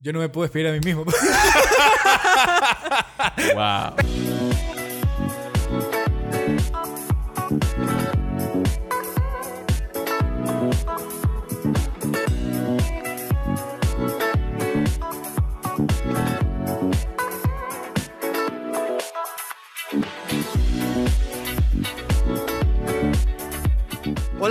Yo 0.00 0.12
no 0.12 0.20
me 0.20 0.28
puedo 0.28 0.44
despedir 0.44 0.68
a 0.68 0.72
mí 0.72 0.80
mismo. 0.80 1.04
Wow. 3.54 3.94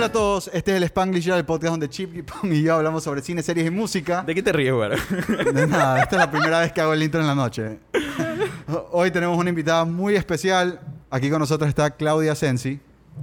A 0.08 0.12
todos, 0.12 0.48
este 0.54 0.70
es 0.70 0.78
el 0.78 0.84
Spanglish 0.84 1.28
el 1.28 1.44
podcast 1.44 1.72
donde 1.72 1.90
Chip 1.90 2.16
y 2.16 2.22
Pong 2.22 2.50
y 2.50 2.62
yo 2.62 2.76
hablamos 2.76 3.04
sobre 3.04 3.20
cine, 3.20 3.42
series 3.42 3.66
y 3.66 3.70
música. 3.70 4.22
¿De 4.22 4.34
qué 4.34 4.42
te 4.42 4.52
ríes, 4.52 4.72
güey? 4.72 4.90
De 5.52 5.66
nada, 5.66 6.00
esta 6.00 6.16
es 6.16 6.20
la 6.20 6.30
primera 6.30 6.60
vez 6.60 6.72
que 6.72 6.80
hago 6.80 6.94
el 6.94 7.02
intro 7.02 7.20
en 7.20 7.26
la 7.26 7.34
noche. 7.34 7.78
Hoy 8.92 9.10
tenemos 9.10 9.36
una 9.36 9.50
invitada 9.50 9.84
muy 9.84 10.16
especial. 10.16 10.80
Aquí 11.10 11.28
con 11.28 11.40
nosotros 11.40 11.68
está 11.68 11.90
Claudia 11.90 12.34
Sensi. 12.34 12.80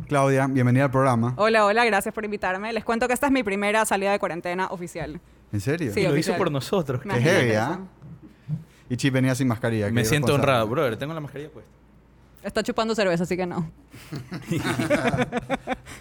Claudia, 0.07 0.45
bienvenida 0.45 0.83
al 0.83 0.91
programa. 0.91 1.33
Hola, 1.37 1.65
hola, 1.65 1.85
gracias 1.85 2.13
por 2.13 2.23
invitarme. 2.23 2.71
Les 2.71 2.85
cuento 2.85 3.07
que 3.07 3.15
esta 3.15 3.25
es 3.25 3.31
mi 3.31 3.41
primera 3.41 3.83
salida 3.85 4.11
de 4.11 4.19
cuarentena 4.19 4.67
oficial. 4.67 5.19
¿En 5.51 5.61
serio? 5.61 5.91
Sí, 5.91 6.03
Lo 6.03 6.15
hizo 6.15 6.35
por 6.35 6.51
nosotros. 6.51 7.01
Qué 7.01 7.19
heavy. 7.19 7.53
¿ah? 7.53 7.79
Y 8.91 8.95
Chip 8.95 9.11
venía 9.11 9.33
sin 9.33 9.47
mascarilla. 9.47 9.89
Me 9.89 10.05
siento 10.05 10.35
honrado, 10.35 10.67
brother. 10.67 10.97
Tengo 10.97 11.15
la 11.15 11.19
mascarilla 11.19 11.49
puesta. 11.49 11.71
Está 12.43 12.61
chupando 12.61 12.93
cerveza, 12.93 13.23
así 13.23 13.35
que 13.35 13.47
no. 13.47 13.71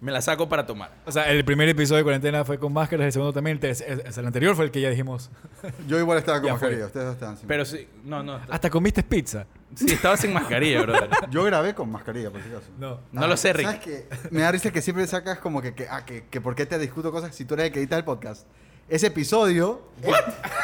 Me 0.00 0.10
la 0.12 0.22
saco 0.22 0.48
para 0.48 0.64
tomar. 0.64 0.90
o 1.04 1.12
sea, 1.12 1.30
el 1.30 1.44
primer 1.44 1.68
episodio 1.68 1.98
de 1.98 2.04
cuarentena 2.04 2.42
fue 2.44 2.58
con 2.58 2.72
máscaras, 2.72 3.04
el 3.06 3.12
segundo 3.12 3.34
también. 3.34 3.58
El, 3.60 3.62
tercer- 3.76 3.86
el- 3.86 4.18
el 4.18 4.26
anterior 4.26 4.56
fue 4.56 4.64
el 4.64 4.70
que 4.70 4.80
ya 4.80 4.88
dijimos. 4.88 5.30
Yo 5.86 5.98
igual 5.98 6.16
estaba 6.18 6.38
con 6.40 6.48
fue. 6.48 6.52
mascarilla, 6.58 6.86
ustedes 6.86 7.04
dos 7.06 7.14
estaban 7.16 7.36
sin 7.36 7.46
Pero 7.46 7.64
sí, 7.66 7.86
no, 8.04 8.22
no. 8.22 8.40
Hasta 8.48 8.70
comiste 8.70 9.02
pizza. 9.02 9.44
Sí, 9.74 9.92
estaba 9.92 10.16
sin 10.16 10.32
mascarilla, 10.32 10.80
brother. 10.84 11.10
Yo 11.30 11.44
grabé 11.44 11.74
con 11.74 11.90
mascarilla, 11.92 12.30
por 12.30 12.42
si 12.42 12.48
acaso. 12.48 12.68
No. 12.78 12.98
No 13.12 13.26
lo 13.26 13.36
sé, 13.36 13.52
Rick. 13.52 13.66
¿Sabes 13.66 13.80
qué? 13.82 14.08
Me 14.30 14.40
da 14.40 14.50
risa 14.52 14.70
que 14.72 14.80
siempre 14.80 15.06
sacas 15.06 15.38
como 15.38 15.60
que, 15.60 15.74
que, 15.74 15.86
ah, 15.88 16.04
que, 16.06 16.24
que 16.30 16.40
por 16.40 16.54
qué 16.54 16.64
te 16.64 16.78
discuto 16.78 17.12
cosas 17.12 17.34
si 17.34 17.44
tú 17.44 17.52
eres 17.54 17.66
el 17.66 17.72
que 17.72 17.80
edita 17.80 17.96
el 17.98 18.04
podcast. 18.04 18.46
Ese 18.88 19.08
episodio, 19.08 19.82
es 20.02 20.14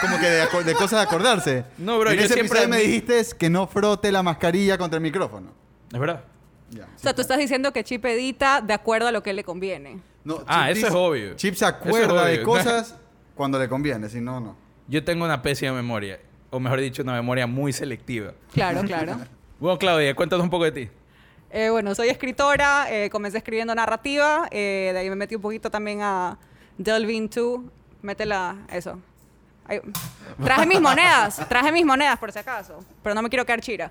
como 0.01 0.19
que 0.19 0.27
de, 0.29 0.65
de 0.65 0.75
cosas 0.75 0.93
de 0.93 1.01
acordarse. 1.03 1.65
No, 1.79 1.99
bro, 1.99 2.11
Y 2.11 2.15
en 2.15 2.19
yo 2.21 2.25
ese 2.25 2.35
siempre 2.35 2.59
episodio 2.61 2.69
me 2.71 2.79
dijiste 2.83 3.23
que 3.39 3.51
no 3.51 3.67
frote 3.67 4.11
la 4.11 4.23
mascarilla 4.23 4.79
contra 4.79 4.97
el 4.97 5.03
micrófono. 5.03 5.53
¿Es 5.93 6.01
verdad? 6.01 6.25
Ya, 6.71 6.85
O 6.85 6.87
sí. 6.87 7.03
sea, 7.03 7.15
tú 7.15 7.21
estás 7.23 7.39
diciendo 7.39 7.73
que 7.73 7.85
Chip 7.85 8.05
edita 8.07 8.61
de 8.61 8.73
acuerdo 8.75 9.09
a 9.09 9.13
lo 9.13 9.23
que 9.23 9.33
le 9.33 9.45
conviene. 9.45 10.01
No, 10.25 10.43
Ah, 10.47 10.71
eso 10.71 10.87
es 10.89 10.95
obvio. 10.95 11.35
Chip 11.35 11.55
se 11.55 11.65
Eso 11.65 11.77
es 11.77 11.87
acuerda 11.87 12.27
de 12.27 12.43
cosas 12.45 12.97
cuando 13.35 13.59
le 13.59 13.69
conviene, 13.69 14.09
si 14.09 14.21
no, 14.21 14.41
no. 14.41 14.57
Yo 14.89 15.05
tengo 15.05 15.25
una 15.25 15.43
pésima 15.43 15.73
memoria. 15.73 16.19
O 16.51 16.59
mejor 16.61 16.81
dicho, 16.81 17.03
una 17.03 17.13
memoria 17.15 17.47
muy 17.47 17.73
selectiva. 17.73 18.33
Claro, 18.53 18.83
claro. 18.83 19.17
Bueno, 19.59 19.79
Claudia, 19.79 20.15
cuéntanos 20.15 20.45
un 20.45 20.51
poco 20.51 20.65
de 20.65 20.73
ti. 20.73 20.91
Eh, 21.51 21.71
bueno, 21.71 21.95
soy 21.95 22.09
escritora, 22.11 22.87
eh, 22.91 23.09
comencé 23.09 23.39
escribiendo 23.39 23.75
narrativa, 23.75 24.49
eh, 24.51 24.91
de 24.93 24.99
ahí 24.99 25.09
me 25.09 25.17
metí 25.17 25.35
un 25.35 25.41
poquito 25.41 25.71
también 25.71 26.01
a 26.03 26.37
delve 26.77 27.15
into, 27.15 27.65
métela, 28.03 28.67
eso. 28.71 28.99
Ahí. 29.69 29.81
Traje 30.43 30.67
mis 30.67 30.81
monedas, 30.81 31.41
traje 31.49 31.73
mis 31.73 31.85
monedas 31.85 32.19
por 32.19 32.31
si 32.31 32.39
acaso, 32.39 32.85
pero 33.03 33.15
no 33.15 33.23
me 33.23 33.29
quiero 33.29 33.47
quedar 33.47 33.61
chira. 33.61 33.91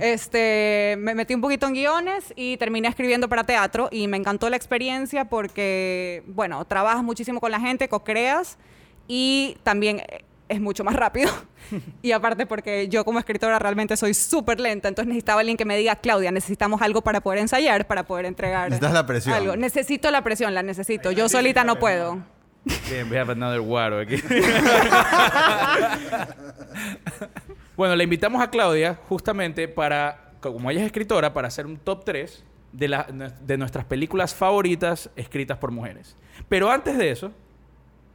Este, 0.00 0.96
me 0.98 1.14
metí 1.14 1.34
un 1.34 1.40
poquito 1.40 1.66
en 1.66 1.74
guiones 1.74 2.32
y 2.36 2.56
terminé 2.56 2.88
escribiendo 2.88 3.28
para 3.28 3.44
teatro 3.44 3.88
y 3.90 4.08
me 4.08 4.16
encantó 4.16 4.48
la 4.50 4.56
experiencia 4.56 5.26
porque, 5.26 6.22
bueno, 6.26 6.64
trabajas 6.64 7.02
muchísimo 7.02 7.40
con 7.40 7.50
la 7.50 7.60
gente, 7.60 7.88
co-creas 7.88 8.58
y 9.08 9.56
también 9.62 10.00
eh, 10.00 10.24
es 10.48 10.60
mucho 10.60 10.84
más 10.84 10.94
rápido. 10.94 11.30
y 12.02 12.12
aparte 12.12 12.46
porque 12.46 12.88
yo 12.88 13.04
como 13.04 13.18
escritora 13.18 13.58
realmente 13.58 13.96
soy 13.96 14.14
súper 14.14 14.60
lenta, 14.60 14.88
entonces 14.88 15.08
necesitaba 15.08 15.40
alguien 15.40 15.56
que 15.56 15.64
me 15.64 15.76
diga, 15.76 15.96
Claudia, 15.96 16.30
necesitamos 16.30 16.82
algo 16.82 17.02
para 17.02 17.20
poder 17.20 17.40
ensayar, 17.40 17.86
para 17.86 18.04
poder 18.04 18.26
entregar. 18.26 18.70
Necesitas 18.70 18.92
la 18.92 19.06
presión. 19.06 19.34
Algo. 19.34 19.56
Necesito 19.56 20.10
la 20.10 20.22
presión, 20.22 20.54
la 20.54 20.62
necesito. 20.62 21.12
Yo 21.12 21.28
solita 21.28 21.64
no 21.64 21.78
puedo. 21.78 22.33
Bien, 22.90 23.10
we 23.10 23.18
have 23.18 23.30
another 23.32 23.60
guaro 23.60 23.98
aquí. 24.00 24.16
bueno, 27.76 27.96
le 27.96 28.04
invitamos 28.04 28.42
a 28.42 28.48
Claudia 28.50 28.94
justamente 29.08 29.68
para, 29.68 30.32
como 30.40 30.70
ella 30.70 30.80
es 30.80 30.86
escritora, 30.86 31.32
para 31.34 31.48
hacer 31.48 31.66
un 31.66 31.76
top 31.76 32.04
3 32.04 32.44
de, 32.72 32.88
la- 32.88 33.04
de 33.04 33.56
nuestras 33.58 33.84
películas 33.84 34.34
favoritas 34.34 35.10
escritas 35.16 35.58
por 35.58 35.70
mujeres. 35.70 36.16
Pero 36.48 36.70
antes 36.70 36.96
de 36.96 37.10
eso, 37.10 37.32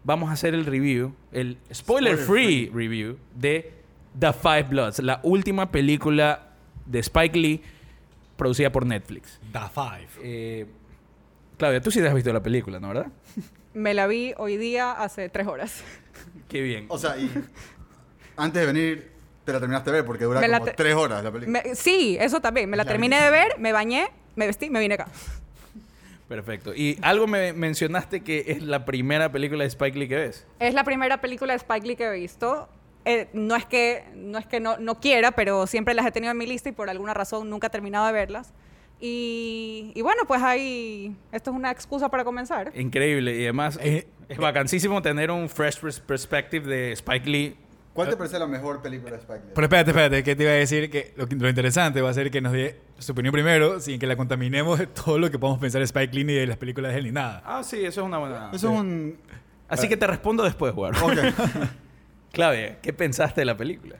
vamos 0.03 0.29
a 0.29 0.33
hacer 0.33 0.53
el 0.53 0.65
review, 0.65 1.13
el 1.31 1.57
spoiler-free 1.73 2.71
review 2.73 3.17
de 3.35 3.73
The 4.17 4.33
Five 4.33 4.63
Bloods, 4.63 4.99
la 4.99 5.19
última 5.23 5.71
película 5.71 6.47
de 6.85 6.99
Spike 6.99 7.37
Lee 7.37 7.61
producida 8.35 8.71
por 8.71 8.85
Netflix. 8.85 9.39
The 9.51 9.59
Five. 9.73 10.07
Eh, 10.23 10.65
Claudia, 11.57 11.81
tú 11.81 11.91
sí 11.91 11.99
te 11.99 12.07
has 12.07 12.15
visto 12.15 12.31
la 12.33 12.41
película, 12.41 12.79
¿no? 12.79 12.87
¿Verdad? 12.89 13.07
Me 13.73 13.93
la 13.93 14.07
vi 14.07 14.33
hoy 14.37 14.57
día 14.57 14.91
hace 14.91 15.29
tres 15.29 15.47
horas. 15.47 15.83
Qué 16.47 16.61
bien. 16.61 16.85
O 16.89 16.97
sea, 16.97 17.17
y 17.17 17.29
antes 18.35 18.61
de 18.61 18.65
venir, 18.65 19.11
te 19.45 19.53
la 19.53 19.59
terminaste 19.59 19.91
de 19.91 19.97
ver 19.97 20.05
porque 20.05 20.25
dura 20.25 20.39
Me 20.41 20.47
como 20.51 20.65
tres 20.71 20.95
horas 20.95 21.23
la 21.23 21.31
película. 21.31 21.61
Me- 21.63 21.75
sí, 21.75 22.17
eso 22.19 22.39
también. 22.41 22.69
Me 22.69 22.77
la 22.77 22.83
Ya. 22.83 22.89
terminé 22.89 23.21
de 23.21 23.29
ver, 23.29 23.59
me 23.59 23.71
bañé, 23.71 24.07
me 24.35 24.47
vestí, 24.47 24.69
me 24.69 24.79
vine 24.79 24.95
acá. 24.95 25.07
Perfecto. 26.27 26.73
Y 26.75 26.97
algo 27.01 27.25
me 27.27 27.53
mencionaste 27.53 28.21
que 28.21 28.45
es 28.47 28.61
la 28.61 28.85
primera 28.85 29.31
película 29.31 29.63
de 29.63 29.67
Spike 29.69 29.97
Lee 29.97 30.07
que 30.07 30.15
ves. 30.15 30.45
Es 30.59 30.73
la 30.73 30.83
primera 30.83 31.21
película 31.21 31.53
de 31.53 31.57
Spike 31.57 31.87
Lee 31.87 31.95
que 31.95 32.05
he 32.05 32.11
visto. 32.11 32.69
Eh, 33.05 33.29
no 33.33 33.55
es 33.55 33.65
que, 33.65 34.03
no, 34.13 34.37
es 34.37 34.45
que 34.45 34.59
no, 34.59 34.77
no 34.77 34.99
quiera, 34.99 35.31
pero 35.31 35.65
siempre 35.65 35.93
las 35.95 36.05
he 36.05 36.11
tenido 36.11 36.31
en 36.31 36.37
mi 36.37 36.45
lista 36.45 36.69
y 36.69 36.71
por 36.71 36.89
alguna 36.89 37.13
razón 37.13 37.49
nunca 37.49 37.67
he 37.67 37.69
terminado 37.71 38.05
de 38.05 38.11
verlas. 38.13 38.53
Y, 39.01 39.91
y 39.95 40.01
bueno, 40.01 40.23
pues 40.27 40.41
ahí, 40.41 41.15
esto 41.31 41.51
es 41.51 41.55
una 41.55 41.71
excusa 41.71 42.09
para 42.09 42.23
comenzar. 42.23 42.71
Increíble. 42.75 43.37
Y 43.39 43.43
además 43.43 43.79
Eh, 43.81 44.07
es 44.27 44.37
vacancísimo 44.37 45.01
tener 45.01 45.31
un 45.31 45.47
fresh 45.49 45.79
pers- 45.81 46.01
perspective 46.01 46.67
de 46.67 46.91
Spike 46.93 47.29
Lee. 47.29 47.55
¿Cuál 47.93 48.09
te 48.09 48.15
parece 48.17 48.37
la 48.39 48.47
mejor 48.47 48.81
película 48.81 49.11
de 49.11 49.17
Spike 49.17 49.39
Lee? 49.45 49.51
Pero 49.55 49.65
espérate, 49.65 49.91
espérate, 49.91 50.23
que 50.23 50.35
te 50.35 50.43
iba 50.43 50.51
a 50.51 50.55
decir 50.55 50.89
que 50.89 51.13
lo, 51.17 51.25
lo 51.25 51.49
interesante 51.49 52.01
va 52.01 52.09
a 52.09 52.13
ser 52.13 52.29
que 52.31 52.39
nos 52.39 52.53
dé 52.53 52.79
su 52.97 53.11
opinión 53.13 53.31
primero, 53.33 53.79
sin 53.79 53.99
que 53.99 54.05
la 54.07 54.15
contaminemos 54.15 54.79
de 54.79 54.87
todo 54.87 55.17
lo 55.17 55.29
que 55.31 55.39
podamos 55.39 55.59
pensar 55.59 55.79
de 55.79 55.85
Spike 55.85 56.13
Lee 56.15 56.23
ni 56.23 56.33
de 56.33 56.47
las 56.47 56.57
películas 56.57 56.93
de 56.93 56.99
él 56.99 57.05
ni 57.05 57.11
nada. 57.11 57.41
Ah, 57.45 57.63
sí, 57.63 57.77
eso 57.77 58.01
es 58.01 58.05
una 58.07 58.17
buena. 58.19 58.51
Eso 58.53 58.71
es 58.73 58.79
un... 58.79 59.17
Así 59.67 59.87
que 59.89 59.97
te 59.97 60.07
respondo 60.07 60.43
después, 60.43 60.73
Guaro. 60.73 60.97
Ok. 61.05 61.13
Claudia, 62.31 62.79
¿qué 62.81 62.93
pensaste 62.93 63.41
de 63.41 63.45
la 63.45 63.57
película? 63.57 63.95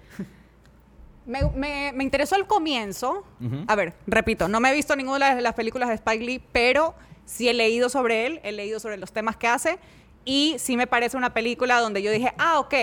Me, 1.30 1.44
me- 1.56 1.92
me 1.94 2.04
interesó 2.04 2.36
al 2.36 2.48
comienzo. 2.48 3.24
Ujú. 3.40 3.64
A 3.68 3.76
ver, 3.76 3.94
repito, 4.08 4.48
no 4.48 4.60
me 4.60 4.72
he 4.72 4.74
visto 4.74 4.96
ninguna 4.96 5.36
de 5.36 5.42
las 5.42 5.54
películas 5.54 5.90
de 5.90 5.96
Spike 5.96 6.24
Lee, 6.26 6.44
pero 6.52 6.96
sí 7.26 7.48
he 7.48 7.54
leído 7.54 7.88
sobre 7.90 8.26
él, 8.26 8.40
he 8.44 8.52
leído 8.52 8.80
sobre 8.80 8.98
los 8.98 9.12
temas 9.12 9.38
que 9.38 9.48
hace 9.48 9.78
y 10.26 10.56
sí 10.58 10.76
me 10.76 10.88
parece 10.88 11.16
una 11.18 11.34
película 11.34 11.80
donde 11.80 12.02
yo 12.02 12.12
dije, 12.12 12.34
ah, 12.40 12.60
ok, 12.60 12.74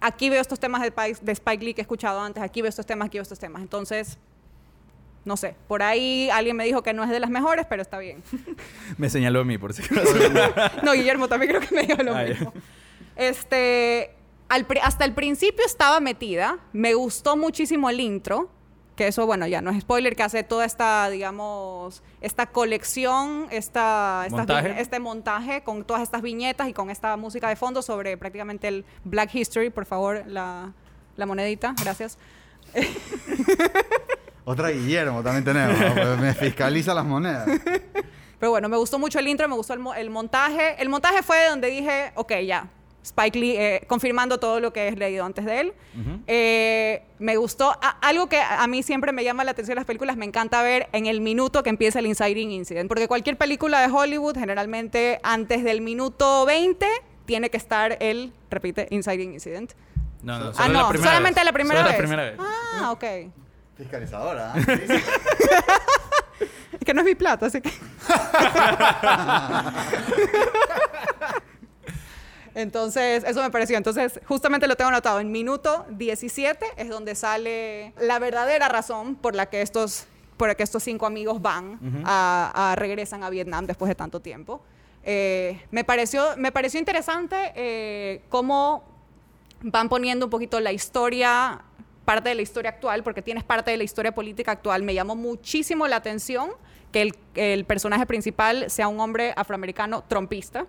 aquí 0.00 0.28
veo 0.30 0.40
estos 0.40 0.58
temas 0.58 0.82
de, 0.82 0.88
Spike- 0.92 1.20
de 1.20 1.32
Spike 1.32 1.64
Lee 1.64 1.74
que 1.74 1.80
he 1.80 1.82
escuchado 1.82 2.20
antes, 2.20 2.42
aquí 2.42 2.60
veo 2.62 2.68
estos 2.68 2.84
temas, 2.86 3.06
aquí 3.06 3.18
veo 3.18 3.22
estos 3.22 3.38
temas. 3.38 3.62
Entonces, 3.62 4.18
no 5.24 5.36
sé, 5.36 5.54
por 5.68 5.82
ahí 5.82 6.28
alguien 6.30 6.56
me 6.56 6.64
dijo 6.64 6.82
que 6.82 6.92
no 6.92 7.04
es 7.04 7.10
de 7.10 7.20
las 7.20 7.30
mejores, 7.30 7.66
pero 7.68 7.82
está 7.82 7.98
bien. 7.98 8.22
Me 8.98 9.08
señaló 9.10 9.40
a 9.40 9.44
mí, 9.44 9.58
por 9.58 9.72
si 9.74 9.82
acaso. 9.84 10.14
No, 10.82 10.92
Guillermo 10.92 11.28
también 11.28 11.52
creo 11.52 11.60
que 11.68 11.74
me 11.74 11.82
dijo 11.82 12.02
lo 12.02 12.14
Ah, 12.16 12.24
ya. 12.24 12.30
mismo. 12.30 12.52
Este, 13.16 14.12
al 14.50 14.66
hasta 14.82 15.04
el 15.04 15.14
principio 15.14 15.64
estaba 15.64 16.00
metida. 16.00 16.58
Me 16.72 16.94
gustó 16.94 17.36
muchísimo 17.36 17.88
el 17.88 18.00
intro. 18.00 18.50
Que 18.96 19.06
eso, 19.06 19.24
bueno, 19.24 19.46
ya 19.46 19.62
no 19.62 19.70
es 19.70 19.80
spoiler, 19.80 20.14
que 20.14 20.22
hace 20.22 20.42
toda 20.42 20.66
esta, 20.66 21.08
digamos, 21.08 22.02
esta 22.20 22.46
colección, 22.46 23.46
esta, 23.50 24.26
¿Montaje? 24.28 24.78
este 24.78 25.00
montaje 25.00 25.62
con 25.62 25.84
todas 25.84 26.02
estas 26.02 26.20
viñetas 26.20 26.68
y 26.68 26.74
con 26.74 26.90
esta 26.90 27.16
música 27.16 27.48
de 27.48 27.56
fondo 27.56 27.80
sobre 27.80 28.18
prácticamente 28.18 28.68
el 28.68 28.84
Black 29.04 29.34
History. 29.34 29.70
Por 29.70 29.86
favor, 29.86 30.24
la, 30.26 30.74
la 31.16 31.24
monedita, 31.26 31.74
gracias. 31.80 32.18
Otra 34.44 34.68
Guillermo 34.70 35.22
también 35.22 35.44
tenemos. 35.44 35.78
¿no? 35.96 36.16
Me 36.18 36.34
fiscaliza 36.34 36.92
las 36.92 37.04
monedas. 37.06 37.48
Pero 38.38 38.50
bueno, 38.50 38.68
me 38.68 38.76
gustó 38.76 38.98
mucho 38.98 39.18
el 39.18 39.28
intro, 39.28 39.48
me 39.48 39.54
gustó 39.54 39.74
el, 39.74 39.80
el 39.96 40.10
montaje. 40.10 40.74
El 40.82 40.88
montaje 40.88 41.22
fue 41.22 41.48
donde 41.48 41.68
dije, 41.68 42.12
ok, 42.16 42.32
ya. 42.44 42.68
Spike 43.02 43.38
Lee, 43.38 43.56
eh, 43.56 43.84
confirmando 43.86 44.38
todo 44.38 44.60
lo 44.60 44.72
que 44.72 44.88
he 44.88 44.92
leído 44.96 45.24
antes 45.24 45.44
de 45.46 45.60
él. 45.60 45.72
Ujú. 45.98 46.20
Eh, 46.26 47.02
me 47.18 47.36
gustó, 47.36 47.70
a- 47.80 47.96
algo 48.02 48.28
que 48.28 48.40
a 48.40 48.66
mí 48.66 48.82
siempre 48.82 49.12
me 49.12 49.24
llama 49.24 49.42
la 49.44 49.52
atención 49.52 49.72
en 49.72 49.80
las 49.80 49.86
películas, 49.86 50.16
me 50.16 50.26
encanta 50.26 50.62
ver 50.62 50.88
en 50.92 51.06
el 51.06 51.20
minuto 51.20 51.62
que 51.62 51.70
empieza 51.70 51.98
el 52.00 52.06
inciting 52.06 52.50
incident. 52.50 52.88
Porque 52.88 53.08
cualquier 53.08 53.36
película 53.38 53.80
de 53.80 53.92
Hollywood, 53.92 54.36
generalmente 54.38 55.18
antes 55.22 55.64
del 55.64 55.80
minuto 55.80 56.44
20, 56.44 56.86
tiene 57.24 57.48
que 57.50 57.56
estar 57.56 57.96
el, 58.00 58.32
repite, 58.50 58.86
inciting 58.90 59.32
incident. 59.32 59.72
No, 60.22 60.38
no, 60.38 60.52
ah, 60.58 60.68
no, 60.68 60.82
la 60.82 60.88
primera 60.88 61.10
solamente 61.12 61.40
vez. 61.40 61.44
la 61.46 61.52
primera 61.52 61.80
Solo 61.80 61.88
vez. 61.90 61.98
la 61.98 62.04
primera 62.04 62.22
vez. 62.30 62.36
Ah, 62.38 62.90
ok. 62.92 63.04
Fiscalizadora. 63.78 64.52
¿eh? 64.68 65.02
Es 66.72 66.84
que 66.84 66.92
no 66.92 67.00
es 67.00 67.06
mi 67.06 67.14
plata, 67.14 67.46
así 67.46 67.60
que. 67.62 67.70
Entonces, 72.60 73.24
eso 73.24 73.42
me 73.42 73.50
pareció. 73.50 73.76
Entonces, 73.76 74.20
justamente 74.26 74.66
lo 74.66 74.76
tengo 74.76 74.88
anotado. 74.90 75.20
En 75.20 75.30
minuto 75.32 75.86
17 75.90 76.64
es 76.76 76.88
donde 76.88 77.14
sale 77.14 77.92
la 78.00 78.18
verdadera 78.18 78.68
razón 78.68 79.14
por 79.16 79.34
la 79.34 79.46
que 79.46 79.62
estos, 79.62 80.06
por 80.36 80.48
la 80.48 80.54
que 80.54 80.62
estos 80.62 80.82
cinco 80.82 81.06
amigos 81.06 81.40
van 81.42 81.78
a, 82.04 82.70
a- 82.72 82.76
regresan 82.76 83.22
a 83.24 83.30
Vietnam 83.30 83.66
después 83.66 83.88
de 83.88 83.94
tanto 83.94 84.20
tiempo. 84.20 84.62
Eh, 85.02 85.60
me, 85.70 85.82
pareció, 85.84 86.36
me 86.36 86.52
pareció 86.52 86.78
interesante 86.78 87.52
eh, 87.56 88.22
cómo 88.28 88.84
van 89.62 89.88
poniendo 89.88 90.26
un 90.26 90.30
poquito 90.30 90.60
la 90.60 90.72
historia, 90.72 91.62
parte 92.04 92.28
de 92.30 92.34
la 92.34 92.42
historia 92.42 92.70
actual, 92.70 93.02
porque 93.02 93.22
tienes 93.22 93.44
parte 93.44 93.70
de 93.70 93.76
la 93.76 93.84
historia 93.84 94.12
política 94.14 94.52
actual. 94.52 94.82
Me 94.82 94.94
llamó 94.94 95.16
muchísimo 95.16 95.86
la 95.88 95.96
atención 95.96 96.50
que 96.92 97.02
el, 97.02 97.14
el 97.34 97.64
personaje 97.64 98.04
principal 98.06 98.68
sea 98.68 98.88
un 98.88 98.98
hombre 99.00 99.32
afroamericano 99.36 100.02
trompista. 100.08 100.66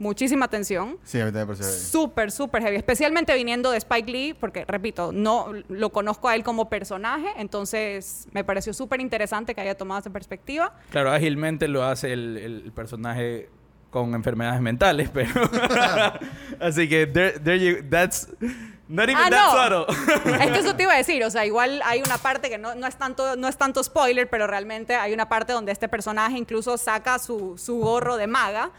Muchísima 0.00 0.46
atención. 0.46 0.96
Sí, 1.04 1.20
a 1.20 1.26
mí 1.26 1.30
también 1.30 1.46
me 1.46 1.54
pareció. 1.54 1.66
Súper, 1.66 2.32
súper 2.32 2.62
heavy. 2.62 2.76
Especialmente 2.76 3.34
viniendo 3.34 3.70
de 3.70 3.76
Spike 3.76 4.10
Lee, 4.10 4.34
porque, 4.34 4.64
repito, 4.64 5.12
no 5.12 5.52
lo 5.68 5.90
conozco 5.90 6.26
a 6.26 6.34
él 6.34 6.42
como 6.42 6.70
personaje, 6.70 7.28
entonces 7.36 8.26
me 8.32 8.42
pareció 8.42 8.72
súper 8.72 9.02
interesante 9.02 9.54
que 9.54 9.60
haya 9.60 9.76
tomado 9.76 10.00
esa 10.00 10.10
perspectiva. 10.10 10.74
Claro, 10.88 11.12
ágilmente 11.12 11.68
lo 11.68 11.84
hace 11.84 12.14
el, 12.14 12.38
el 12.38 12.72
personaje 12.72 13.50
con 13.90 14.14
enfermedades 14.14 14.60
mentales, 14.60 15.10
pero... 15.12 15.32
Así 16.60 16.88
que, 16.88 17.06
there, 17.06 17.38
there 17.38 17.58
you... 17.58 17.86
That's... 17.88 18.28
Not 18.92 19.08
even 19.08 19.22
Ah, 19.24 19.30
that 19.30 19.70
no. 19.70 19.86
subtle. 19.86 20.34
Es 20.44 20.50
que 20.50 20.58
eso 20.58 20.74
te 20.74 20.82
iba 20.82 20.92
a 20.92 20.96
decir, 21.04 21.22
o 21.24 21.30
sea, 21.30 21.46
igual 21.46 21.80
hay 21.84 22.02
una 22.02 22.18
parte 22.18 22.50
que 22.50 22.58
no, 22.58 22.74
no 22.74 22.86
es, 22.88 22.96
tanto, 22.96 23.36
no 23.36 23.46
es 23.46 23.56
tanto 23.56 23.84
spoiler, 23.84 24.28
pero 24.28 24.48
realmente 24.48 24.96
hay 24.96 25.12
una 25.14 25.28
parte 25.28 25.52
donde 25.52 25.70
este 25.70 25.88
personaje 25.88 26.36
incluso 26.36 26.76
saca 26.76 27.20
su, 27.20 27.56
su 27.56 27.78
gorro 27.78 28.16
de 28.16 28.26
maga 28.26 28.70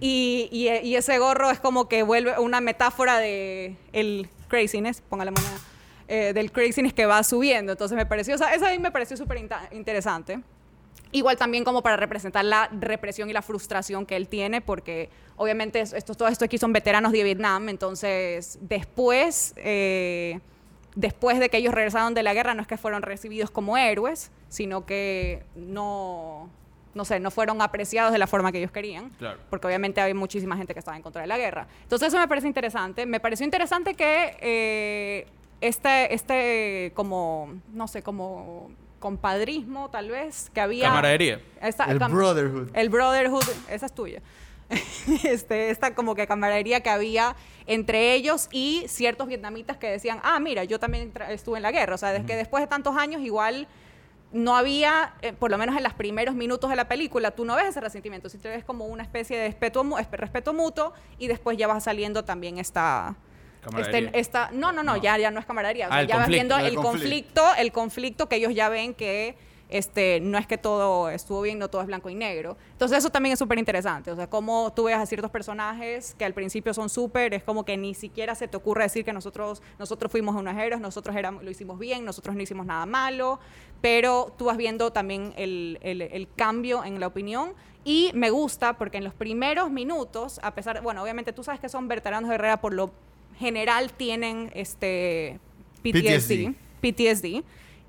y, 0.00 0.48
y- 0.50 0.68
y 0.86 0.96
ese 0.96 1.16
gorro 1.18 1.50
es 1.50 1.60
como 1.60 1.88
que 1.88 2.02
vuelve 2.02 2.38
una 2.40 2.60
metáfora 2.60 3.18
de 3.18 3.76
el 3.92 4.28
craziness, 4.48 5.00
ponga 5.00 5.24
la 5.24 5.30
moneda, 5.30 5.58
eh, 6.08 6.32
del 6.34 6.50
craziness 6.50 6.92
que 6.92 7.06
va 7.06 7.22
subiendo. 7.22 7.72
Entonces 7.72 7.96
me 7.96 8.04
pareció, 8.04 8.34
o 8.34 8.38
sea, 8.38 8.52
eso 8.54 8.66
a 8.66 8.70
mí 8.70 8.78
me 8.80 8.90
pareció 8.90 9.16
súper 9.16 9.38
interesante. 9.70 10.40
Igual 11.12 11.36
también 11.36 11.62
como 11.64 11.82
para 11.82 11.96
representar 11.96 12.44
la 12.44 12.68
represión 12.72 13.28
y 13.28 13.32
la 13.34 13.42
frustración 13.42 14.06
que 14.06 14.16
él 14.16 14.28
tiene, 14.28 14.60
porque 14.62 15.10
obviamente 15.36 15.80
es- 15.80 15.92
estos, 15.92 16.16
todos 16.16 16.32
estos 16.32 16.46
aquí 16.46 16.56
son 16.58 16.72
veteranos 16.72 17.12
de 17.12 17.22
Vietnam, 17.22 17.68
entonces 17.68 18.58
después, 18.62 19.52
eh, 19.58 20.40
después 20.96 21.38
de 21.38 21.48
que 21.50 21.58
ellos 21.58 21.74
regresaron 21.74 22.14
de 22.14 22.22
la 22.22 22.32
guerra, 22.34 22.54
no 22.54 22.62
es 22.62 22.66
que 22.68 22.76
fueron 22.76 23.02
recibidos 23.02 23.50
como 23.50 23.76
héroes, 23.76 24.30
sino 24.48 24.84
que 24.86 25.42
no, 25.54 26.48
no 26.94 27.04
sé, 27.04 27.20
no 27.20 27.30
fueron 27.30 27.60
apreciados 27.62 28.12
de 28.12 28.18
la 28.18 28.26
forma 28.26 28.50
que 28.52 28.58
ellos 28.58 28.70
querían, 28.72 29.10
Claro. 29.18 29.38
porque 29.50 29.66
obviamente 29.66 30.00
hay 30.00 30.14
muchísima 30.14 30.56
gente 30.56 30.72
que 30.72 30.78
estaba 30.78 30.96
en 30.96 31.02
contra 31.02 31.20
de 31.22 31.28
la 31.28 31.36
guerra. 31.38 31.66
Entonces 31.82 32.08
eso 32.08 32.18
me 32.18 32.28
parece 32.28 32.46
interesante. 32.46 33.04
Me 33.06 33.20
pareció 33.20 33.44
interesante 33.44 33.94
que 33.94 34.36
eh, 34.40 35.26
este, 35.60 36.12
este 36.14 36.92
como, 36.94 37.54
no 37.72 37.86
sé, 37.88 38.02
como 38.02 38.70
compadrismo 39.02 39.90
tal 39.90 40.08
vez, 40.10 40.48
que 40.54 40.60
había... 40.62 40.84
Camaradería. 40.88 41.40
Esta- 41.60 41.84
El 41.84 41.98
cam- 41.98 42.12
Brotherhood. 42.12 42.68
El 42.72 42.88
Brotherhood, 42.88 43.44
esa 43.68 43.84
es 43.86 43.92
tuya. 43.92 44.22
este, 45.24 45.68
esta 45.70 45.94
como 45.94 46.14
que 46.14 46.26
camaradería 46.26 46.80
que 46.80 46.88
había 46.88 47.36
entre 47.66 48.14
ellos 48.14 48.48
y 48.52 48.84
ciertos 48.88 49.28
vietnamitas 49.28 49.76
que 49.76 49.90
decían, 49.90 50.20
ah, 50.22 50.40
mira, 50.40 50.64
yo 50.64 50.78
también 50.80 51.12
estuve 51.28 51.58
en 51.58 51.62
la 51.62 51.72
guerra. 51.72 51.96
O 51.96 51.98
sea, 51.98 52.14
es 52.16 52.24
que 52.24 52.36
después 52.36 52.62
de 52.62 52.68
tantos 52.68 52.96
años 52.96 53.20
igual 53.22 53.66
no 54.32 54.56
había, 54.56 55.12
eh, 55.20 55.34
por 55.34 55.50
lo 55.50 55.58
menos 55.58 55.76
en 55.76 55.82
los 55.82 55.92
primeros 55.92 56.34
minutos 56.34 56.70
de 56.70 56.76
la 56.76 56.88
película, 56.88 57.32
tú 57.32 57.44
no 57.44 57.54
ves 57.54 57.66
ese 57.66 57.80
resentimiento, 57.80 58.30
si 58.30 58.38
te 58.38 58.48
ves 58.48 58.64
como 58.64 58.86
una 58.86 59.02
especie 59.02 59.36
de 59.36 59.48
respeto, 59.48 59.84
respeto 60.12 60.54
mutuo 60.54 60.94
y 61.18 61.26
después 61.26 61.58
ya 61.58 61.66
va 61.66 61.78
saliendo 61.80 62.24
también 62.24 62.56
esta... 62.58 63.14
Este- 63.78 64.18
esta, 64.18 64.50
no, 64.52 64.72
no, 64.72 64.82
no, 64.82 64.96
Ya, 64.96 65.16
ya 65.18 65.30
no 65.30 65.38
es 65.40 65.46
camaradería. 65.46 65.86
O 65.86 65.90
sea, 65.90 65.98
Ah, 65.98 66.02
ya 66.04 66.16
vas 66.16 66.28
viendo 66.28 66.56
El 66.56 66.66
el 66.66 66.74
conflicto. 66.74 67.42
conflicto, 67.42 67.42
el 67.58 67.72
conflicto 67.72 68.28
que 68.28 68.36
ellos 68.36 68.54
ya 68.54 68.68
ven 68.68 68.94
que 68.94 69.36
este, 69.68 70.20
no 70.20 70.36
es 70.36 70.46
que 70.46 70.58
todo 70.58 71.08
estuvo 71.08 71.40
bien, 71.40 71.58
no 71.58 71.68
todo 71.68 71.80
es 71.80 71.86
blanco 71.86 72.10
y 72.10 72.14
negro. 72.14 72.58
Entonces 72.72 72.98
eso 72.98 73.08
también 73.08 73.32
es 73.32 73.38
súper 73.38 73.58
interesante. 73.58 74.10
O 74.10 74.16
sea, 74.16 74.28
cómo 74.28 74.70
tú 74.74 74.84
ves 74.84 74.96
a 74.96 75.06
ciertos 75.06 75.30
personajes 75.30 76.14
que 76.18 76.26
al 76.26 76.34
principio 76.34 76.74
son 76.74 76.90
súper, 76.90 77.32
es 77.32 77.42
como 77.42 77.64
que 77.64 77.78
ni 77.78 77.94
siquiera 77.94 78.34
se 78.34 78.48
te 78.48 78.56
ocurre 78.58 78.82
decir 78.82 79.02
que 79.02 79.14
nosotros, 79.14 79.62
nosotros 79.78 80.12
fuimos 80.12 80.36
unos 80.36 80.54
héroes, 80.58 80.78
nosotros 80.82 81.16
éramos, 81.16 81.42
lo 81.42 81.50
hicimos 81.50 81.78
bien, 81.78 82.04
nosotros 82.04 82.36
no 82.36 82.42
hicimos 82.42 82.66
nada 82.66 82.84
malo, 82.84 83.40
pero 83.80 84.34
tú 84.36 84.44
vas 84.46 84.58
viendo 84.58 84.92
también 84.92 85.32
el, 85.36 85.78
el- 85.82 86.02
el 86.02 86.28
cambio 86.36 86.84
en 86.84 87.00
la 87.00 87.06
opinión. 87.06 87.54
Y 87.84 88.10
me 88.14 88.28
gusta 88.28 88.74
porque 88.74 88.98
en 88.98 89.04
los 89.04 89.14
primeros 89.14 89.70
minutos, 89.70 90.38
a 90.42 90.54
pesar, 90.54 90.82
bueno, 90.82 91.02
obviamente 91.02 91.32
tú 91.32 91.42
sabes 91.42 91.60
que 91.60 91.70
son 91.70 91.88
veteranos 91.88 92.28
de 92.28 92.34
Herrera, 92.34 92.60
por 92.60 92.74
lo 92.74 92.92
general 93.38 93.92
tienen 93.92 94.50
este 94.54 95.38
PTSD. 95.82 96.54
PTSD. 96.80 97.44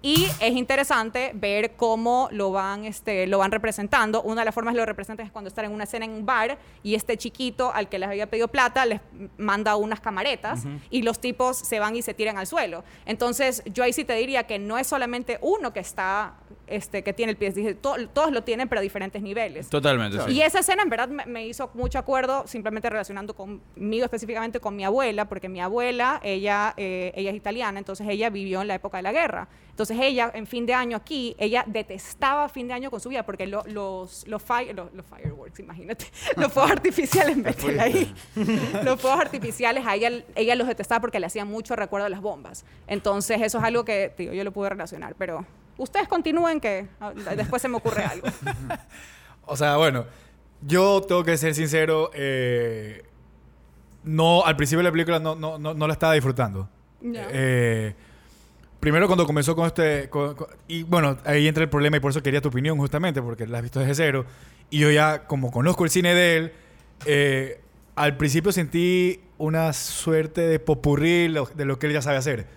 Y 0.06 0.26
es 0.42 0.54
interesante 0.54 1.32
ver 1.34 1.78
cómo 1.78 2.28
lo 2.30 2.52
van, 2.52 2.84
este, 2.84 3.26
lo 3.26 3.38
van 3.38 3.52
representando. 3.52 4.22
Una 4.22 4.42
de 4.42 4.46
las 4.46 4.54
formas 4.54 4.74
que 4.74 4.80
lo 4.80 4.86
representan 4.86 5.26
es 5.26 5.32
cuando 5.32 5.48
están 5.48 5.64
en 5.64 5.72
una 5.72 5.86
escena 5.86 6.04
en 6.04 6.12
un 6.12 6.26
bar 6.26 6.58
y 6.84 6.96
este 6.96 7.16
chiquito 7.16 7.74
al 7.74 7.88
que 7.88 7.98
les 7.98 8.10
había 8.10 8.30
pedido 8.30 8.50
plata 8.50 8.86
les 8.86 9.00
manda 9.38 9.78
unas 9.78 10.02
camaretas 10.02 10.66
y 10.90 11.04
los 11.04 11.22
tipos 11.22 11.58
se 11.58 11.80
van 11.80 11.96
y 11.96 12.02
se 12.02 12.14
tiran 12.14 12.38
al 12.38 12.48
suelo. 12.48 12.84
Entonces, 13.06 13.64
yo 13.66 13.86
ahí 13.86 13.94
sí 13.94 14.04
te 14.04 14.14
diría 14.16 14.44
que 14.44 14.60
no 14.60 14.78
es 14.78 14.88
solamente 14.88 15.40
uno 15.42 15.72
que 15.72 15.80
está, 15.80 16.34
este, 16.74 17.04
que 17.04 17.14
tiene 17.14 17.32
el 17.32 17.38
PTSD, 17.38 17.76
to- 17.82 18.08
todos 18.14 18.32
lo 18.32 18.44
tienen, 18.44 18.68
pero 18.68 18.80
a 18.80 18.82
diferentes 18.82 19.22
niveles. 19.22 19.70
Totalmente, 19.70 20.20
sí. 20.26 20.32
Y 20.34 20.42
esa 20.42 20.60
escena 20.60 20.84
en 20.84 20.90
verdad 20.90 21.08
me, 21.08 21.26
me 21.26 21.46
hizo 21.48 21.70
mucho 21.74 22.00
acuerdo, 22.00 22.48
simplemente 22.48 22.90
relacionando 22.90 23.36
conmigo 23.36 24.06
específicamente 24.06 24.60
con 24.60 24.76
mi 24.76 24.84
abuela, 24.84 25.26
porque 25.30 25.50
mi 25.50 25.62
abuela, 25.62 26.20
ella, 26.24 26.74
eh, 26.78 27.12
ella 27.16 27.30
es 27.32 27.36
italiana, 27.36 27.80
entonces 27.80 28.08
ella 28.10 28.30
vivió 28.30 28.62
en 28.62 28.68
la 28.68 28.76
época 28.76 28.98
de 28.98 29.04
la 29.04 29.12
guerra. 29.12 29.48
Entonces 29.70 29.98
ella, 30.00 30.30
en 30.36 30.46
fin 30.46 30.66
de 30.68 30.74
año 30.76 30.96
aquí, 30.98 31.36
ella 31.40 31.64
detestaba 31.66 32.48
fin 32.48 32.68
de 32.68 32.74
año 32.76 32.92
con 32.92 33.00
su 33.00 33.10
vida, 33.10 33.24
porque 33.24 33.48
lo- 33.48 33.64
los, 33.66 34.28
los, 34.28 34.42
fire- 34.44 34.74
los, 34.76 34.94
los 34.94 35.06
fireworks, 35.06 35.60
imagínate, 35.60 36.06
los 36.38 36.52
fuegos 36.54 36.72
artificiales, 36.72 37.38
métela 37.38 37.84
ahí. 37.84 38.14
los 38.84 39.02
fuegos 39.02 39.20
artificiales, 39.20 39.84
a 39.88 39.96
ella, 39.96 40.12
ella 40.36 40.56
los 40.56 40.68
detestaba 40.68 41.02
porque 41.02 41.20
le 41.20 41.26
hacían 41.26 41.48
mucho 41.48 41.76
recuerdo 41.76 42.06
a 42.06 42.10
las 42.10 42.22
bombas. 42.22 42.66
Entonces 42.88 43.42
eso 43.42 43.58
es 43.58 43.64
algo 43.64 43.84
que, 43.84 44.12
tío, 44.16 44.34
yo 44.34 44.44
lo 44.44 44.52
pude 44.52 44.70
relacionar, 44.70 45.16
pero 45.18 45.46
ustedes 45.78 46.08
continúen 46.08 46.60
que 46.60 46.88
ah, 47.00 47.14
después 47.36 47.62
se 47.62 47.68
me 47.68 47.78
ocurre 47.78 48.04
algo. 48.12 48.28
O 49.46 49.58
sea, 49.58 49.78
bueno, 49.78 50.06
yo 50.62 51.02
tengo 51.02 51.24
que 51.24 51.38
ser 51.38 51.54
sincero. 51.56 52.12
eh, 52.14 53.04
no, 54.04 54.44
al 54.46 54.56
principio 54.58 54.80
de 54.80 54.84
la 54.86 54.92
película 54.92 55.20
no, 55.20 55.36
no, 55.36 55.58
no, 55.58 55.74
no 55.74 55.88
la 55.88 55.94
estaba 55.94 56.14
disfrutando. 56.14 56.68
Eh, 57.04 57.94
primero 58.80 59.08
cuando 59.08 59.26
comenzó 59.26 59.56
con 59.56 59.66
este... 59.68 60.10
con- 60.10 60.36
con- 60.36 60.48
y 60.68 60.84
bueno, 60.84 61.18
ahí 61.26 61.48
entra 61.48 61.64
el 61.64 61.70
problema 61.70 61.98
y 61.98 62.00
por 62.02 62.12
eso 62.12 62.22
quería 62.22 62.42
tu 62.42 62.50
opinión 62.50 62.78
justamente, 62.78 63.22
porque 63.22 63.48
la 63.48 63.58
has 63.60 63.64
visto 63.64 63.80
desde 63.80 63.96
cero. 63.96 64.26
Y 64.70 64.80
yo 64.80 64.92
ya, 64.92 65.26
como 65.28 65.52
conozco 65.52 65.84
el 65.86 65.90
cine 65.90 66.14
de 66.14 66.36
él, 66.38 66.54
eh, 67.06 67.62
al 67.96 68.18
principio 68.18 68.52
sentí 68.52 69.22
una 69.38 69.72
suerte 69.74 70.42
de 70.42 70.60
popurrí 70.60 71.28
de 71.56 71.66
lo 71.66 71.80
que 71.80 71.88
él 71.88 71.94
ya 71.94 72.02
sabe 72.02 72.18
hacer. 72.18 72.48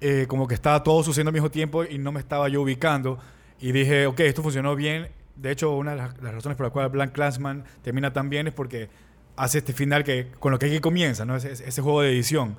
Eh, 0.00 0.26
como 0.28 0.46
que 0.46 0.54
estaba 0.54 0.82
todo 0.82 1.02
sucediendo 1.02 1.30
al 1.30 1.34
mismo 1.34 1.50
tiempo 1.50 1.84
y 1.84 1.98
no 1.98 2.12
me 2.12 2.20
estaba 2.20 2.48
yo 2.48 2.62
ubicando. 2.62 3.18
Y 3.60 3.72
dije, 3.72 4.06
ok, 4.06 4.20
esto 4.20 4.42
funcionó 4.42 4.76
bien. 4.76 5.08
De 5.36 5.50
hecho, 5.50 5.74
una 5.74 5.92
de 5.92 5.96
las, 5.96 6.22
las 6.22 6.34
razones 6.34 6.56
por 6.56 6.66
las 6.66 6.72
cuales 6.72 6.92
Blank 6.92 7.12
Clansman 7.12 7.64
termina 7.82 8.12
tan 8.12 8.28
bien 8.28 8.46
es 8.46 8.54
porque 8.54 8.88
hace 9.36 9.58
este 9.58 9.72
final 9.72 10.04
que 10.04 10.28
con 10.38 10.52
lo 10.52 10.58
que 10.58 10.66
aquí 10.66 10.80
comienza, 10.80 11.24
¿no? 11.24 11.36
Ese, 11.36 11.52
ese 11.52 11.82
juego 11.82 12.02
de 12.02 12.10
edición. 12.10 12.56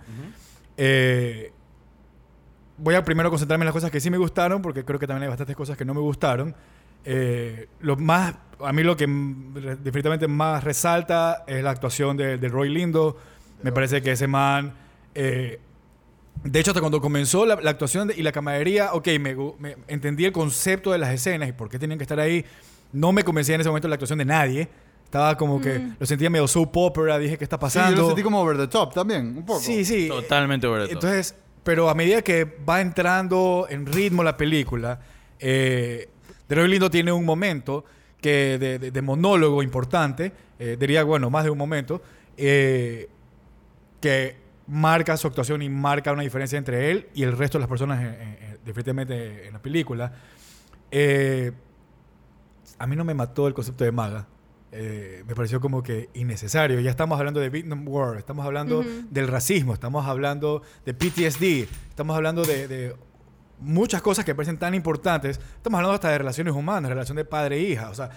Eh, 0.77 1.51
voy 2.77 2.96
a 2.96 3.03
primero 3.03 3.29
concentrarme 3.29 3.63
en 3.63 3.67
las 3.67 3.74
cosas 3.74 3.91
que 3.91 4.00
sí 4.00 4.10
me 4.10 4.17
gustaron, 4.17 4.62
porque 4.62 4.86
creo 4.86 5.00
que 5.00 5.08
también 5.08 5.24
hay 5.24 5.29
bastantes 5.29 5.56
cosas 5.56 5.77
que 5.77 5.86
no 5.86 5.94
me 5.94 6.01
gustaron. 6.01 6.56
Eh, 7.06 7.67
lo 7.79 7.96
más, 7.96 8.36
a 8.60 8.74
mí 8.74 8.84
lo 8.84 8.98
que 8.98 9.08
definitivamente 9.08 10.27
más 10.27 10.63
resalta 10.63 11.44
es 11.48 11.63
la 11.63 11.72
actuación 11.72 12.17
de, 12.17 12.38
de 12.38 12.48
Roy 12.50 12.70
Lindo. 12.70 13.17
Me 13.63 13.72
parece 13.72 14.01
que 14.01 14.12
ese 14.12 14.27
man, 14.27 14.74
eh, 15.15 15.60
de 16.44 16.60
hecho, 16.60 16.72
hasta 16.72 16.79
cuando 16.82 17.01
comenzó 17.01 17.46
la, 17.46 17.56
la 17.62 17.72
actuación 17.72 18.08
de- 18.08 18.15
y 18.15 18.24
la 18.24 18.32
camaradería, 18.32 18.94
ok, 18.94 19.08
me, 19.20 19.36
entendí 19.88 20.25
el 20.25 20.32
concepto 20.32 20.91
de 20.91 20.98
las 20.98 21.13
escenas 21.13 21.50
y 21.50 21.51
por 21.53 21.70
qué 21.70 21.77
tenían 21.79 21.98
que 22.00 22.03
estar 22.03 22.20
ahí. 22.20 22.46
No 22.94 23.12
me 23.12 23.24
convencía 23.24 23.56
en 23.56 23.62
ese 23.62 23.70
momento 23.70 23.88
la 23.88 23.96
actuación 23.96 24.20
de 24.20 24.25
nadie. 24.25 24.67
Estaba 25.03 25.38
como 25.38 25.62
que 25.62 25.82
lo 26.00 26.06
sentía 26.06 26.29
medio 26.29 26.48
soap 26.48 26.75
opera, 26.77 27.17
dije, 27.17 27.38
¿qué 27.38 27.44
está 27.46 27.56
Sí, 27.58 27.62
pasando? 27.62 27.96
yo 27.96 28.01
lo 28.01 28.08
sentí 28.08 28.24
como 28.24 28.41
over 28.41 28.58
the 28.58 28.67
top 28.67 28.94
también, 28.94 29.38
un 29.38 29.46
poco. 29.46 29.60
Sí, 29.62 29.86
sí. 29.86 30.08
Totalmente 30.10 30.67
over 30.67 30.82
the 30.82 30.88
top. 30.88 30.94
Entonces, 31.03 31.36
pero 31.63 31.89
a 31.89 31.96
medida 31.96 32.22
que 32.22 32.44
va 32.44 32.82
entrando 32.82 33.67
en 33.70 33.86
ritmo 33.86 34.24
la 34.24 34.36
película, 34.36 35.00
eh, 35.39 36.10
Roy 36.50 36.67
Lindo 36.70 36.89
tiene 36.89 37.12
un 37.13 37.24
momento 37.25 37.86
que 38.22 38.58
de, 38.58 38.79
de- 38.79 38.91
de 38.91 39.01
monólogo 39.01 39.63
importante, 39.63 40.32
eh, 40.60 40.75
diría, 40.79 41.03
bueno, 41.03 41.29
más 41.29 41.44
de 41.46 41.50
un 41.51 41.58
momento, 41.58 42.01
eh, 42.36 43.08
que 44.01 44.36
marca 44.67 45.15
su 45.17 45.27
actuación 45.27 45.62
y 45.62 45.69
marca 45.69 46.12
una 46.12 46.24
diferencia 46.24 46.57
entre 46.57 46.91
él 46.91 47.07
y 47.13 47.24
el 47.24 47.38
resto 47.38 47.57
de 47.57 47.62
las 47.62 47.69
personas 47.69 48.00
en- 48.01 48.07
en- 48.07 48.21
en- 48.43 48.57
definitivamente 48.65 49.47
en 49.47 49.53
la 49.53 49.62
película. 49.62 50.12
Eh, 50.91 51.51
a 52.79 52.88
mí 52.88 52.95
no 52.95 53.03
me 53.03 53.13
mató 53.13 53.47
el 53.47 53.53
concepto 53.53 53.83
de 53.83 53.91
maga. 53.91 54.27
eh, 54.74 55.24
me 55.25 55.33
pareció 55.33 55.62
como 55.62 55.81
que 55.81 56.09
innecesario. 56.13 56.81
Ya 56.81 56.89
estamos 56.89 57.17
hablando 57.17 57.39
de 57.39 57.50
Vietnam 57.50 57.88
War, 57.88 58.17
estamos 58.17 58.45
hablando 58.45 58.83
del 59.09 59.27
racismo, 59.29 59.74
estamos 59.74 60.05
hablando 60.05 60.62
de 60.86 60.93
PTSD, 60.93 61.67
estamos 61.89 62.15
hablando 62.17 62.43
de, 62.43 62.67
de 62.67 62.95
muchas 63.62 64.01
cosas 64.01 64.25
que 64.25 64.36
parecen 64.36 64.57
tan 64.57 64.75
importantes. 64.75 65.39
Estamos 65.55 65.77
hablando 65.77 65.93
hasta 65.95 66.09
de 66.12 66.17
relaciones 66.17 66.53
humanas, 66.53 66.89
relación 66.89 67.15
de 67.15 67.24
padre 67.24 67.55
e 67.55 67.62
hija, 67.62 67.89
o 67.89 67.95
sea, 67.95 68.09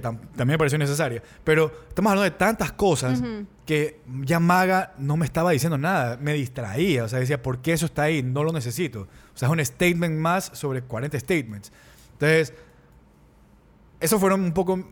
que 0.00 0.06
tam- 0.06 0.18
también 0.36 0.48
me 0.48 0.58
pareció 0.58 0.78
necesaria. 0.78 1.22
Pero 1.44 1.72
estamos 1.88 2.10
hablando 2.10 2.30
de 2.30 2.36
tantas 2.36 2.72
cosas 2.72 3.22
que 3.64 4.00
ya 4.22 4.38
Maga 4.38 4.94
no 4.98 5.16
me 5.16 5.24
estaba 5.26 5.50
diciendo 5.50 5.76
nada, 5.78 6.16
me 6.20 6.32
distraía, 6.34 7.04
o 7.04 7.08
sea, 7.08 7.18
decía, 7.18 7.42
¿por 7.42 7.58
qué 7.62 7.72
eso 7.72 7.86
está 7.86 8.02
ahí? 8.04 8.22
No 8.22 8.44
lo 8.44 8.52
necesito. 8.52 9.00
O 9.02 9.36
sea, 9.38 9.48
es 9.48 9.52
un 9.52 9.64
statement 9.64 10.18
más 10.18 10.50
sobre 10.54 10.82
40 10.82 11.18
statements. 11.18 11.72
Entonces, 12.12 12.54
esos 14.00 14.20
fueron 14.20 14.42
un 14.42 14.52
poco, 14.52 14.88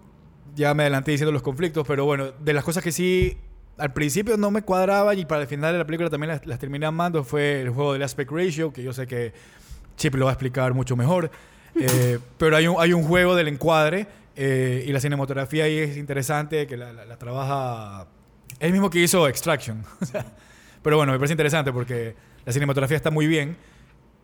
ya 0.54 0.75
me 0.75 0.82
adelanté 0.84 1.11
diciendo 1.12 1.32
los 1.32 1.42
conflictos, 1.42 1.87
pero 1.87 2.04
bueno, 2.04 2.32
de 2.32 2.52
las 2.52 2.64
cosas 2.64 2.82
que 2.82 2.92
sí 2.92 3.38
al 3.76 3.92
principio 3.92 4.37
no 4.37 4.50
me 4.50 4.62
cuadraban 4.62 5.18
y 5.18 5.25
para 5.25 5.42
el 5.42 5.49
final 5.49 5.73
de 5.73 5.78
la 5.78 5.84
película 5.84 6.08
también 6.08 6.28
las, 6.28 6.46
las 6.46 6.58
terminé 6.61 6.87
amando 6.87 7.25
fue 7.25 7.61
el 7.61 7.70
juego 7.70 7.92
del 7.92 8.02
aspect 8.02 8.30
ratio, 8.30 8.73
que 8.73 8.82
yo 8.82 8.92
sé 8.92 9.06
que 9.06 9.32
Chip 9.96 10.14
lo 10.14 10.26
va 10.26 10.30
a 10.30 10.34
explicar 10.34 10.75
mucho 10.75 10.96
mejor. 10.96 11.30
Eh, 11.76 12.18
pero 12.38 12.56
hay 12.56 12.66
un, 12.68 12.76
hay 12.78 12.92
un 12.92 13.02
juego 13.04 13.34
del 13.34 13.49
encuadre 13.49 14.06
eh, 14.36 14.84
y 14.86 14.92
la 14.92 15.00
cinematografía 15.00 15.64
ahí 15.64 15.78
es 15.78 15.96
interesante, 15.96 16.66
que 16.66 16.76
la, 16.76 16.92
la- 16.92 17.04
la 17.04 17.16
trabaja 17.18 18.06
el 18.60 18.72
mismo 18.72 18.90
que 18.90 18.98
hizo 19.00 19.26
Extraction. 19.28 19.84
Pero 20.82 20.96
bueno, 20.96 21.12
me 21.12 21.18
parece 21.18 21.32
interesante 21.32 21.72
porque 21.72 22.14
la 22.44 22.52
cinematografía 22.52 22.96
está 22.96 23.10
muy 23.10 23.26
bien. 23.26 23.56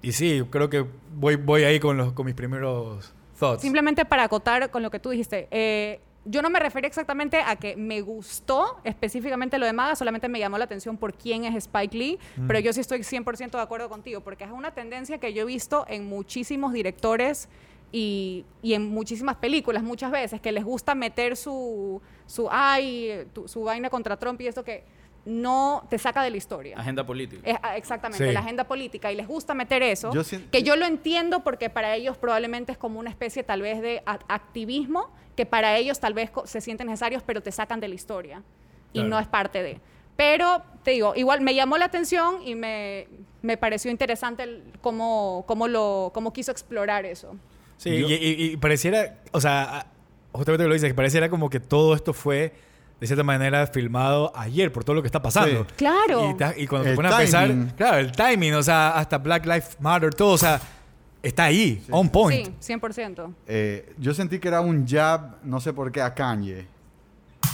Y 0.02 0.12
sí, 0.12 0.42
creo 0.50 0.70
que 0.70 0.84
voy, 1.14 1.36
voy 1.36 1.62
ahí 1.64 1.78
con, 1.80 1.96
los, 1.96 2.12
con 2.12 2.26
mis 2.26 2.34
primeros 2.34 3.12
thoughts. 3.38 3.62
Simplemente 3.62 4.04
para 4.04 4.24
acotar 4.24 4.70
con 4.70 4.82
lo 4.82 4.90
que 4.90 4.98
tú 4.98 5.10
dijiste, 5.10 5.46
eh, 5.50 6.00
yo 6.24 6.42
no 6.42 6.50
me 6.50 6.58
refería 6.60 6.88
exactamente 6.88 7.40
a 7.40 7.56
que 7.56 7.76
me 7.76 8.00
gustó 8.02 8.78
específicamente 8.84 9.58
lo 9.58 9.64
de 9.66 9.72
Maga, 9.72 9.96
solamente 9.96 10.28
me 10.28 10.38
llamó 10.38 10.58
la 10.58 10.64
atención 10.64 10.96
por 10.98 11.14
quién 11.14 11.44
es 11.44 11.54
Spike 11.54 11.96
Lee, 11.96 12.18
pero 12.46 12.58
yo 12.60 12.72
sí 12.74 12.80
estoy 12.80 13.00
100% 13.00 13.50
de 13.52 13.60
acuerdo 13.60 13.88
contigo, 13.88 14.20
porque 14.20 14.44
es 14.44 14.50
una 14.50 14.70
tendencia 14.72 15.18
que 15.18 15.32
yo 15.32 15.42
he 15.42 15.46
visto 15.46 15.86
en 15.88 16.06
muchísimos 16.08 16.72
directores 16.74 17.48
y, 17.92 18.44
y 18.62 18.74
en 18.74 18.88
muchísimas 18.88 19.36
películas 19.36 19.82
muchas 19.82 20.10
veces, 20.10 20.40
que 20.40 20.52
les 20.52 20.64
gusta 20.64 20.94
meter 20.94 21.36
su, 21.36 22.00
su, 22.26 22.48
ay, 22.50 23.26
tu- 23.32 23.48
su 23.48 23.62
vaina 23.64 23.90
contra 23.90 24.16
Trump 24.18 24.40
y 24.40 24.46
esto 24.46 24.62
que 24.64 24.84
no 25.24 25.86
te 25.90 25.98
saca 25.98 26.22
de 26.22 26.30
la 26.30 26.36
historia. 26.38 26.78
Agenda 26.78 27.04
política. 27.04 27.42
Es- 27.44 27.58
ah, 27.62 27.76
exactamente, 27.76 28.26
Sí. 28.26 28.32
la 28.32 28.40
agenda 28.40 28.64
política 28.64 29.12
y 29.12 29.16
les 29.16 29.26
gusta 29.28 29.54
meter 29.54 29.82
eso. 29.82 30.10
Yo 30.12 30.22
sien- 30.24 30.48
que 30.50 30.62
yo 30.62 30.76
lo 30.76 30.86
entiendo 30.86 31.40
porque 31.44 31.68
para 31.68 31.94
ellos 31.94 32.16
probablemente 32.16 32.72
es 32.72 32.78
como 32.78 32.98
una 32.98 33.10
especie 33.10 33.42
tal 33.42 33.60
vez 33.62 33.82
de 33.82 34.02
a- 34.06 34.18
activismo 34.28 35.10
que 35.36 35.44
para 35.46 35.76
ellos 35.76 36.00
tal 36.00 36.14
vez 36.14 36.30
se 36.44 36.60
sienten 36.60 36.86
necesarios, 36.86 37.22
pero 37.24 37.42
te 37.42 37.52
sacan 37.52 37.80
de 37.80 37.88
la 37.88 37.94
historia 37.94 38.42
y 38.92 38.98
Claro. 39.00 39.08
no 39.10 39.18
es 39.18 39.26
parte 39.26 39.62
de. 39.62 39.80
Pero 40.16 40.62
te 40.84 40.92
digo, 40.92 41.14
igual 41.16 41.40
me 41.40 41.54
llamó 41.54 41.76
la 41.78 41.86
atención 41.86 42.42
y 42.46 42.54
me, 42.54 43.06
me 43.42 43.56
pareció 43.56 43.90
interesante 43.90 44.42
el- 44.44 44.62
cómo, 44.80 45.44
cómo, 45.46 45.66
lo, 45.68 46.10
cómo 46.14 46.32
quiso 46.32 46.50
explorar 46.52 47.04
eso. 47.06 47.36
Sí, 47.80 47.98
Yo- 47.98 48.08
y, 48.08 48.12
y- 48.12 48.44
y 48.52 48.56
pareciera, 48.58 49.16
o 49.32 49.40
sea, 49.40 49.86
justamente 50.32 50.66
lo 50.68 50.74
dices, 50.74 50.90
que 50.90 50.94
pareciera 50.94 51.30
como 51.30 51.48
que 51.48 51.60
todo 51.60 51.94
esto 51.94 52.12
fue, 52.12 52.52
de 53.00 53.06
cierta 53.06 53.24
manera, 53.24 53.66
filmado 53.68 54.30
ayer 54.36 54.70
por 54.70 54.84
todo 54.84 54.96
lo 54.96 55.02
que 55.02 55.08
está 55.08 55.22
pasando. 55.22 55.64
Sí. 55.64 55.74
Claro. 55.78 56.36
Y, 56.58 56.66
cuando 56.66 56.88
El 56.88 56.92
te 56.92 56.96
pones 56.96 57.12
a 57.12 57.16
pensar, 57.16 57.50
claro, 57.78 57.96
el 57.96 58.12
timing, 58.12 58.52
o 58.52 58.62
sea, 58.62 58.90
hasta 58.90 59.16
Black 59.16 59.46
Lives 59.46 59.78
Matter, 59.80 60.12
todo, 60.12 60.32
o 60.32 60.38
sea, 60.38 60.60
está 61.22 61.44
ahí, 61.44 61.82
on 61.90 62.10
point. 62.10 62.54
Sí, 62.60 62.74
100%. 62.74 63.32
Eh, 63.46 63.94
yo 63.96 64.12
sentí 64.12 64.38
que 64.38 64.48
era 64.48 64.60
un 64.60 64.86
jab, 64.86 65.36
no 65.42 65.58
sé 65.58 65.72
por 65.72 65.90
qué, 65.90 66.02
a 66.02 66.12
Kanye. 66.14 66.66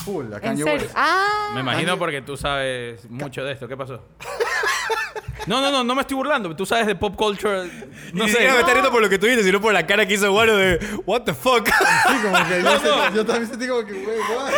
Full, 0.04 0.32
a 0.32 0.36
¿En 0.38 0.42
Kanye 0.42 0.64
serio? 0.64 0.88
Ah, 0.96 1.52
Me 1.54 1.60
imagino 1.60 1.96
porque 2.00 2.20
tú 2.22 2.36
sabes 2.36 3.08
mucho 3.08 3.44
de 3.44 3.52
esto. 3.52 3.68
¿Qué 3.68 3.76
pasó? 3.76 4.02
No, 5.46 5.60
no, 5.60 5.70
no, 5.70 5.84
no 5.84 5.94
me 5.94 6.00
estoy 6.00 6.16
burlando. 6.16 6.56
Tú 6.56 6.66
sabes 6.66 6.86
de 6.88 6.96
pop 6.96 7.14
culture. 7.14 7.68
No 8.12 8.24
No 8.24 8.26
sé, 8.26 8.32
sé. 8.32 8.48
me 8.50 8.58
está 8.58 8.72
riendo 8.72 8.90
por 8.90 9.00
lo 9.00 9.08
que 9.08 9.16
tú 9.16 9.26
dices, 9.26 9.44
sino 9.44 9.60
por 9.60 9.72
la 9.72 9.86
cara 9.86 10.04
que 10.04 10.14
hizo 10.14 10.28
Guaro 10.32 10.56
de, 10.56 10.78
what 11.06 11.22
the 11.22 11.34
fuck. 11.34 11.68
Sí, 11.68 12.14
como 12.22 12.36
que 12.48 12.62
yo, 13.14 13.24
también 13.24 13.46
sentí 13.48 13.68
como 13.68 13.84
que, 13.86 13.92
güey, 13.92 14.18
what? 14.18 14.50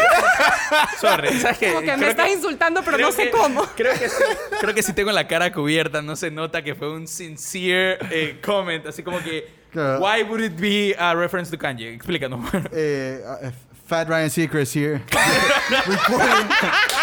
Sorry. 0.99 1.38
¿Sabes 1.40 1.58
qué? 1.58 1.68
como 1.68 1.80
que 1.80 1.87
Creo 1.87 1.99
me 1.99 2.08
estás 2.08 2.30
insultando, 2.30 2.80
pero 2.82 2.97
no 2.97 3.12
sé 3.12 3.25
que- 3.25 3.30
cómo. 3.32 3.64
Creo 3.76 3.92
que, 3.99 4.08
sí, 4.08 4.23
creo 4.61 4.73
que 4.75 4.82
si 4.82 4.94
tengo 4.94 5.12
la 5.12 5.26
cara 5.28 5.52
cubierta, 5.52 6.00
no 6.00 6.16
se 6.16 6.30
nota 6.30 6.62
que 6.62 6.75
fue 6.75 6.90
un 6.90 7.06
sincere 7.06 7.99
eh, 8.11 8.40
comment. 8.42 8.87
Así 8.87 9.02
como 9.02 9.18
que, 9.23 9.58
Claro. 9.73 9.99
why 10.00 10.23
would 10.23 10.40
it 10.42 10.58
be 10.58 10.94
a 10.99 11.14
reference 11.14 11.50
to 11.50 11.58
Kanye? 11.58 11.92
Explícanos. 11.92 12.40
Eh, 12.73 13.20
uh, 13.42 13.50
Fat 13.88 14.07
Ryan 14.09 14.28
Seacrest 14.28 14.75
here. 14.75 15.00
reporting, 15.87 16.49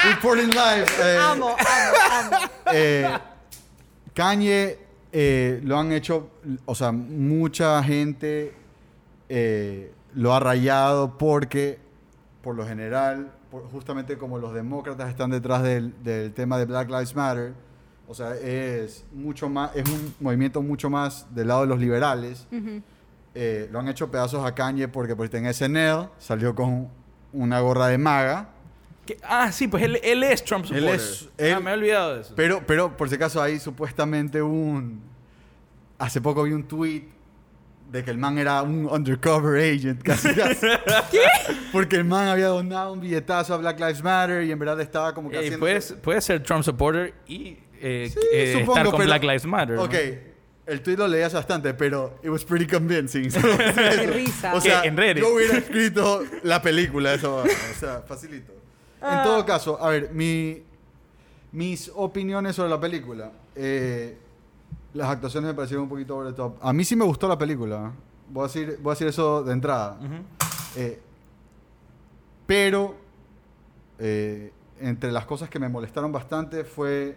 reporting 0.08 0.50
live. 0.54 0.86
Eh, 1.02 1.18
Amo, 1.20 1.56
amo, 1.58 2.36
amo. 2.36 2.50
eh, 2.72 3.18
Kanye 4.14 4.78
eh, 5.12 5.60
lo 5.64 5.80
han 5.80 5.92
hecho, 5.92 6.30
o 6.66 6.76
sea, 6.76 6.92
mucha 6.92 7.82
gente 7.84 8.54
eh, 9.30 9.92
lo 10.14 10.34
ha 10.36 10.40
rayado 10.40 11.18
porque, 11.18 11.80
por 12.44 12.56
lo 12.56 12.68
general, 12.68 13.32
por- 13.50 13.64
justamente 13.72 14.18
como 14.20 14.38
los 14.38 14.54
demócratas 14.54 15.10
están 15.10 15.32
detrás 15.32 15.64
del, 15.64 15.92
del 16.04 16.34
tema 16.34 16.58
de 16.60 16.66
Black 16.66 16.90
Lives 16.90 17.16
Matter, 17.16 17.54
o 18.08 18.14
sea, 18.14 18.36
es 18.36 19.04
mucho 19.12 19.50
más, 19.50 19.72
es 19.76 19.90
un 19.90 20.14
movimiento 20.20 20.62
mucho 20.62 20.92
más 20.92 21.26
del 21.34 21.48
lado 21.48 21.62
de 21.62 21.68
los 21.68 21.80
liberales. 21.80 22.46
Eh, 23.38 23.68
lo 23.72 23.80
han 23.80 23.88
hecho 23.90 24.10
pedazos 24.10 24.46
a 24.46 24.56
Kanye 24.56 24.88
porque 24.88 25.16
pues, 25.16 25.34
en 25.34 25.46
SNL 25.54 26.10
salió 26.20 26.56
con 26.56 26.90
una 27.34 27.60
gorra 27.60 27.88
de 27.88 27.98
maga. 27.98 28.50
¿Qué? 29.06 29.18
Ah, 29.24 29.52
sí, 29.52 29.68
pues 29.68 29.84
él, 29.84 30.00
él 30.04 30.24
es 30.24 30.44
Trump 30.44 30.66
Él 30.72 30.80
supporter. 30.80 30.96
es- 30.96 31.30
Ah, 31.38 31.58
él- 31.58 31.64
me 31.64 31.72
he 31.72 31.74
olvidado 31.74 32.16
de 32.16 32.22
eso. 32.22 32.34
Pero, 32.36 32.64
pero 32.66 32.96
por 32.98 33.10
si 33.10 33.16
acaso 33.16 33.42
hay 33.42 33.60
supuestamente 33.60 34.42
un... 34.42 35.02
Hace 36.00 36.22
poco 36.22 36.44
vi 36.44 36.54
un 36.54 36.64
tweet 36.68 37.04
de 37.92 38.04
que 38.04 38.10
el 38.12 38.18
man 38.18 38.38
era 38.38 38.62
un 38.64 38.86
undercover 38.88 39.62
agent, 39.62 40.02
casi 40.02 40.30
casi. 40.34 40.66
¿Qué? 41.12 41.20
Porque 41.72 41.98
el 41.98 42.06
man 42.06 42.28
había 42.30 42.48
donado 42.48 42.94
un 42.94 43.00
billetazo 43.02 43.54
a 43.54 43.58
Black 43.58 43.80
Lives 43.80 44.02
Matter 44.04 44.44
y 44.44 44.52
en 44.52 44.58
verdad 44.60 44.80
estaba 44.82 45.14
como 45.14 45.30
que 45.30 45.36
Ey, 45.36 45.42
haciendo... 45.44 45.60
puedes, 45.60 45.94
puedes 46.02 46.24
ser 46.26 46.42
Trump 46.42 46.64
supporter 46.64 47.14
y 47.28 47.58
eh, 47.82 48.10
Sí, 48.12 48.20
eh, 48.34 48.54
supongo, 48.54 48.72
estar 48.72 48.86
con 48.86 48.94
pero- 48.96 49.06
Black 49.08 49.22
Lives 49.24 49.46
Matter. 49.46 49.76
¿no? 49.76 49.84
El 50.66 50.82
tweet 50.82 50.98
lo 50.98 51.08
leías 51.08 51.34
bastante, 51.34 51.74
pero 51.74 52.20
it 52.24 52.30
was 52.30 52.44
pretty 52.44 52.66
convincing. 52.66 53.30
Qué 53.30 54.08
risa. 54.14 54.56
O 54.56 54.62
sea. 54.62 54.84
¿En 54.84 54.98
Reddit? 54.98 55.24
yo 55.24 55.34
hubiera 55.34 55.58
escrito 55.58 56.24
la 56.44 56.62
película, 56.62 57.14
eso, 57.14 57.38
o 57.38 57.80
sea, 57.80 58.02
facilito. 58.02 58.54
En 59.02 59.24
todo 59.24 59.46
caso, 59.46 59.80
a 59.80 59.90
ver, 59.90 60.10
mi, 60.12 60.64
mis 61.52 61.92
opiniones 61.94 62.56
sobre 62.56 62.70
la 62.70 62.80
película. 62.80 63.32
Eh, 63.56 64.18
las 64.96 65.10
actuaciones 65.10 65.50
me 65.50 65.54
parecieron 65.54 65.84
un 65.84 65.90
poquito 65.90 66.18
over 66.18 66.32
the 66.32 66.38
top. 66.38 66.56
A 66.62 66.74
mí 66.74 66.84
sí 66.84 66.96
me 66.96 67.06
gustó 67.06 67.28
la 67.28 67.38
película. 67.38 67.92
¿eh? 67.92 68.00
Voy 68.30 68.46
a 68.46 68.48
decir, 68.48 68.80
voy 68.82 68.92
a 68.92 68.94
decir 68.94 69.08
eso 69.08 69.44
de 69.44 69.54
entrada. 69.54 70.00
Eh, 70.76 71.00
pero 72.48 72.96
eh, 74.00 74.52
entre 74.80 75.12
las 75.12 75.26
cosas 75.26 75.50
que 75.50 75.60
me 75.60 75.70
molestaron 75.70 76.12
bastante 76.12 76.64
fue 76.64 77.16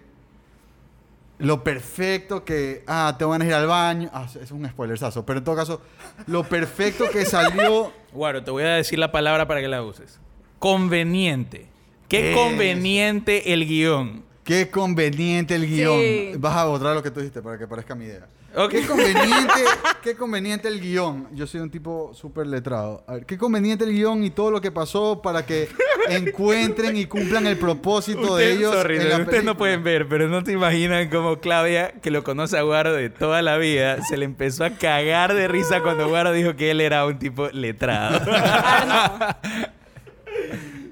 lo 1.38 1.62
perfecto 1.62 2.44
que... 2.44 2.82
Ah, 2.86 3.14
te 3.18 3.24
van 3.24 3.42
a 3.42 3.46
ir 3.46 3.54
al 3.54 3.66
baño. 3.66 4.10
Ah, 4.12 4.26
es 4.40 4.50
un 4.50 4.68
spoilersazo. 4.68 5.24
Pero 5.24 5.38
en 5.38 5.44
todo 5.44 5.56
caso, 5.56 5.80
lo 6.26 6.44
perfecto 6.44 7.08
que 7.10 7.24
salió... 7.24 7.92
Guaro, 8.12 8.42
te 8.42 8.50
voy 8.50 8.64
a 8.64 8.74
decir 8.74 8.98
la 8.98 9.12
palabra 9.12 9.46
para 9.46 9.60
que 9.60 9.68
la 9.68 9.82
uses. 9.82 10.18
Conveniente. 10.58 11.66
Qué 12.08 12.32
conveniente 12.34 13.52
el 13.52 13.66
guion. 13.66 14.24
Qué 14.48 14.70
conveniente 14.70 15.54
el 15.54 15.66
guion. 15.66 16.00
Sí. 16.00 16.32
Vas 16.38 16.56
a 16.56 16.64
borrar 16.64 16.94
lo 16.94 17.02
que 17.02 17.10
tú 17.10 17.20
dijiste 17.20 17.42
para 17.42 17.58
que 17.58 17.66
parezca 17.66 17.94
mi 17.94 18.06
idea. 18.06 18.26
Qué 18.70 18.86
conveniente, 18.86 19.60
qué 20.02 20.14
conveniente 20.14 20.68
el 20.68 20.80
guion. 20.80 21.28
Yo 21.34 21.46
soy 21.46 21.60
un 21.60 21.68
tipo 21.68 22.14
súper 22.14 22.46
letrado. 22.46 23.04
A 23.06 23.12
ver, 23.12 23.26
qué 23.26 23.36
conveniente 23.36 23.84
el 23.84 23.92
guion 23.92 24.24
y 24.24 24.30
todo 24.30 24.50
lo 24.50 24.62
que 24.62 24.72
pasó 24.72 25.20
para 25.20 25.44
que 25.44 25.68
encuentren 26.08 26.96
y 26.96 27.04
cumplan 27.04 27.46
el 27.46 27.58
propósito 27.58 28.36
de 28.36 28.52
ellos. 28.52 28.74
sorry, 28.74 28.96
en 28.96 29.10
la 29.10 29.18
ustedes 29.18 29.44
no 29.44 29.58
pueden 29.58 29.84
ver, 29.84 30.08
pero 30.08 30.28
no 30.28 30.42
te 30.42 30.52
imaginan 30.52 31.10
cómo 31.10 31.40
Claudia, 31.40 31.92
que 32.00 32.10
lo 32.10 32.24
conoce 32.24 32.56
a 32.56 32.62
Guaro 32.62 32.94
de 32.94 33.10
toda 33.10 33.42
la 33.42 33.58
vida, 33.58 34.02
se 34.04 34.16
le 34.16 34.24
empezó 34.24 34.64
a 34.64 34.70
cagar 34.70 35.34
de 35.34 35.46
risa 35.46 35.82
cuando 35.82 36.08
Guaro 36.08 36.32
dijo 36.32 36.56
que 36.56 36.70
él 36.70 36.80
era 36.80 37.04
un 37.04 37.18
tipo 37.18 37.48
letrado. 37.50 38.18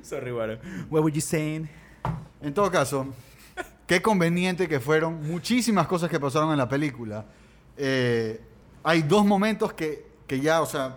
sorry, 0.03 0.31
Guaro. 0.31 0.59
What 0.91 1.03
were 1.03 1.11
you 1.11 1.23
saying? 1.23 1.71
En 2.43 2.53
todo 2.53 2.71
caso, 2.71 3.07
qué 3.87 4.03
conveniente 4.03 4.69
que 4.69 4.81
fueron 4.81 5.23
muchísimas 5.29 5.87
cosas 5.87 6.11
que 6.11 6.19
pasaron 6.21 6.51
en 6.53 6.59
la 6.59 6.69
película. 6.69 7.25
Eh, 7.77 8.41
hay 8.83 9.03
dos 9.03 9.25
momentos 9.25 9.73
que, 9.73 10.07
que 10.27 10.41
ya, 10.41 10.61
o 10.63 10.67
sea, 10.67 10.97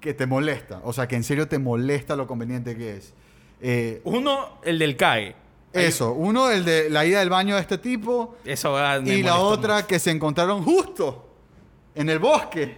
que 0.00 0.14
te 0.14 0.26
molesta. 0.26 0.80
O 0.84 0.92
sea, 0.92 1.06
que 1.08 1.16
en 1.16 1.24
serio 1.24 1.48
te 1.48 1.58
molesta 1.58 2.16
lo 2.16 2.26
conveniente 2.26 2.76
que 2.76 2.96
es. 2.96 3.14
Eh, 3.60 4.00
Uno, 4.04 4.58
el 4.64 4.78
del 4.78 4.96
CAE. 4.96 5.36
eso, 5.72 6.12
uno, 6.12 6.50
el 6.50 6.64
de 6.64 6.90
la 6.90 7.06
ida 7.06 7.20
del 7.20 7.30
baño 7.30 7.54
de 7.54 7.60
este 7.60 7.78
tipo. 7.78 8.36
Eso 8.44 8.76
me 9.02 9.14
Y 9.14 9.22
la 9.22 9.36
otra 9.38 9.76
mucho. 9.76 9.86
que 9.86 9.98
se 9.98 10.10
encontraron 10.10 10.62
justo 10.64 11.28
en 11.94 12.08
el 12.10 12.18
bosque. 12.18 12.76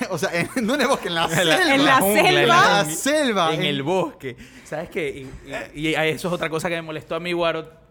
o 0.10 0.16
sea, 0.18 0.30
en, 0.34 0.48
no 0.66 0.74
en 0.74 0.80
el 0.82 0.86
bosque, 0.88 1.08
en 1.08 1.14
la 1.14 1.28
selva. 1.28 1.74
En 1.74 1.84
la 1.84 1.96
jungla, 2.00 2.22
selva. 2.22 2.40
En 2.40 2.48
la 2.48 2.84
selva. 2.84 3.54
En 3.54 3.60
en- 3.60 3.66
el 3.66 3.82
bosque. 3.82 4.36
¿Sabes 4.64 4.88
qué? 4.90 5.08
Y, 5.74 5.80
y- 5.80 5.88
y 5.90 5.94
eso 5.94 6.28
es 6.28 6.34
otra 6.34 6.48
cosa 6.48 6.68
que 6.68 6.76
me 6.76 6.82
molestó 6.82 7.14
a 7.16 7.20
mí, 7.20 7.32
Guaro. 7.32 7.83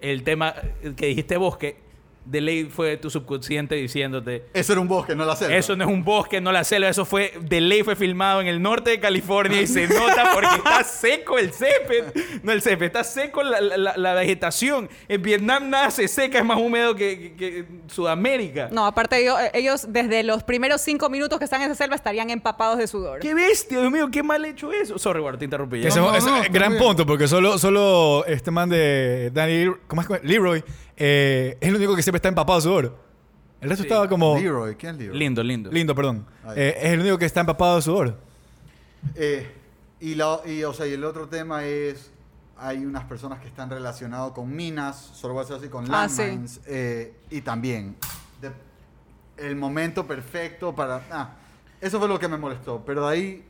El 0.00 0.22
tema 0.22 0.54
que 0.96 1.06
dijiste 1.06 1.36
bosque. 1.36 1.87
De 2.30 2.40
ley 2.40 2.64
fue 2.64 2.96
tu 2.98 3.08
subconsciente 3.10 3.74
diciéndote. 3.76 4.44
Eso 4.52 4.72
era 4.72 4.80
un 4.82 4.88
bosque, 4.88 5.14
no 5.14 5.24
la 5.24 5.34
selva. 5.34 5.56
Eso 5.56 5.74
no 5.76 5.84
es 5.84 5.90
un 5.90 6.04
bosque, 6.04 6.40
no 6.40 6.52
la 6.52 6.62
selva. 6.64 6.88
Eso 6.88 7.04
fue. 7.04 7.32
De 7.40 7.60
ley 7.60 7.82
fue 7.82 7.96
filmado 7.96 8.40
en 8.40 8.46
el 8.48 8.60
norte 8.60 8.90
de 8.90 9.00
California 9.00 9.60
y 9.62 9.66
se 9.66 9.88
nota 9.88 10.30
porque 10.34 10.56
está 10.56 10.84
seco 10.84 11.38
el 11.38 11.52
césped. 11.52 12.04
No 12.42 12.52
el 12.52 12.60
césped, 12.62 12.86
está 12.86 13.02
seco 13.04 13.42
la, 13.42 13.60
la- 13.60 13.96
la 13.96 14.14
vegetación. 14.14 14.88
En 15.08 15.22
Vietnam 15.22 15.70
nada 15.70 15.90
se 15.90 16.06
seca, 16.08 16.38
es 16.38 16.44
más 16.44 16.58
húmedo 16.58 16.94
que, 16.94 17.34
que- 17.36 17.36
que 17.36 17.64
Sudamérica. 17.86 18.68
No, 18.72 18.86
aparte 18.86 19.18
ellos, 19.20 19.36
ellos 19.52 19.86
desde 19.90 20.22
los 20.22 20.42
primeros 20.42 20.80
cinco 20.80 21.08
minutos 21.10 21.38
que 21.38 21.44
están 21.44 21.62
en 21.62 21.70
esa 21.70 21.74
selva 21.82 21.96
estarían 21.96 22.30
empapados 22.30 22.78
de 22.78 22.86
sudor. 22.86 23.20
¡Qué 23.20 23.34
bestia, 23.34 23.80
Dios 23.80 23.90
mío! 23.92 24.08
¡Qué 24.10 24.22
mal 24.22 24.44
hecho 24.44 24.72
eso! 24.72 24.98
Sorry, 24.98 25.20
Guaro, 25.20 25.38
te 25.38 25.44
interrumpí. 25.44 25.80
No, 25.80 25.96
no, 26.12 26.20
no, 26.20 26.42
gran 26.50 26.76
punto, 26.78 27.06
porque 27.06 27.26
solo, 27.26 27.58
solo 27.58 28.24
este 28.26 28.50
man 28.50 28.68
de 28.68 29.30
Danny, 29.32 29.72
¿cómo 29.86 30.02
es? 30.02 30.08
que- 30.08 30.20
Leroy, 30.22 30.62
eh, 30.98 31.56
es 31.60 31.68
el 31.68 31.76
único 31.76 31.94
que 31.96 32.02
siempre 32.02 32.18
está 32.18 32.28
empapado 32.28 32.58
de 32.58 32.62
sudor. 32.62 32.96
El 33.60 33.68
resto 33.70 33.82
Sí. 33.84 33.88
estaba 33.88 34.08
como... 34.08 34.38
Leroy, 34.38 34.74
¿quién 34.76 34.92
es 34.94 34.98
Leroy? 35.00 35.18
Lindo, 35.18 35.42
lindo. 35.42 35.70
Lindo, 35.70 35.94
perdón. 35.94 36.26
Eh, 36.54 36.76
es 36.80 36.92
el 36.92 37.00
único 37.00 37.18
que 37.18 37.24
está 37.26 37.40
empapado 37.40 37.76
de 37.76 37.82
sudor. 37.82 38.18
Eh, 39.14 39.50
y, 40.00 40.14
la, 40.14 40.40
y, 40.46 40.62
o 40.64 40.72
sea, 40.72 40.86
y 40.86 40.92
el 40.92 41.04
otro 41.04 41.28
tema 41.28 41.64
es, 41.64 42.10
hay 42.56 42.84
unas 42.84 43.04
personas 43.04 43.40
que 43.40 43.48
están 43.48 43.70
relacionadas 43.70 44.32
con 44.32 44.54
minas, 44.54 44.96
solo 45.14 45.34
voy 45.34 45.40
a 45.42 45.44
decir 45.44 45.56
así, 45.56 45.68
con 45.68 45.92
Ah, 45.92 46.08
sí. 46.08 46.22
landmines, 46.22 46.60
eh, 46.66 47.14
y 47.30 47.40
también 47.40 47.96
de- 48.40 48.52
el 49.44 49.56
momento 49.56 50.06
perfecto 50.06 50.74
para... 50.74 51.02
ah, 51.10 51.30
eso 51.80 51.98
fue 51.98 52.08
lo 52.08 52.18
que 52.18 52.26
me 52.28 52.36
molestó, 52.36 52.82
pero 52.84 53.06
de 53.06 53.12
ahí 53.12 53.44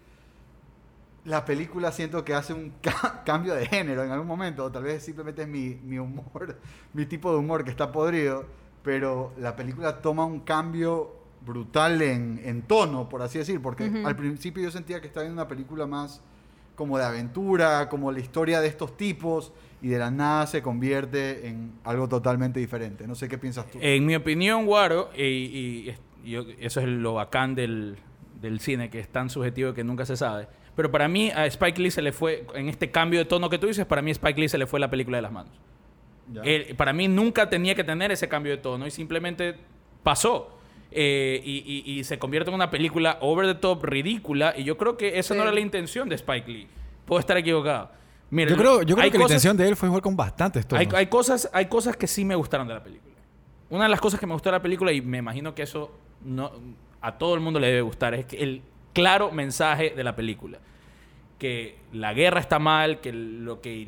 la 1.25 1.45
película 1.45 1.93
siento 1.93 2.25
que 2.25 2.35
hace 2.35 2.53
un 2.55 2.73
ca- 2.83 3.23
cambio 3.25 3.55
de 3.55 3.67
género 3.67 4.05
en 4.05 4.11
algún 4.11 4.27
momento, 4.27 4.65
o 4.65 4.71
tal 4.73 4.85
vez 4.85 5.03
simplemente 5.03 5.43
es 5.43 5.49
mi, 5.49 5.79
mi 5.85 5.99
humor, 5.99 6.59
mi 6.95 7.07
tipo 7.07 7.31
de 7.33 7.39
humor 7.39 7.65
que 7.65 7.71
está 7.71 7.93
podrido, 7.93 8.47
pero 8.83 9.33
la 9.39 9.55
película 9.57 10.01
toma 10.01 10.25
un 10.25 10.41
cambio 10.41 11.15
brutal 11.45 12.01
en, 12.03 12.41
en 12.45 12.63
tono, 12.63 13.09
por 13.09 13.23
así 13.23 13.39
decir, 13.39 13.61
porque 13.61 13.85
Ujú. 13.89 14.07
al 14.07 14.17
principio 14.17 14.63
yo 14.63 14.71
sentía 14.71 15.01
que 15.01 15.07
estaba 15.07 15.25
viendo 15.25 15.41
una 15.41 15.49
película 15.49 15.87
más 15.87 16.21
como 16.75 16.97
de 16.99 17.05
aventura, 17.05 17.89
como 17.89 18.13
la 18.13 18.21
historia 18.21 18.61
de 18.61 18.69
estos 18.69 18.97
tipos, 18.97 19.53
y 19.83 19.89
de 19.89 19.99
la 19.99 20.11
nada 20.11 20.47
se 20.47 20.63
convierte 20.63 21.49
en 21.49 21.73
algo 21.85 22.09
totalmente 22.09 22.61
diferente. 22.61 23.07
No 23.07 23.15
sé 23.15 23.29
qué 23.29 23.37
piensas 23.39 23.69
tú. 23.71 23.79
En 23.81 24.07
mi 24.07 24.15
opinión, 24.17 24.65
Guaro, 24.67 25.11
y, 25.17 25.23
y- 25.23 25.95
y 26.25 26.31
yo- 26.31 26.45
eso 26.61 26.81
es 26.81 26.87
lo 26.87 27.15
bacán 27.15 27.55
del, 27.55 27.97
del 28.41 28.61
cine, 28.61 28.91
que 28.91 29.01
es 29.01 29.09
tan 29.09 29.29
subjetivo 29.31 29.75
que 29.75 29.83
nunca 29.85 30.05
se 30.07 30.17
sabe. 30.17 30.49
Pero 30.79 30.93
para 30.93 31.09
mí, 31.09 31.33
a 31.35 31.45
Spike 31.47 31.83
Lee 31.83 31.91
se 31.91 32.01
le 32.03 32.13
fue, 32.13 32.47
en 32.55 32.69
este 32.69 32.93
cambio 32.93 33.19
de 33.19 33.25
tono 33.25 33.51
que 33.51 33.59
tú 33.59 33.67
dices, 33.67 33.85
para 33.85 34.01
mí 34.01 34.13
Spike 34.13 34.41
Lee 34.41 34.49
se 34.49 34.59
le 34.59 34.65
fue 34.69 34.79
la 34.79 34.89
película 34.89 35.19
de 35.19 35.23
las 35.23 35.33
manos. 35.33 35.53
Él- 36.45 36.77
para 36.77 36.93
mí 36.93 37.09
nunca 37.09 37.51
tenía 37.51 37.75
que 37.75 37.83
tener 37.83 38.13
ese 38.13 38.29
cambio 38.29 38.53
de 38.53 38.59
tono 38.59 38.87
y 38.87 38.93
simplemente 38.93 39.57
pasó. 40.05 40.57
Eh, 40.93 41.43
y, 41.45 41.85
y- 41.85 41.99
y 41.99 42.05
se 42.05 42.21
convierte 42.21 42.51
en 42.51 42.55
una 42.55 42.71
película 42.71 43.19
over 43.23 43.45
the 43.53 43.57
top, 43.61 43.83
ridícula. 43.87 44.55
Y 44.57 44.63
yo 44.63 44.79
creo 44.79 44.97
que 44.97 45.19
esa 45.19 45.35
no 45.35 45.43
era 45.43 45.51
la 45.51 45.59
intención 45.59 46.09
de 46.09 46.15
Spike 46.15 46.49
Lee. 46.49 46.69
Puedo 47.07 47.19
estar 47.19 47.37
equivocado. 47.37 47.91
Mira, 48.31 48.51
Yo 48.51 48.57
creo, 48.57 48.83
yo 48.83 48.95
creo 48.95 49.05
hay 49.05 49.11
que 49.11 49.19
la 49.19 49.25
intención 49.25 49.57
de 49.57 49.67
él 49.67 49.75
fue 49.75 49.89
jugar 49.89 50.03
con 50.05 50.15
bastantes 50.15 50.65
tonos. 50.65 50.87
hay, 50.87 50.97
hay 50.97 51.07
cosas, 51.09 51.51
hay 51.53 51.67
cosas 51.67 51.97
que 51.97 52.07
sí 52.07 52.25
me 52.25 52.37
gustaron 52.37 52.69
de 52.69 52.75
la 52.75 52.85
película. 52.85 53.15
Una 53.69 53.83
de 53.83 53.91
las 53.91 54.01
cosas 54.01 54.21
que 54.21 54.27
me 54.29 54.33
gustó 54.35 54.49
de 54.51 54.59
la 54.59 54.63
película, 54.63 54.93
y 54.93 55.01
me 55.01 55.19
imagino 55.19 55.57
que 55.57 55.63
eso 55.63 55.91
no, 56.25 56.53
a 57.01 57.19
todo 57.19 57.35
el 57.35 57.41
mundo 57.41 57.59
le 57.59 57.67
debe 57.67 57.81
gustar, 57.81 58.15
es 58.15 58.27
que 58.27 58.37
el 58.37 58.63
claro 58.93 59.31
mensaje 59.33 59.91
de 59.91 60.05
la 60.05 60.15
película. 60.17 60.59
Que 61.39 61.79
la 61.93 62.13
guerra 62.15 62.41
está 62.41 62.59
mal, 62.59 63.01
que 63.01 63.13
lo 63.13 63.61
que, 63.61 63.85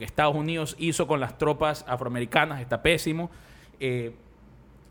Estados 0.00 0.34
Unidos 0.34 0.74
hizo 0.78 1.06
con 1.06 1.20
las 1.20 1.38
tropas 1.38 1.84
afroamericanas 1.86 2.60
está 2.60 2.82
pésimo. 2.82 3.30
Eh, 3.78 4.12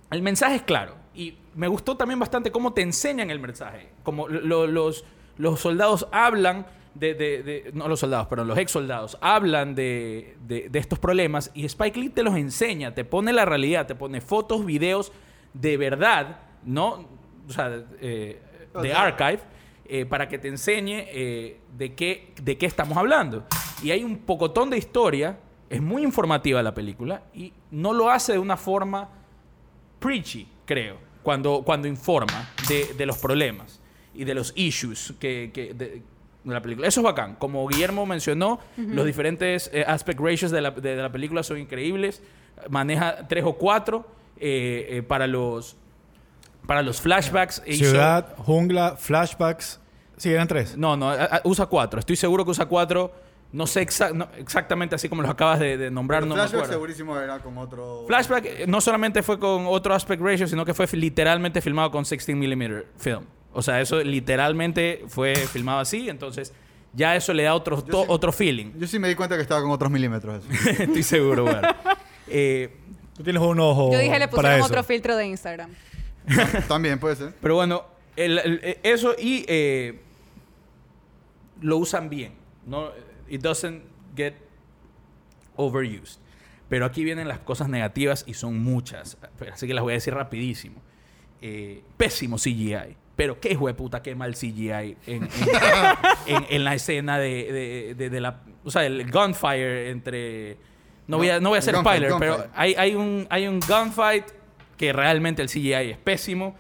el 0.10 0.22
mensaje 0.22 0.56
es 0.56 0.62
claro. 0.62 0.96
Y 1.14 1.36
me 1.56 1.68
gustó 1.68 1.98
también 1.98 2.20
bastante 2.20 2.50
cómo 2.52 2.72
te 2.72 2.82
enseñan 2.82 3.30
el 3.30 3.40
mensaje. 3.40 3.90
Como 4.04 4.28
lo- 4.30 4.68
los, 4.68 5.04
soldados 5.58 6.08
hablan 6.14 6.66
de, 6.96 7.14
de- 7.14 7.72
No 7.74 7.88
los 7.90 8.00
soldados, 8.00 8.28
pero 8.30 8.46
los 8.46 8.58
ex 8.58 8.72
soldados 8.72 9.18
hablan 9.22 9.76
de 9.76 10.38
estos 10.74 11.00
problemas 11.00 11.52
y 11.54 11.66
Spike 11.66 12.00
Lee 12.00 12.10
te 12.10 12.24
los 12.24 12.36
enseña, 12.36 12.94
te 12.94 13.04
pone 13.04 13.34
la 13.34 13.44
realidad, 13.46 13.86
te 13.88 13.96
pone 13.96 14.22
fotos, 14.22 14.66
videos 14.66 15.12
de 15.54 15.76
verdad, 15.76 16.40
¿no? 16.64 17.06
O 17.48 17.52
sea, 17.52 17.84
eh, 18.00 18.42
de 18.82 18.94
archive, 18.94 19.40
eh, 19.86 20.06
para 20.06 20.28
que 20.30 20.38
te 20.40 20.48
enseñe 20.48 21.06
eh, 21.10 21.60
de, 21.78 21.94
qué, 21.94 22.34
de 22.42 22.58
qué 22.58 22.66
estamos 22.66 22.98
hablando. 22.98 23.46
Y 23.84 23.92
hay 23.92 24.04
un 24.04 24.18
pocotón 24.18 24.70
de 24.70 24.78
historia, 24.78 25.38
es 25.70 25.82
muy 25.82 26.04
informativa 26.04 26.62
la 26.64 26.74
película 26.74 27.24
y 27.34 27.54
no 27.72 27.94
lo 27.94 28.10
hace 28.10 28.34
de 28.34 28.40
una 28.40 28.58
forma 28.58 29.10
preachy, 30.00 30.48
creo, 30.66 30.98
cuando, 31.24 31.62
cuando 31.64 31.88
informa 31.88 32.50
de, 32.68 32.94
de 32.98 33.06
los 33.06 33.18
problemas 33.18 33.80
y 34.14 34.24
de 34.24 34.34
los 34.34 34.54
issues 34.56 35.14
que, 35.20 35.52
que- 35.54 35.74
de, 35.74 36.02
de 36.44 36.54
la 36.54 36.62
película. 36.62 36.88
Eso 36.88 37.02
es 37.02 37.04
bacán. 37.04 37.36
Como 37.36 37.68
Guillermo 37.68 38.06
mencionó, 38.06 38.60
los 38.76 39.06
diferentes 39.06 39.70
eh, 39.74 39.84
aspect 39.88 40.20
ratios 40.20 40.50
de 40.52 40.62
la, 40.62 40.72
de, 40.72 40.96
de 40.96 41.02
la 41.02 41.12
película 41.12 41.44
son 41.44 41.60
increíbles. 41.60 42.24
Maneja 42.70 43.28
tres 43.28 43.44
o 43.46 43.54
cuatro 43.54 44.08
eh, 44.38 44.88
eh, 44.90 45.02
para 45.04 45.28
los 45.28 45.78
para 46.72 46.84
los 46.84 47.02
flashbacks. 47.02 47.62
Hizo- 47.66 47.90
Ciudad, 47.90 48.34
jungla, 48.38 48.96
flashbacks. 48.98 49.82
Sí, 50.16 50.32
eran 50.32 50.48
tres. 50.48 50.78
no, 50.78 50.96
no, 50.96 51.10
a- 51.10 51.24
a- 51.26 51.42
usa 51.44 51.66
cuatro. 51.66 52.00
Estoy 52.00 52.16
seguro 52.16 52.46
que 52.46 52.52
usa 52.52 52.66
cuatro. 52.66 53.12
No 53.52 53.68
sé 53.68 53.86
exa- 53.86 54.14
no, 54.14 54.30
exactamente 54.38 54.96
así 54.96 55.10
como 55.10 55.22
los 55.22 55.30
acabas 55.30 55.60
de, 55.60 55.76
de 55.78 55.92
nombrar. 55.92 56.22
No 56.22 56.30
me 56.30 56.36
Flashback 56.36 56.54
acuerdo. 56.60 56.72
segurísimo 56.74 57.20
era 57.20 57.40
con 57.40 57.58
otro... 57.58 58.06
Flashback 58.08 58.46
eh, 58.46 58.66
no 58.70 58.80
solamente 58.80 59.22
fue 59.22 59.38
con 59.38 59.66
otro 59.68 59.94
aspect 59.94 60.22
ratio, 60.24 60.48
sino 60.48 60.64
que 60.64 60.74
fue 60.74 60.88
fi- 60.88 60.96
literalmente 60.96 61.60
filmado 61.60 61.92
con 61.92 62.04
16 62.06 62.38
mm 62.38 62.84
film. 62.98 63.26
O 63.52 63.62
sea, 63.62 63.82
eso 63.82 64.02
literalmente 64.02 65.04
fue 65.10 65.36
filmado 65.36 65.80
así, 65.82 66.08
entonces 66.08 66.54
ya 66.94 67.18
eso 67.18 67.34
le 67.34 67.44
da 67.44 67.54
otro, 67.54 67.84
to- 67.84 68.06
otro 68.08 68.32
feeling. 68.32 68.72
Yo 68.78 68.88
sí 68.88 68.98
me 69.00 69.10
di 69.10 69.16
cuenta 69.16 69.36
que 69.36 69.42
estaba 69.42 69.60
con 69.62 69.72
otros 69.72 69.92
milímetros. 69.92 70.46
eso. 70.46 70.70
Estoy 70.84 71.04
seguro, 71.04 71.44
güey. 71.44 71.58
Eh, 72.34 72.78
Tú 73.18 73.24
tienes 73.26 73.42
un 73.44 73.60
ojo 73.60 73.92
Yo 73.92 74.00
dije 74.00 74.18
le 74.18 74.28
para 74.30 74.32
pusieron 74.32 74.60
eso. 74.60 74.66
otro 74.68 74.84
filtro 74.84 75.18
de 75.18 75.26
Instagram. 75.28 75.70
También 76.68 77.00
puede 77.00 77.16
ser. 77.16 77.34
pero 77.42 77.56
bueno, 77.56 77.86
el- 78.16 78.38
el- 78.40 78.60
eh, 78.64 78.80
eso 78.84 79.16
y 79.18 79.46
eh, 79.48 80.00
lo 81.62 81.78
usan 81.78 82.10
bien. 82.10 82.34
No, 82.66 82.92
it 83.30 83.42
doesn't 83.42 83.84
get 84.16 84.34
overused. 85.56 86.20
Pero 86.70 86.86
aquí 86.86 87.04
vienen 87.04 87.28
las 87.28 87.40
cosas 87.40 87.68
negativas 87.70 88.24
y 88.28 88.34
son 88.34 88.60
muchas. 88.60 89.18
Así 89.52 89.68
que 89.68 89.74
las 89.74 89.84
voy 89.84 89.92
a 89.92 89.96
decir 89.96 90.14
rapidísimo. 90.14 90.82
Eh, 91.42 91.82
pésimo 91.98 92.38
CGI. 92.38 92.96
Pero 93.16 93.40
qué 93.40 93.52
hijo 93.52 93.68
de 93.68 93.74
puta, 93.74 94.02
qué 94.02 94.16
mal 94.16 94.34
CGI 94.36 94.70
en, 94.72 94.98
en- 95.08 95.28
en- 96.28 96.46
en 96.50 96.64
la 96.64 96.74
escena 96.76 97.20
de, 97.20 97.52
de- 97.52 97.96
de- 97.96 98.10
de 98.10 98.22
la... 98.22 98.42
O 98.64 98.72
sea, 98.72 98.86
el 98.86 99.12
gunfire 99.12 99.90
entre... 99.90 100.58
No, 101.08 101.18
voy 101.18 101.30
a, 101.30 101.40
no 101.42 101.50
voy 101.50 101.58
a 101.58 101.60
hacer 101.60 101.76
spoiler, 101.76 102.14
pero 102.20 102.46
hay, 102.56 102.74
hay, 102.76 102.96
un, 102.96 103.28
hay 103.30 103.48
un 103.48 103.60
gunfight 103.60 104.24
que 104.82 104.92
realmente 104.94 105.44
el 105.44 105.48
CGI 105.48 105.92
es 105.92 105.98
pésimo. 106.00 106.56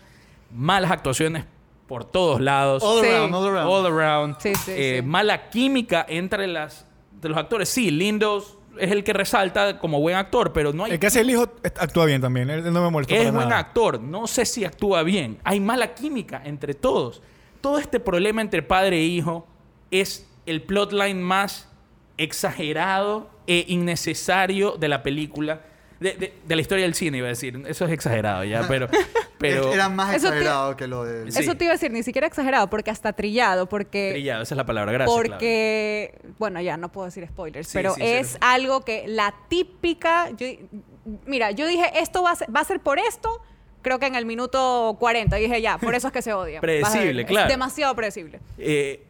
Malas 0.53 0.91
actuaciones 0.91 1.43
por 1.87 2.05
todos 2.05 2.39
lados. 2.39 2.83
All 2.83 3.01
Sí. 3.01 3.07
around, 3.09 3.33
all 3.33 3.47
around. 3.47 3.67
All 3.71 3.85
around. 3.87 4.35
Sí, 4.39 4.53
sí, 4.53 4.71
Eh, 4.75 4.97
sí. 5.01 5.07
Mala 5.07 5.49
química 5.49 6.05
entre 6.07 6.45
las, 6.45 6.85
de 7.19 7.29
los 7.29 7.37
actores. 7.39 7.67
Sí, 7.67 7.89
Lindos 7.89 8.59
es 8.77 8.91
el 8.91 9.03
que 9.03 9.11
resalta 9.13 9.79
como 9.79 9.99
buen 9.99 10.15
actor, 10.17 10.53
pero 10.53 10.71
no 10.71 10.83
hay 10.85 10.91
El 10.91 10.99
que 10.99 11.07
hace 11.07 11.21
el 11.21 11.31
hijo 11.31 11.47
actúa 11.63 12.05
bien 12.05 12.21
también. 12.21 12.47
Él 12.51 12.63
él 12.67 12.71
no 12.71 12.83
me 12.83 12.91
molestó 12.91 13.15
es 13.15 13.21
para 13.21 13.31
buen 13.31 13.49
nada. 13.49 13.59
actor. 13.61 13.99
No 13.99 14.27
sé 14.27 14.45
si 14.45 14.63
actúa 14.65 15.01
bien. 15.01 15.39
Hay 15.43 15.59
mala 15.59 15.95
química 15.95 16.43
entre 16.45 16.75
todos. 16.75 17.23
Todo 17.59 17.79
este 17.79 17.99
problema 17.99 18.43
entre 18.43 18.61
padre 18.61 18.97
e 18.97 19.03
hijo 19.03 19.47
es 19.89 20.27
el 20.45 20.61
plotline 20.61 21.21
más 21.23 21.67
exagerado 22.17 23.29
e 23.47 23.65
innecesario 23.67 24.77
de 24.77 24.87
la 24.87 25.01
película. 25.01 25.61
De, 26.01 26.13
de- 26.15 26.33
de 26.45 26.55
la 26.55 26.61
historia 26.61 26.83
del 26.83 26.93
cine, 26.95 27.19
iba 27.19 27.27
a 27.27 27.29
decir. 27.29 27.63
Eso 27.67 27.85
es 27.85 27.91
exagerado 27.91 28.43
ya, 28.43 28.65
pero... 28.67 28.89
pero 29.37 29.71
Era 29.71 29.87
más 29.87 30.13
exagerado 30.15 30.75
que 30.75 30.87
lo 30.87 31.05
de... 31.05 31.31
Sí. 31.31 31.39
Eso 31.39 31.55
te 31.55 31.65
iba 31.65 31.73
a 31.73 31.75
decir, 31.75 31.91
ni 31.91 32.01
siquiera 32.03 32.25
exagerado, 32.27 32.69
porque 32.69 32.89
hasta 32.91 33.13
trillado, 33.13 33.69
porque... 33.69 34.09
Trillado, 34.13 34.41
esa 34.43 34.55
es 34.55 34.57
la 34.57 34.65
palabra. 34.65 34.91
Gracias, 34.91 35.13
Claudia. 35.15 35.31
porque, 35.31 36.19
bueno, 36.39 36.59
ya 36.59 36.75
no 36.75 36.91
puedo 36.91 37.05
decir 37.05 37.25
spoilers, 37.27 37.67
Sí, 37.67 37.73
pero 37.77 37.93
sí, 37.93 38.01
es 38.03 38.29
sí. 38.31 38.37
algo 38.41 38.81
que 38.81 39.05
la 39.07 39.33
típica. 39.47 40.29
yo- 40.31 40.47
mira, 41.25 41.51
yo 41.51 41.67
dije, 41.67 41.85
esto 41.99 42.23
va 42.23 42.31
a, 42.31 42.35
ser, 42.35 42.53
va 42.55 42.61
a 42.61 42.65
ser 42.65 42.79
por 42.79 42.97
esto. 42.99 43.29
Creo 43.83 43.97
que 43.99 44.05
en 44.07 44.15
el 44.15 44.25
minuto 44.25 44.95
40 44.99 45.35
dije 45.37 45.61
ya, 45.61 45.77
por 45.77 45.95
eso 45.95 46.07
es 46.07 46.13
que 46.13 46.21
se 46.21 46.33
odia. 46.33 46.61
Predecible, 46.61 47.21
es 47.21 47.27
claro. 47.27 47.47
demasiado 47.49 47.95
predecible. 47.95 48.39
Eh, 48.57 49.05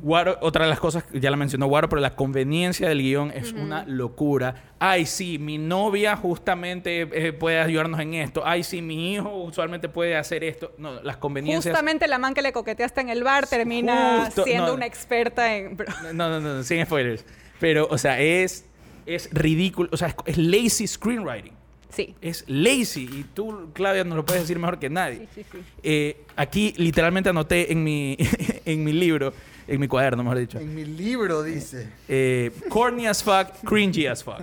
Guaro, 0.00 0.38
otra 0.40 0.64
de 0.64 0.70
las 0.70 0.80
cosas, 0.80 1.04
ya 1.12 1.30
la 1.30 1.36
mencionó 1.36 1.66
Guaro, 1.66 1.88
pero 1.88 2.00
la 2.00 2.14
conveniencia 2.14 2.88
del 2.88 3.02
guion 3.02 3.30
es 3.30 3.52
una 3.52 3.84
locura. 3.86 4.72
Ay, 4.78 5.06
sí, 5.06 5.38
mi 5.38 5.58
novia 5.58 6.16
justamente 6.16 7.08
eh, 7.12 7.32
puede 7.32 7.60
ayudarnos 7.60 8.00
en 8.00 8.14
esto. 8.14 8.42
Ay, 8.44 8.62
sí, 8.62 8.82
mi 8.82 9.14
hijo 9.14 9.30
usualmente 9.42 9.88
puede 9.88 10.16
hacer 10.16 10.44
esto. 10.44 10.72
No, 10.78 11.00
las 11.02 11.16
conveniencias... 11.16 11.74
Justamente 11.74 12.06
la 12.08 12.18
man 12.18 12.34
que 12.34 12.42
le 12.42 12.52
coqueteaste 12.52 13.00
en 13.00 13.08
el 13.08 13.24
bar 13.24 13.46
termina 13.46 14.24
Justo, 14.26 14.44
siendo 14.44 14.68
no. 14.68 14.74
una 14.74 14.86
experta 14.86 15.56
en... 15.56 15.76
No, 16.12 16.28
no, 16.28 16.40
no, 16.40 16.62
sin 16.62 16.84
spoilers. 16.84 17.24
Pero, 17.58 17.88
o 17.90 17.98
sea, 17.98 18.20
es, 18.20 18.66
es 19.06 19.28
ridículo. 19.32 19.88
O 19.92 19.96
sea, 19.96 20.08
es, 20.08 20.16
es 20.26 20.38
lazy 20.38 20.86
screenwriting. 20.86 21.54
Sí. 21.96 22.14
Es 22.20 22.44
lazy. 22.46 23.08
Y 23.10 23.24
tú, 23.32 23.70
Claudia, 23.72 24.04
nos 24.04 24.16
lo 24.16 24.26
puedes 24.26 24.42
decir 24.42 24.58
mejor 24.58 24.78
que 24.78 24.90
nadie. 24.90 25.28
Sí, 25.34 25.42
sí, 25.42 25.46
sí. 25.50 25.58
Eh, 25.82 26.24
aquí 26.36 26.74
literalmente 26.76 27.30
anoté 27.30 27.72
en 27.72 27.82
mi, 27.82 28.16
en 28.66 28.84
mi 28.84 28.92
libro, 28.92 29.32
en 29.68 29.80
mi 29.80 29.88
cuaderno, 29.88 30.22
mejor 30.22 30.38
dicho. 30.38 30.58
En 30.58 30.74
mi 30.74 30.84
libro 30.84 31.42
dice. 31.42 31.88
Eh, 32.08 32.50
corny 32.68 33.06
as 33.06 33.22
fuck, 33.22 33.48
cringy 33.64 34.06
as 34.06 34.22
fuck. 34.22 34.42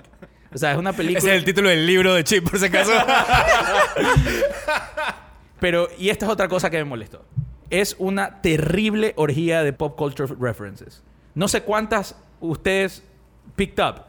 O 0.54 0.58
sea, 0.58 0.72
es 0.74 0.78
una 0.78 0.94
película. 0.94 1.20
Ese 1.20 1.30
es 1.32 1.38
el 1.38 1.46
título 1.46 1.70
del 1.70 1.86
libro 1.88 2.14
de 2.14 2.24
Chip, 2.24 2.50
por 2.50 2.60
si 2.60 2.66
acaso. 2.66 2.92
Pero, 5.60 5.88
y 5.98 6.10
esta 6.10 6.26
es 6.26 6.32
otra 6.32 6.48
cosa 6.48 6.70
que 6.70 6.78
me 6.78 6.84
molestó. 6.84 7.24
Es 7.70 7.96
una 7.98 8.42
terrible 8.42 9.14
orgía 9.16 9.64
de 9.64 9.74
pop 9.74 9.96
culture 9.98 10.34
references. 10.40 11.02
No 11.36 11.48
sé 11.48 11.62
cuántas 11.64 12.16
ustedes 12.42 13.02
picked 13.56 13.84
up, 13.84 14.02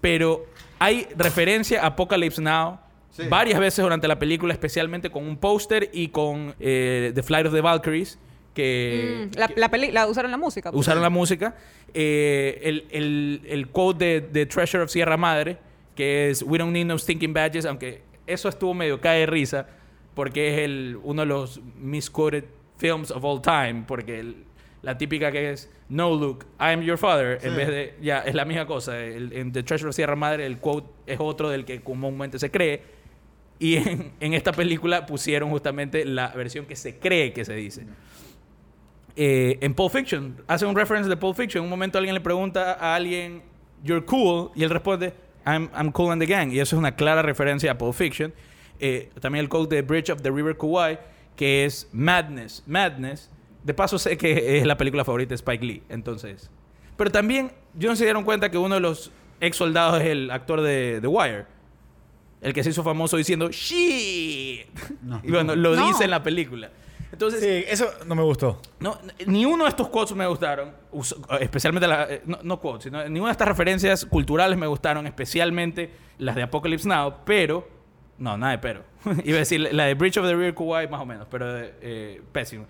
pero 0.00 0.46
hay 0.78 1.06
referencia 1.16 1.82
a 1.82 1.86
Apocalypse 1.88 2.40
Now 2.40 2.78
Sí. 3.10 3.24
varias 3.28 3.58
veces 3.58 3.82
durante 3.82 4.06
la 4.06 4.20
película, 4.20 4.52
especialmente 4.52 5.10
con 5.10 5.26
un 5.26 5.36
póster 5.36 5.90
y 5.92 6.08
con 6.08 6.54
eh, 6.60 7.10
The 7.12 7.22
Flight 7.24 7.44
of 7.46 7.52
the 7.52 7.60
Valkyries, 7.60 8.18
que, 8.54 9.28
Mm, 9.32 9.38
la, 9.38 9.48
que 9.48 9.60
la 9.60 9.70
peli- 9.70 9.92
la 9.92 10.06
usaron 10.06 10.30
la 10.30 10.36
música. 10.36 10.70
pues. 10.70 10.80
usaron 10.80 11.02
la 11.02 11.10
música. 11.10 11.54
Eh, 11.94 12.60
el, 12.62 12.86
el, 12.90 13.40
el 13.46 13.68
quote 13.68 14.04
de, 14.04 14.20
de 14.20 14.46
Treasure 14.46 14.84
of 14.84 14.90
Sierra 14.90 15.16
Madre, 15.16 15.58
que 15.94 16.30
es 16.30 16.42
We 16.42 16.58
don't 16.58 16.72
need 16.72 16.86
no 16.86 16.98
stinking 16.98 17.32
badges, 17.32 17.64
aunque 17.66 18.02
eso 18.26 18.48
estuvo 18.48 18.74
medio 18.74 19.00
cae 19.00 19.20
de 19.20 19.26
risa, 19.26 19.66
porque 20.14 20.52
es 20.54 20.58
el, 20.60 20.98
uno 21.02 21.22
de 21.22 21.26
los 21.26 21.60
misquoted 21.78 22.44
films 22.78 23.10
of 23.10 23.24
all 23.24 23.40
time, 23.42 23.84
porque 23.86 24.20
el- 24.20 24.44
la 24.82 24.96
típica 24.96 25.30
que 25.30 25.50
es 25.50 25.68
No 25.90 26.14
Luke, 26.14 26.46
I 26.58 26.72
am 26.72 26.80
your 26.82 26.96
father, 26.96 27.38
en 27.42 27.50
Sí. 27.50 27.56
vez 27.56 27.68
de, 27.68 27.94
ya, 28.00 28.20
es 28.20 28.34
la 28.34 28.44
misma 28.46 28.66
cosa. 28.66 28.98
El- 28.98 29.32
en 29.34 29.52
The 29.52 29.62
Treasure 29.62 29.90
of 29.90 29.94
Sierra 29.96 30.16
Madre 30.16 30.46
el 30.46 30.58
quote 30.58 30.88
es 31.06 31.18
otro 31.20 31.50
del 31.50 31.64
que 31.64 31.80
comúnmente 31.82 32.38
se 32.38 32.50
cree. 32.50 32.82
Y 33.58 33.76
en, 33.76 34.12
en 34.20 34.32
esta 34.32 34.52
película 34.52 35.04
pusieron 35.04 35.50
justamente 35.50 36.04
la 36.06 36.28
versión 36.28 36.64
que 36.64 36.76
se 36.76 36.96
cree 36.98 37.32
que 37.34 37.44
se 37.44 37.54
dice. 37.54 37.84
Eh, 39.16 39.58
en 39.60 39.74
Pulp 39.74 39.92
Fiction, 39.92 40.36
hace 40.46 40.64
un 40.66 40.74
reference 40.76 41.08
de 41.08 41.16
Pulp 41.16 41.36
Fiction. 41.36 41.62
En 41.62 41.64
un 41.64 41.70
momento 41.70 41.98
alguien 41.98 42.14
le 42.14 42.20
pregunta 42.20 42.72
a 42.74 42.94
alguien, 42.94 43.42
You're 43.82 44.04
cool, 44.04 44.50
y 44.54 44.62
él 44.62 44.70
responde, 44.70 45.14
I'm, 45.46 45.68
I'm 45.74 45.90
cool 45.92 46.12
and 46.12 46.20
the 46.20 46.26
gang. 46.26 46.50
Y 46.52 46.60
eso 46.60 46.76
es 46.76 46.78
una 46.78 46.94
clara 46.94 47.22
referencia 47.22 47.72
a 47.72 47.78
Pulp 47.78 47.94
Fiction. 47.94 48.32
Eh, 48.78 49.10
también 49.20 49.42
el 49.44 49.48
quote 49.48 49.74
de 49.76 49.82
Bridge 49.82 50.10
of 50.10 50.22
the 50.22 50.30
River 50.30 50.56
Kwai, 50.56 50.98
que 51.36 51.64
es 51.64 51.88
Madness. 51.92 52.62
Madness. 52.66 53.30
De 53.64 53.74
paso, 53.74 53.98
sé 53.98 54.16
que 54.16 54.58
es 54.58 54.66
la 54.66 54.76
película 54.76 55.04
favorita 55.04 55.30
de 55.30 55.34
Spike 55.36 55.64
Lee. 55.64 55.82
Entonces. 55.88 56.50
Pero 56.96 57.10
también, 57.10 57.52
yo 57.74 57.88
no 57.90 57.96
se 57.96 58.04
dieron 58.04 58.24
cuenta 58.24 58.50
que 58.50 58.58
uno 58.58 58.74
de 58.76 58.80
los 58.80 59.10
ex 59.40 59.56
soldados 59.56 60.00
es 60.02 60.08
el 60.08 60.30
actor 60.30 60.60
de 60.60 60.98
The 61.00 61.06
Wire. 61.06 61.46
El 62.42 62.54
que 62.54 62.62
se 62.64 62.70
hizo 62.70 62.82
famoso 62.82 63.16
diciendo 63.18 63.50
shit. 63.50 64.66
No. 65.02 65.20
Y 65.24 65.30
bueno, 65.30 65.54
lo 65.56 65.74
No. 65.76 65.86
dice 65.88 66.04
en 66.04 66.10
la 66.10 66.22
película. 66.22 66.70
Entonces, 67.12 67.40
sí, 67.40 67.64
eso 67.68 67.90
no 68.06 68.14
me 68.14 68.22
gustó. 68.22 68.60
no, 68.78 68.98
ni 69.26 69.44
uno 69.44 69.64
de 69.64 69.70
estos 69.70 69.88
quotes 69.88 70.14
me 70.16 70.26
gustaron, 70.26 70.70
us- 70.92 71.16
especialmente 71.40 71.88
la- 71.88 72.06
eh, 72.08 72.22
no, 72.24 72.38
no 72.42 72.60
quotes, 72.60 72.84
sino 72.84 73.02
ninguna 73.08 73.30
de 73.30 73.32
estas 73.32 73.48
referencias 73.48 74.04
culturales 74.06 74.56
me 74.56 74.66
gustaron, 74.66 75.06
especialmente 75.06 75.90
las 76.18 76.36
de 76.36 76.42
Apocalypse 76.42 76.88
Now, 76.88 77.14
pero 77.24 77.68
no, 78.18 78.36
nada 78.38 78.52
de 78.52 78.58
pero. 78.58 78.84
Iba 79.24 79.36
a 79.36 79.40
decir 79.40 79.60
la 79.72 79.84
de 79.86 79.94
Bridge 79.94 80.18
of 80.18 80.26
the 80.26 80.34
River 80.34 80.54
Kuwait 80.54 80.88
más 80.90 81.00
o 81.00 81.06
menos, 81.06 81.26
pero 81.30 81.46
eh, 81.58 82.22
pésimo. 82.32 82.66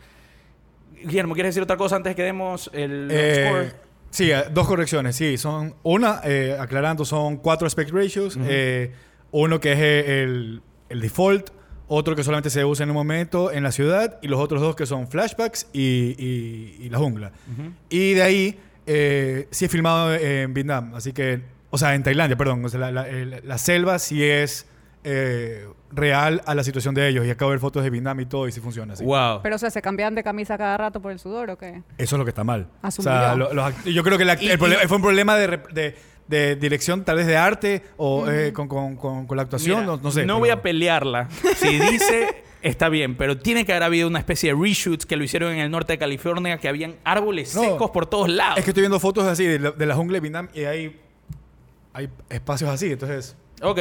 Guillermo, 1.03 1.35
¿quieres 1.35 1.51
decir 1.55 1.63
otra 1.63 1.77
cosa 1.77 1.97
antes 1.97 2.15
que 2.15 2.23
demos 2.23 2.71
el 2.73 3.09
Eh, 3.11 3.47
score? 3.47 3.75
sí, 4.11 4.31
dos 4.53 4.67
correcciones. 4.67 5.17
Sí, 5.17 5.37
son 5.39 5.75
una, 5.83 6.21
eh, 6.25 6.57
aclarando, 6.59 7.05
son 7.05 7.37
cuatro 7.39 7.67
aspect 7.67 7.91
ratios. 7.91 8.37
Uno 9.33 9.61
que 9.61 9.73
es 9.73 9.79
el, 9.79 10.63
el 10.89 11.01
default, 11.01 11.51
otro 11.93 12.15
que 12.15 12.23
solamente 12.23 12.51
se 12.51 12.65
usa 12.65 12.85
en 12.85 12.91
un 12.91 12.95
momento 12.97 13.51
en 13.51 13.65
la 13.65 13.73
ciudad 13.73 14.19
y 14.23 14.29
los 14.29 14.39
otros 14.39 14.61
dos 14.61 14.77
que 14.77 14.87
son 14.87 15.09
flashbacks 15.09 15.67
y, 15.73 16.15
y- 16.17 16.77
y 16.87 16.89
la 16.89 16.99
jungla. 16.99 17.33
Y 17.89 18.15
de 18.15 18.23
ahí 18.23 18.61
eh, 18.87 19.49
sí 19.51 19.65
es 19.65 19.71
filmado 19.73 20.15
en 20.15 20.55
Vietnam, 20.55 20.95
así 20.95 21.13
que, 21.13 21.43
o 21.71 21.79
sea, 21.79 21.95
en 21.97 22.03
Tailandia, 22.05 22.37
perdón. 22.37 22.65
O 22.65 22.69
sea, 22.69 22.79
la, 22.79 22.91
la- 22.93 23.09
el- 23.09 23.41
la 23.45 23.59
selva 23.59 23.99
sí 23.99 24.23
es 24.25 24.67
eh, 25.03 25.67
real 25.93 26.43
a 26.47 26.55
la 26.55 26.63
situación 26.63 26.95
de 26.95 27.09
ellos 27.09 27.27
y 27.27 27.31
acabo 27.31 27.51
de 27.51 27.55
ver 27.57 27.61
fotos 27.61 27.83
de 27.83 27.91
Vietnam 27.91 28.21
y 28.21 28.27
todo 28.27 28.47
y 28.47 28.53
sí 28.53 28.61
funciona 28.61 28.93
así. 28.93 29.03
Wow. 29.05 29.41
Pero, 29.43 29.57
o 29.57 29.59
sea, 29.59 29.71
¿se 29.71 29.83
cambian 29.83 30.15
de 30.15 30.23
camisa 30.23 30.57
cada 30.59 30.77
rato 30.77 31.01
por 31.01 31.11
el 31.11 31.19
sudor 31.19 31.51
o 31.51 31.59
qué? 31.59 31.83
Eso 31.99 32.15
es 32.17 32.19
lo 32.19 32.25
que 32.25 32.29
está 32.31 32.45
mal. 32.45 32.69
O 32.83 32.91
sea, 32.91 33.35
lo- 33.35 33.53
los 33.53 33.85
yo 33.85 34.05
creo 34.05 34.17
que 34.17 34.25
la- 34.25 34.41
Y- 34.41 34.49
el 34.51 34.55
y- 34.61 34.87
fue 34.87 34.97
un 34.97 35.03
problema 35.03 35.37
de, 35.37 35.59
de- 35.73 35.97
de 36.31 36.57
dirección, 36.57 37.05
tal 37.05 37.17
vez 37.17 37.27
de 37.27 37.37
arte 37.37 37.83
o 37.99 38.27
eh, 38.31 38.53
con, 38.55 38.69
con- 38.69 38.97
con- 38.97 39.27
con 39.27 39.37
la 39.37 39.43
actuación, 39.43 39.81
Mira, 39.81 39.97
no, 39.97 40.01
no 40.03 40.11
sé. 40.11 40.21
No 40.23 40.27
pero- 40.35 40.39
voy 40.39 40.51
a 40.51 40.63
pelearla. 40.63 41.29
Si 41.57 41.79
dice, 41.79 42.45
está 42.63 42.89
bien, 42.89 43.17
pero 43.17 43.37
tiene 43.37 43.67
que 43.67 43.73
haber 43.73 43.83
habido 43.83 44.07
una 44.09 44.21
especie 44.21 44.55
de 44.55 44.59
reshoots 44.63 45.05
que 45.07 45.17
lo 45.17 45.25
hicieron 45.25 45.53
en 45.53 45.59
el 45.59 45.71
norte 45.71 45.95
de 45.95 45.99
California, 45.99 46.57
que 46.59 46.69
habían 46.69 46.95
árboles 47.05 47.55
No. 47.55 47.63
secos 47.63 47.91
por 47.91 48.07
todos 48.07 48.29
lados. 48.29 48.59
Es 48.59 48.65
que 48.65 48.71
estoy 48.71 48.83
viendo 48.83 49.01
fotos 49.01 49.25
así 49.27 49.45
de 49.45 49.59
la, 49.59 49.71
de 49.73 49.87
la 49.87 49.95
jungla 49.97 50.17
de 50.17 50.21
Vietnam 50.21 50.49
y 50.55 50.61
hay, 50.65 50.99
hay 51.93 52.09
espacios 52.31 52.71
así, 52.71 52.93
entonces... 52.93 53.37
Ok. 53.61 53.81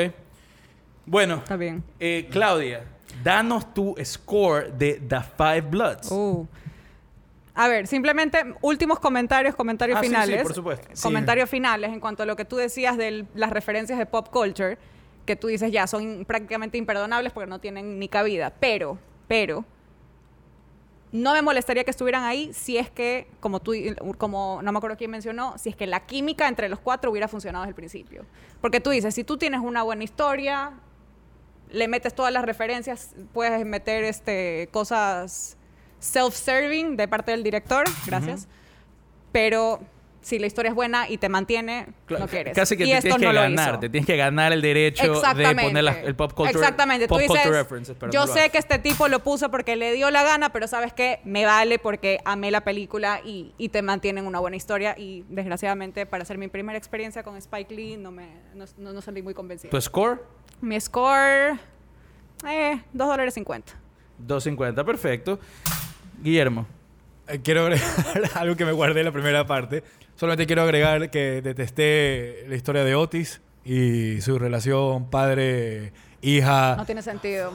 Bueno, 1.05 1.35
Está 1.35 1.55
bien. 1.55 1.83
eh, 1.99 2.27
Claudia, 2.31 2.83
danos 3.23 3.73
tu 3.73 3.95
score 4.03 4.71
de 4.77 5.01
The 5.07 5.17
Five 5.38 5.62
Bloods. 5.62 6.12
Uh. 6.12 6.47
A 7.62 7.67
ver, 7.67 7.88
simplemente 7.88 8.41
últimos 8.62 9.00
comentarios, 9.00 9.54
comentarios 9.54 9.98
Ah, 9.98 10.02
sí, 10.02 10.08
sí, 10.08 10.13
finales. 10.13 10.43
por 10.43 10.54
supuesto. 10.54 10.88
Sí. 10.93 11.04
Comentarios 11.04 11.50
finales 11.50 11.91
en 11.91 12.00
cuanto 12.00 12.24
a 12.24 12.26
lo 12.26 12.38
que 12.38 12.45
tú 12.45 12.56
decías 12.56 12.95
de 12.95 13.26
las 13.36 13.50
referencias 13.50 14.00
de 14.00 14.06
pop 14.06 14.30
culture, 14.30 14.78
que 15.26 15.36
tú 15.36 15.48
dices 15.48 15.69
ya 15.69 15.86
son 15.86 16.24
prácticamente 16.24 16.78
imperdonables 16.78 17.34
porque 17.34 17.50
no 17.50 17.60
tienen 17.60 18.00
ni 18.00 18.08
cabida. 18.08 18.54
Pero, 18.62 18.98
pero, 19.28 19.65
no 21.12 21.34
me 21.34 21.41
molestaría 21.41 21.84
que 21.84 21.91
estuvieran 21.91 22.24
ahí 22.24 22.54
si 22.54 22.78
es 22.78 22.89
que, 22.89 23.28
como 23.41 23.60
tú, 23.60 23.74
como 24.17 24.62
no 24.63 24.72
me 24.72 24.78
acuerdo 24.78 24.95
quién 24.95 25.12
mencionó, 25.12 25.58
si 25.58 25.67
es 25.67 25.76
que 25.76 25.86
la 25.86 26.06
química 26.06 26.48
entre 26.48 26.69
los 26.69 26.80
cuatro 26.80 27.12
hubiera 27.12 27.28
funcionado 27.28 27.65
desde 27.65 27.72
el 27.72 27.76
principio. 27.76 28.26
Porque 28.62 28.80
tú 28.80 28.91
dices, 28.91 29.13
si 29.13 29.26
tú 29.26 29.38
tienes 29.38 29.60
una 29.60 29.84
buena 29.84 30.06
historia, 30.06 30.72
le 31.72 31.89
metes 31.89 32.15
todas 32.15 32.32
las 32.32 32.45
referencias, 32.45 33.15
puedes 33.34 33.65
meter 33.65 34.06
este, 34.06 34.69
cosas 34.72 35.58
self-serving 35.99 36.95
de 36.97 37.07
parte 37.07 37.31
del 37.31 37.43
director, 37.43 37.85
gracias. 38.05 38.47
Pero 39.31 39.79
si 40.21 40.38
la 40.38 40.47
historia 40.47 40.69
es 40.69 40.75
buena 40.75 41.07
y 41.09 41.17
te 41.17 41.29
mantiene, 41.29 41.88
Claro, 42.05 42.25
no 42.25 42.29
quieres. 42.29 42.53
Casi 42.53 42.75
que 42.75 42.83
y 42.83 42.88
te 42.88 42.97
esto 42.97 43.03
tienes 43.07 43.19
que 43.19 43.25
no 43.27 43.33
lo 43.33 43.39
ganar, 43.41 43.79
te 43.79 43.89
tienes 43.89 44.05
que 44.05 44.17
ganar 44.17 44.51
el 44.51 44.62
derecho 44.62 45.21
de 45.21 45.55
poner 45.55 45.83
la- 45.83 46.01
el 46.01 46.13
pop 46.15 46.33
culture, 46.33 46.59
Exactamente. 46.59 47.07
pop 47.07 47.19
Tú 47.25 47.33
dices, 47.33 47.49
yo 48.12 48.27
sé 48.27 48.49
que 48.49 48.57
este 48.57 48.79
tipo 48.79 49.07
lo 49.07 49.19
puso 49.23 49.49
porque 49.49 49.75
le 49.77 49.93
dio 49.93 50.12
la 50.12 50.23
gana, 50.23 50.49
pero 50.51 50.67
sabes 50.67 50.91
que 50.93 51.19
me 51.23 51.45
vale 51.45 51.79
porque 51.79 52.19
amé 52.25 52.51
la 52.51 52.62
película 52.65 53.21
y, 53.23 53.53
y 53.57 53.69
te 53.69 53.81
mantienen 53.81 54.25
una 54.27 54.39
buena 54.39 54.57
historia. 54.57 54.93
Y 54.97 55.23
desgraciadamente, 55.29 56.05
para 56.05 56.25
ser 56.25 56.38
mi 56.38 56.49
primera 56.49 56.77
experiencia 56.77 57.23
con 57.23 57.38
Spike 57.38 57.73
Lee, 57.73 57.95
no 57.97 58.12
me 58.12 58.27
no, 58.55 58.65
no- 58.77 58.93
no 58.93 59.01
salí 59.01 59.21
muy 59.21 59.33
convencida. 59.33 59.69
¿Tu 59.71 59.79
score? 59.81 60.21
mi 60.62 60.77
score, 60.81 61.57
eh, 62.45 62.81
2 62.91 63.07
dólares 63.07 63.33
50. 63.35 63.71
2.50, 64.27 64.83
perfecto. 64.85 65.39
Guillermo. 66.21 66.67
Eh, 67.27 67.39
Quiero 67.43 67.62
agregar 67.62 67.86
algo 68.36 68.55
que 68.55 68.65
me 68.65 68.71
guardé 68.71 69.01
en 69.01 69.05
la 69.05 69.12
primera 69.12 69.45
parte. 69.45 69.84
Solamente 70.15 70.45
quiero 70.47 70.63
agregar 70.63 71.10
que 71.12 71.41
detesté 71.41 72.45
la 72.47 72.55
historia 72.55 72.84
de 72.84 72.95
Otis 72.95 73.41
y 73.63 74.19
su 74.21 74.38
relación 74.38 75.10
padre-hija. 75.10 76.75
No 76.75 76.86
tiene 76.86 77.01
sentido. 77.01 77.53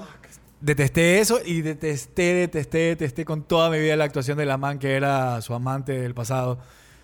Detesté 0.60 1.20
eso 1.20 1.40
y 1.44 1.60
detesté, 1.60 2.32
detesté, 2.34 2.78
detesté 2.78 3.24
con 3.26 3.42
toda 3.42 3.68
mi 3.68 3.78
vida 3.78 3.96
la 3.96 4.04
actuación 4.04 4.38
de 4.38 4.46
la 4.46 4.56
man 4.56 4.78
que 4.78 4.94
era 4.94 5.40
su 5.42 5.52
amante 5.52 5.92
del 5.92 6.14
pasado. 6.14 6.58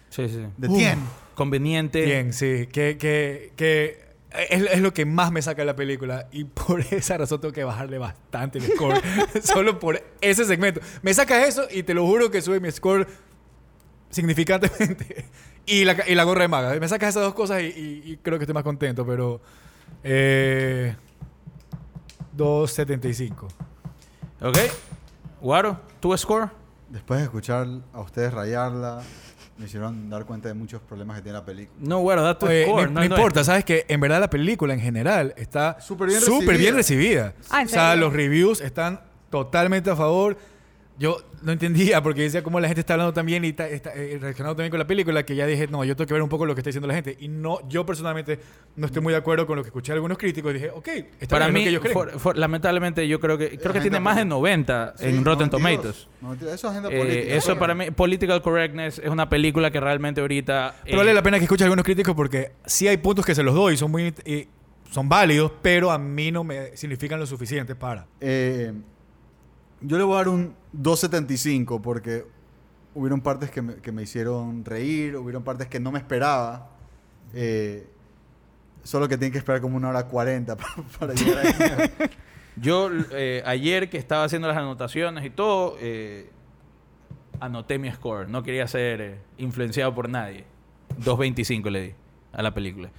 Sí, 0.08 0.28
sí. 0.28 0.46
¿De 0.56 0.68
quién? 0.68 0.98
Conveniente. 1.34 2.02
Bien, 2.04 2.32
sí. 2.32 2.68
Que, 2.72 2.96
que, 2.96 3.52
que 3.56 4.09
es, 4.50 4.62
es 4.70 4.80
lo 4.80 4.92
que 4.92 5.04
más 5.04 5.32
me 5.32 5.42
saca 5.42 5.62
de 5.62 5.66
la 5.66 5.76
película 5.76 6.28
y 6.32 6.44
por 6.44 6.80
esa 6.80 7.18
razón 7.18 7.40
tengo 7.40 7.52
que 7.52 7.64
bajarle 7.64 7.98
bastante 7.98 8.58
el 8.58 8.64
score. 8.72 9.00
Solo 9.42 9.78
por 9.78 10.02
ese 10.20 10.44
segmento. 10.44 10.80
Me 11.02 11.12
sacas 11.14 11.48
eso 11.48 11.66
y 11.70 11.82
te 11.82 11.94
lo 11.94 12.06
juro 12.06 12.30
que 12.30 12.40
sube 12.42 12.60
mi 12.60 12.70
score 12.70 13.06
significantemente. 14.10 15.26
Y 15.66 15.84
la, 15.84 15.94
y 16.08 16.16
la 16.16 16.24
gorra 16.24 16.42
de 16.42 16.48
maga. 16.48 16.74
Me 16.80 16.88
sacas 16.88 17.10
esas 17.10 17.22
dos 17.22 17.34
cosas 17.34 17.62
y, 17.62 17.66
y- 17.66 18.02
y 18.12 18.16
creo 18.16 18.38
que 18.38 18.44
estoy 18.44 18.54
más 18.54 18.64
contento, 18.64 19.06
pero... 19.06 19.40
Eh, 20.02 20.96
2.75. 22.36 23.46
Ok. 24.40 24.58
Guaro, 25.40 25.78
¿tu 26.00 26.16
score? 26.16 26.48
Después 26.88 27.20
de 27.20 27.24
escuchar 27.24 27.68
a 27.92 28.00
ustedes 28.00 28.32
rayarla, 28.32 29.02
me 29.60 29.66
hicieron 29.66 30.08
dar 30.08 30.24
cuenta 30.24 30.48
de 30.48 30.54
muchos 30.54 30.80
problemas 30.80 31.16
que 31.18 31.22
tiene 31.22 31.38
la 31.38 31.44
película. 31.44 31.78
No, 31.80 32.00
bueno, 32.00 32.22
da 32.22 32.38
tu 32.38 32.46
Oye, 32.46 32.64
score. 32.64 32.84
no, 32.84 32.88
no 32.88 32.94
no 32.94 33.02
es 33.02 33.10
importa, 33.10 33.44
sabes 33.44 33.64
que 33.64 33.84
en 33.88 34.00
verdad 34.00 34.18
la 34.20 34.30
película 34.30 34.72
en 34.72 34.80
general 34.80 35.34
está 35.36 35.78
Súper 35.80 36.08
bien 36.08 36.20
bien 36.58 36.74
recibida. 36.74 37.26
recibida. 37.26 37.34
Ah, 37.50 37.60
¿en 37.60 37.66
o 37.66 37.70
sea, 37.70 37.90
serio? 37.90 38.06
los 38.06 38.12
reviews 38.14 38.60
están 38.62 39.00
totalmente 39.28 39.90
a 39.90 39.96
favor. 39.96 40.38
Yo 41.00 41.16
no 41.40 41.50
entendía 41.52 42.02
porque 42.02 42.20
decía 42.20 42.42
cómo 42.42 42.60
la 42.60 42.68
gente 42.68 42.80
está 42.80 42.92
hablando 42.92 43.14
también 43.14 43.42
y 43.42 43.48
está, 43.48 43.66
está, 43.66 43.90
eh, 43.94 44.18
reaccionando 44.20 44.54
también 44.54 44.70
con 44.70 44.78
la 44.78 44.86
película 44.86 45.24
que 45.24 45.34
ya 45.34 45.46
dije, 45.46 45.66
no, 45.66 45.82
yo 45.82 45.96
tengo 45.96 46.06
que 46.06 46.12
ver 46.12 46.22
un 46.22 46.28
poco 46.28 46.44
lo 46.44 46.54
que 46.54 46.60
está 46.60 46.68
diciendo 46.68 46.86
la 46.86 46.92
gente. 46.94 47.16
Y 47.18 47.28
no, 47.28 47.66
yo 47.70 47.86
personalmente 47.86 48.38
no 48.76 48.84
estoy 48.84 49.00
muy 49.00 49.12
de 49.14 49.18
acuerdo 49.18 49.46
con 49.46 49.56
lo 49.56 49.62
que 49.62 49.68
escuché 49.70 49.92
de 49.92 49.94
algunos 49.96 50.18
críticos. 50.18 50.50
Y 50.50 50.54
dije, 50.54 50.68
ok, 50.70 50.88
está 51.18 51.36
Para 51.36 51.46
bien, 51.48 51.54
mí, 51.54 51.60
lo 51.72 51.80
que 51.80 51.88
ellos 51.88 52.02
creen. 52.02 52.10
for- 52.12 52.20
for- 52.20 52.36
lamentablemente, 52.36 53.08
yo 53.08 53.18
creo 53.18 53.38
que 53.38 53.56
creo 53.58 53.72
que 53.72 53.80
tiene 53.80 53.98
más 53.98 54.16
de 54.16 54.26
política. 54.26 54.34
90 54.36 54.94
Sí, 54.98 55.04
en 55.06 55.24
Rotten 55.24 55.48
92. 55.50 55.50
Tomatoes. 55.50 56.08
92. 56.20 56.54
Eso 56.54 56.66
es 56.66 56.70
agenda 56.72 56.88
Eh, 56.92 56.98
política. 56.98 57.34
eso 57.34 57.58
para 57.58 57.74
mí, 57.74 57.90
Political 57.92 58.42
Correctness 58.42 58.98
es 58.98 59.08
una 59.08 59.26
película 59.30 59.70
que 59.70 59.80
realmente 59.80 60.20
ahorita. 60.20 60.74
Pero 60.84 60.96
eh, 60.96 60.98
vale 60.98 61.14
la 61.14 61.22
pena 61.22 61.38
que 61.38 61.44
escuche 61.44 61.64
a 61.64 61.66
algunos 61.66 61.84
críticos 61.86 62.14
porque 62.14 62.52
sí 62.66 62.86
hay 62.88 62.98
puntos 62.98 63.24
que 63.24 63.34
se 63.34 63.42
los 63.42 63.54
doy, 63.54 63.78
son 63.78 63.90
muy 63.90 64.12
y 64.26 64.46
son 64.90 65.08
válidos, 65.08 65.52
pero 65.62 65.90
a 65.92 65.96
mí 65.98 66.30
no 66.30 66.44
me 66.44 66.76
significan 66.76 67.18
lo 67.18 67.24
suficiente 67.26 67.74
para. 67.74 68.06
Eh, 68.20 68.72
yo 69.80 69.98
le 69.98 70.04
voy 70.04 70.14
a 70.14 70.18
dar 70.18 70.28
un 70.28 70.54
2.75 70.76 71.80
porque 71.80 72.26
hubieron 72.94 73.20
partes 73.20 73.50
que 73.50 73.62
me, 73.62 73.74
que 73.76 73.92
me 73.92 74.02
hicieron 74.02 74.64
reír, 74.64 75.16
hubieron 75.16 75.42
partes 75.42 75.68
que 75.68 75.80
no 75.80 75.92
me 75.92 75.98
esperaba. 75.98 76.70
Eh, 77.32 77.86
solo 78.82 79.08
que 79.08 79.16
tienen 79.16 79.32
que 79.32 79.38
esperar 79.38 79.60
como 79.60 79.76
una 79.76 79.90
hora 79.90 80.06
40 80.06 80.56
para, 80.56 80.74
para 80.98 81.14
llegar 81.14 81.46
ahí. 81.46 82.08
Yo 82.56 82.90
eh, 83.12 83.42
ayer 83.46 83.88
que 83.88 83.96
estaba 83.96 84.24
haciendo 84.24 84.48
las 84.48 84.56
anotaciones 84.56 85.24
y 85.24 85.30
todo, 85.30 85.76
eh, 85.80 86.30
anoté 87.40 87.78
mi 87.78 87.90
score. 87.90 88.28
No 88.28 88.42
quería 88.42 88.66
ser 88.66 89.00
eh, 89.00 89.18
influenciado 89.38 89.94
por 89.94 90.08
nadie. 90.08 90.44
2.25 90.98 91.70
le 91.70 91.82
di 91.82 91.94
a 92.32 92.42
la 92.42 92.52
película. 92.52 92.90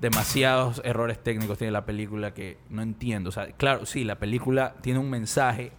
Demasiados 0.00 0.82
errores 0.84 1.22
técnicos 1.22 1.58
tiene 1.58 1.70
la 1.70 1.86
película 1.86 2.34
que 2.34 2.58
no 2.68 2.82
entiendo. 2.82 3.28
O 3.28 3.32
sea, 3.32 3.52
claro, 3.52 3.86
sí, 3.86 4.04
la 4.04 4.18
película 4.18 4.74
tiene 4.80 4.98
un 4.98 5.08
mensaje 5.08 5.72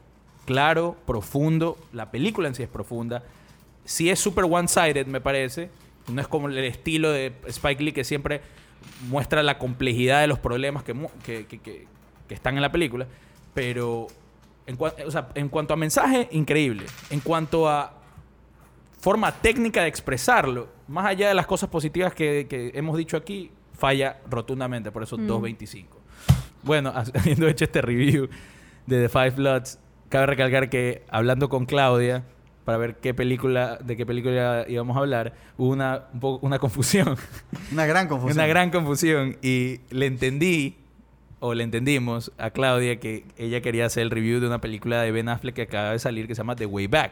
claro, 0.48 0.98
profundo. 1.06 1.78
La 1.94 2.10
película 2.10 2.48
en 2.48 2.56
sí 2.56 2.64
es 2.64 2.70
profunda. 2.70 3.24
Sí 3.86 4.10
es 4.10 4.20
súper 4.20 4.46
one-sided, 4.50 5.06
me 5.06 5.22
parece. 5.22 5.70
No 6.12 6.20
es 6.22 6.28
como 6.28 6.48
el 6.48 6.58
estilo 6.58 7.12
de 7.12 7.34
Spike 7.48 7.84
Lee 7.84 7.92
que 7.92 8.04
siempre 8.04 8.42
muestra 9.10 9.44
la 9.44 9.60
complejidad 9.60 10.22
de 10.22 10.28
los 10.28 10.40
problemas 10.40 10.84
que, 10.84 10.96
que, 11.24 11.46
que- 11.46 11.60
que- 11.60 11.88
que 12.28 12.34
están 12.34 12.56
en 12.56 12.62
la 12.64 12.72
película. 12.72 13.06
Pero 13.54 14.08
en, 14.66 14.78
cua- 14.78 14.94
o 15.06 15.12
sea, 15.12 15.30
en 15.36 15.48
cuanto 15.50 15.74
a 15.74 15.78
mensaje, 15.78 16.28
increíble. 16.32 16.86
En 17.10 17.20
cuanto 17.22 17.70
a 17.70 17.94
forma 19.00 19.32
técnica 19.32 19.82
de 19.84 19.88
expresarlo, 19.88 20.68
más 20.88 21.06
allá 21.06 21.28
de 21.30 21.34
las 21.36 21.46
cosas 21.48 21.70
positivas 21.70 22.14
que, 22.14 22.48
que 22.50 22.72
hemos 22.74 22.98
dicho 22.98 23.16
aquí, 23.18 23.52
falla 23.78 24.18
rotundamente. 24.30 24.92
Por 24.92 25.04
eso 25.04 25.18
2.25. 25.18 25.86
Bueno, 26.64 26.92
habiendo 27.16 27.48
hecho 27.48 27.66
este 27.66 27.82
review 27.82 28.28
de 28.86 29.02
The 29.04 29.10
Five 29.10 29.32
Bloods, 29.32 29.80
cabe 30.10 30.26
recalcar 30.28 30.70
que 30.70 31.04
hablando 31.10 31.50
con 31.50 31.66
Claudia 31.66 32.24
para 32.66 32.78
ver 32.78 32.96
qué 32.98 33.14
película, 33.14 33.78
de 33.84 33.96
qué 33.96 34.06
película 34.06 34.66
íbamos 34.68 34.98
a 34.98 35.00
hablar, 35.00 35.34
hubo 35.58 35.70
una, 35.70 36.04
un 36.14 36.20
poco, 36.20 36.46
una 36.46 36.60
confusión. 36.60 37.16
Una 37.72 37.86
gran 37.86 38.08
confusión. 38.10 38.38
Una 38.38 38.48
gran 38.48 38.72
confusión. 38.72 39.38
Y 39.42 39.80
le 39.90 40.06
entendí, 40.06 40.76
o 41.40 41.54
le 41.54 41.64
entendimos 41.64 42.32
a 42.38 42.50
Claudia 42.50 43.00
que 43.00 43.24
ella 43.38 43.62
quería 43.62 43.86
hacer 43.86 44.04
el 44.04 44.12
review 44.12 44.40
de 44.42 44.48
una 44.48 44.60
película 44.60 45.02
de 45.02 45.12
Ben 45.12 45.30
Affleck 45.30 45.56
que 45.56 45.62
acaba 45.64 45.92
de 45.92 46.00
salir 46.00 46.28
que 46.28 46.36
se 46.36 46.40
llama 46.40 46.56
The 46.58 46.66
Way 46.66 46.88
Back. 46.88 47.12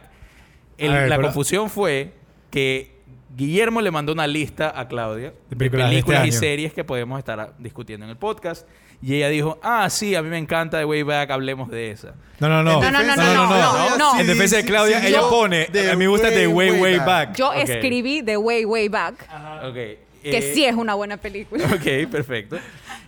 El- 0.77 0.91
A 0.91 0.95
ver, 0.95 1.09
la 1.09 1.15
pero- 1.15 1.27
confusión 1.29 1.69
fue 1.69 2.11
que 2.51 2.94
Guillermo 3.35 3.81
le 3.81 3.91
mandó 3.91 4.13
una 4.13 4.27
lista 4.27 4.73
a 4.79 4.87
Claudia 4.87 5.33
de 5.49 5.55
películas 5.55 5.89
películas, 5.89 6.21
de 6.21 6.27
y 6.27 6.29
este 6.29 6.33
año. 6.35 6.39
series 6.39 6.73
que 6.73 6.83
podemos 6.83 7.19
estar 7.19 7.53
discutiendo 7.59 8.05
en 8.05 8.11
el 8.11 8.17
podcast. 8.17 8.67
Y 9.01 9.15
ella 9.15 9.27
dijo, 9.29 9.59
ah, 9.61 9.89
sí, 9.89 10.15
a 10.15 10.21
mí 10.23 10.29
me 10.29 10.37
encanta 10.37 10.77
The 10.79 10.85
Way 10.85 11.03
Back, 11.03 11.29
hablemos 11.31 11.69
de 11.69 11.91
esa. 11.91 12.15
No, 12.39 12.47
no, 12.47 12.63
no. 12.63 12.81
En 12.81 12.93
No, 12.93 13.03
no, 13.03 13.03
no, 13.03 13.13
defensa- 13.13 13.33
no, 13.33 13.89
no, 13.89 13.97
no. 13.97 14.19
En 14.19 14.25
defensa 14.27 14.55
de 14.57 14.63
Claudia, 14.65 14.99
ella 15.05 15.19
yo- 15.19 15.29
pone, 15.29 15.63
a 15.67 15.91
mí 15.93 15.97
me 15.97 16.07
gusta 16.07 16.29
The 16.29 16.47
Way, 16.47 16.71
Way 16.79 16.97
Back. 16.99 17.35
Yo 17.35 17.51
escribí 17.53 18.23
The 18.23 18.37
Way, 18.37 18.63
Way 18.65 18.87
Back, 18.87 19.27
Ok. 19.65 19.73
que 19.73 19.99
eh, 20.23 20.53
sí 20.53 20.63
es 20.65 20.75
una 20.75 20.93
buena 20.95 21.17
película. 21.17 21.65
Ok, 21.65 22.09
perfecto. 22.09 22.57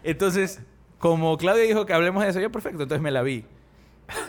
Entonces, 0.04 0.60
como 1.00 1.38
Claudia 1.38 1.64
dijo 1.64 1.86
que 1.86 1.94
hablemos 1.94 2.22
de 2.24 2.30
eso, 2.30 2.40
yo 2.42 2.52
perfecto, 2.52 2.84
entonces 2.84 3.02
me 3.02 3.12
la 3.12 3.22
vi. 3.22 3.46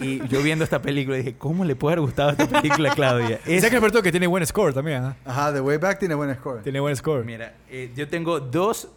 Y 0.00 0.26
yo 0.28 0.42
viendo 0.42 0.64
esta 0.64 0.82
película 0.82 1.16
dije, 1.16 1.36
¿cómo 1.36 1.64
le 1.64 1.76
puede 1.76 1.94
haber 1.94 2.02
gustado 2.02 2.30
esta 2.30 2.46
película 2.46 2.92
a 2.92 2.94
Claudia? 2.94 3.40
Es 3.46 3.64
que 3.68 3.76
Alberto 3.76 4.02
que 4.02 4.10
tiene 4.10 4.26
buen 4.26 4.44
score 4.46 4.74
también, 4.74 5.02
¿ah? 5.04 5.16
Ajá, 5.24 5.52
The 5.52 5.60
Way 5.60 5.78
Back 5.78 5.98
tiene 5.98 6.14
buen 6.14 6.34
score. 6.34 6.62
Tiene 6.62 6.80
buen 6.80 6.96
score. 6.96 7.24
Mira, 7.24 7.54
eh, 7.70 7.92
yo 7.94 8.08
tengo 8.08 8.40
dos 8.40 8.88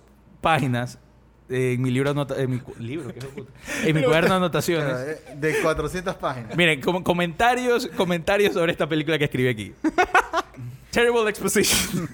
páginas 0.41 0.98
eh, 1.50 1.74
en 1.74 1.82
mi 1.82 1.91
libro 1.91 2.12
anota 2.12 2.36
en 2.41 2.50
mi 2.50 2.62
libro, 2.80 3.13
¿qué 3.13 3.20
en 3.89 3.96
mi 3.96 4.04
cuaderno 4.04 4.30
de 4.30 4.36
anotaciones. 4.38 4.96
Eh, 5.08 5.36
De 5.36 5.62
400 5.62 6.15
páginas. 6.15 6.56
Miren, 6.56 6.82
como 6.82 7.04
comentarios, 7.04 7.88
comentarios 7.98 8.54
sobre 8.54 8.72
esta 8.72 8.88
película 8.88 9.17
que 9.17 9.26
escribí 9.26 9.50
aquí. 9.50 9.74
Terrible 10.91 11.30
exposition. 11.30 12.10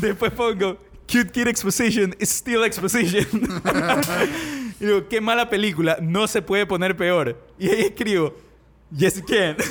Después 0.00 0.32
pongo 0.32 0.76
cute 1.10 1.30
kid 1.30 1.46
exposition 1.46 2.14
is 2.18 2.30
still 2.30 2.64
exposition. 2.64 3.26
Y 4.80 4.86
digo, 4.86 5.08
qué 5.08 5.20
mala 5.20 5.50
película, 5.50 5.98
no 6.00 6.26
se 6.26 6.42
puede 6.42 6.66
poner 6.66 6.96
peor. 6.96 7.36
Y 7.58 7.68
ahí 7.68 7.82
escribo, 7.82 8.34
yes 8.90 9.16
you 9.16 9.24
can. 9.26 9.56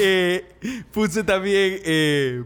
Eh, 0.00 0.44
puse 0.90 1.22
también, 1.22 1.80
eh, 1.84 2.42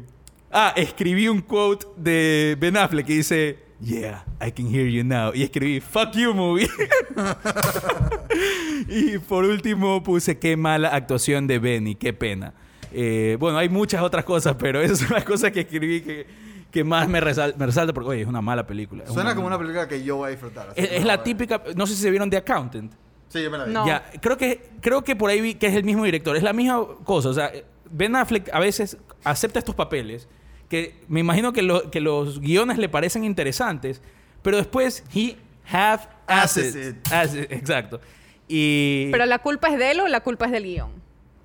ah, 0.52 0.74
escribí 0.76 1.28
un 1.28 1.40
quote 1.40 1.86
de 1.96 2.56
Ben 2.60 2.76
Affleck 2.76 3.06
que 3.06 3.14
dice, 3.14 3.58
yeah, 3.80 4.24
I 4.44 4.50
can 4.50 4.66
hear 4.66 4.86
you 4.86 5.02
now. 5.04 5.32
Y 5.34 5.44
escribí, 5.44 5.80
fuck 5.80 6.12
you 6.12 6.34
movie. 6.34 6.68
y 8.88 9.18
por 9.18 9.44
último 9.44 10.02
puse 10.02 10.38
qué 10.38 10.56
mala 10.56 10.88
actuación 10.88 11.46
de 11.46 11.58
Benny, 11.58 11.94
qué 11.94 12.12
pena. 12.12 12.52
Eh, 12.92 13.36
bueno, 13.40 13.58
hay 13.58 13.68
muchas 13.68 14.02
otras 14.02 14.24
cosas, 14.24 14.56
pero 14.58 14.80
esas 14.82 14.98
son 14.98 15.10
las 15.10 15.24
cosas 15.24 15.50
que 15.52 15.60
escribí 15.60 16.00
que, 16.00 16.26
que 16.74 16.82
más 16.82 17.08
me, 17.08 17.20
resal- 17.20 17.54
me 17.56 17.66
resalta 17.66 17.92
porque, 17.94 18.10
oye, 18.10 18.22
es 18.22 18.26
una 18.26 18.42
mala 18.42 18.66
película. 18.66 19.06
Suena 19.06 19.32
como 19.36 19.46
una 19.46 19.56
película 19.56 19.86
que 19.86 20.02
yo 20.02 20.16
voy 20.16 20.26
a 20.26 20.30
disfrutar. 20.32 20.72
Es, 20.74 21.04
la 21.04 21.16
ver. 21.18 21.22
típica, 21.24 21.62
no 21.76 21.86
sé 21.86 21.94
si 21.94 22.02
se 22.02 22.10
vieron 22.10 22.28
The 22.28 22.38
Accountant. 22.38 22.92
Sí, 23.28 23.40
yo 23.44 23.50
me 23.50 23.58
la 23.58 23.64
vi. 23.66 23.72
No. 23.72 23.86
Ya, 23.86 24.10
creo 24.20 24.36
que, 24.36 24.70
creo 24.80 25.04
que 25.04 25.14
por 25.14 25.30
ahí 25.30 25.40
vi 25.40 25.54
que 25.54 25.68
es 25.68 25.74
el 25.74 25.84
mismo 25.84 26.02
director. 26.04 26.36
Es 26.36 26.42
la 26.42 26.52
misma 26.52 26.84
cosa. 27.04 27.28
O 27.28 27.32
sea, 27.32 27.52
Ben 27.90 28.16
Affleck 28.16 28.50
a 28.52 28.58
veces 28.58 28.96
acepta 29.22 29.60
estos 29.60 29.76
papeles 29.76 30.28
que 30.68 31.00
me 31.06 31.20
imagino 31.20 31.52
que, 31.52 31.62
lo- 31.62 31.90
que 31.92 32.00
los 32.00 32.40
guiones 32.40 32.76
le 32.78 32.88
parecen 32.88 33.22
interesantes, 33.22 34.02
pero 34.42 34.56
después 34.56 35.04
he 35.14 35.36
Haces 36.26 36.96
assets. 37.10 37.46
exacto. 37.50 38.00
Y 38.48 39.10
Pero 39.12 39.26
la 39.26 39.38
culpa 39.38 39.68
es 39.68 39.78
de 39.78 39.92
él 39.92 40.00
o 40.00 40.08
la 40.08 40.20
culpa 40.22 40.46
es 40.46 40.50
del 40.52 40.64
guion. 40.64 40.90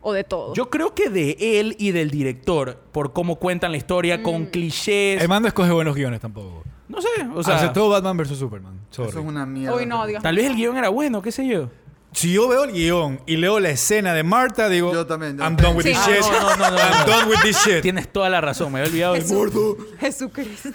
O 0.02 0.14
de 0.14 0.24
todo. 0.24 0.54
yo 0.54 0.70
creo 0.70 0.94
que 0.96 1.10
de 1.10 1.36
él 1.40 1.76
y 1.78 1.92
del 1.92 2.10
director, 2.10 2.78
por 2.92 3.12
cómo 3.14 3.36
cuentan 3.36 3.72
la 3.72 3.78
historia, 3.78 4.24
con 4.24 4.46
clichés. 4.46 5.22
El 5.22 5.28
man 5.28 5.42
no 5.42 5.48
escoge 5.50 5.72
buenos 5.72 5.96
guiones 5.96 6.22
tampoco. 6.22 6.64
no 6.88 7.02
sé, 7.02 7.08
o 7.36 7.44
sea, 7.44 7.58
Aceptó 7.58 7.90
Batman 7.90 8.16
vs 8.18 8.38
Superman. 8.38 8.80
Sorry. 8.92 9.10
Eso 9.10 9.20
es 9.20 9.26
una 9.26 9.46
mierda. 9.46 9.76
Uy, 9.76 9.86
no, 9.86 10.06
Dios 10.08 10.24
tal 10.24 10.36
vez 10.38 10.46
el 10.46 10.56
guion 10.56 10.78
era 10.78 10.90
bueno, 10.90 11.22
qué 11.22 11.32
sé 11.32 11.46
yo. 11.46 11.70
Si 12.12 12.34
yo 12.34 12.48
veo 12.48 12.64
el 12.64 12.72
guion 12.72 13.20
y 13.28 13.38
leo 13.38 13.60
la 13.60 13.70
escena 13.70 14.14
de 14.16 14.24
Marta, 14.24 14.68
digo, 14.68 14.92
Yo 14.94 15.06
también, 15.06 15.38
yo 15.38 15.44
I'm 15.44 15.56
done 15.56 15.76
with 15.76 15.84
Sí. 15.84 15.90
this 15.90 15.98
Ah, 16.02 16.10
shit. 16.10 16.22
no, 16.32 16.40
no, 16.42 16.56
no, 16.58 16.72
no, 16.72 16.78
I'm 16.78 17.08
no. 17.08 17.14
done 17.14 17.30
with 17.30 17.40
this 17.44 17.58
shit. 17.64 17.82
Tienes 17.82 18.12
toda 18.12 18.30
la 18.30 18.42
razón, 18.42 18.72
me 18.72 18.80
había 18.80 18.90
olvidado 18.90 19.16
Jesús. 19.16 19.32
gordo. 19.32 19.78
Jesucristo. 20.00 20.70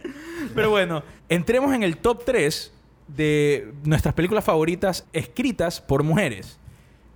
Pero 0.54 0.70
bueno, 0.70 1.02
entremos 1.28 1.74
en 1.74 1.82
el 1.82 1.96
top 1.96 2.24
3 2.24 2.72
de 3.08 3.72
nuestras 3.84 4.14
películas 4.14 4.44
favoritas 4.44 5.06
escritas 5.12 5.80
por 5.80 6.02
mujeres. 6.02 6.58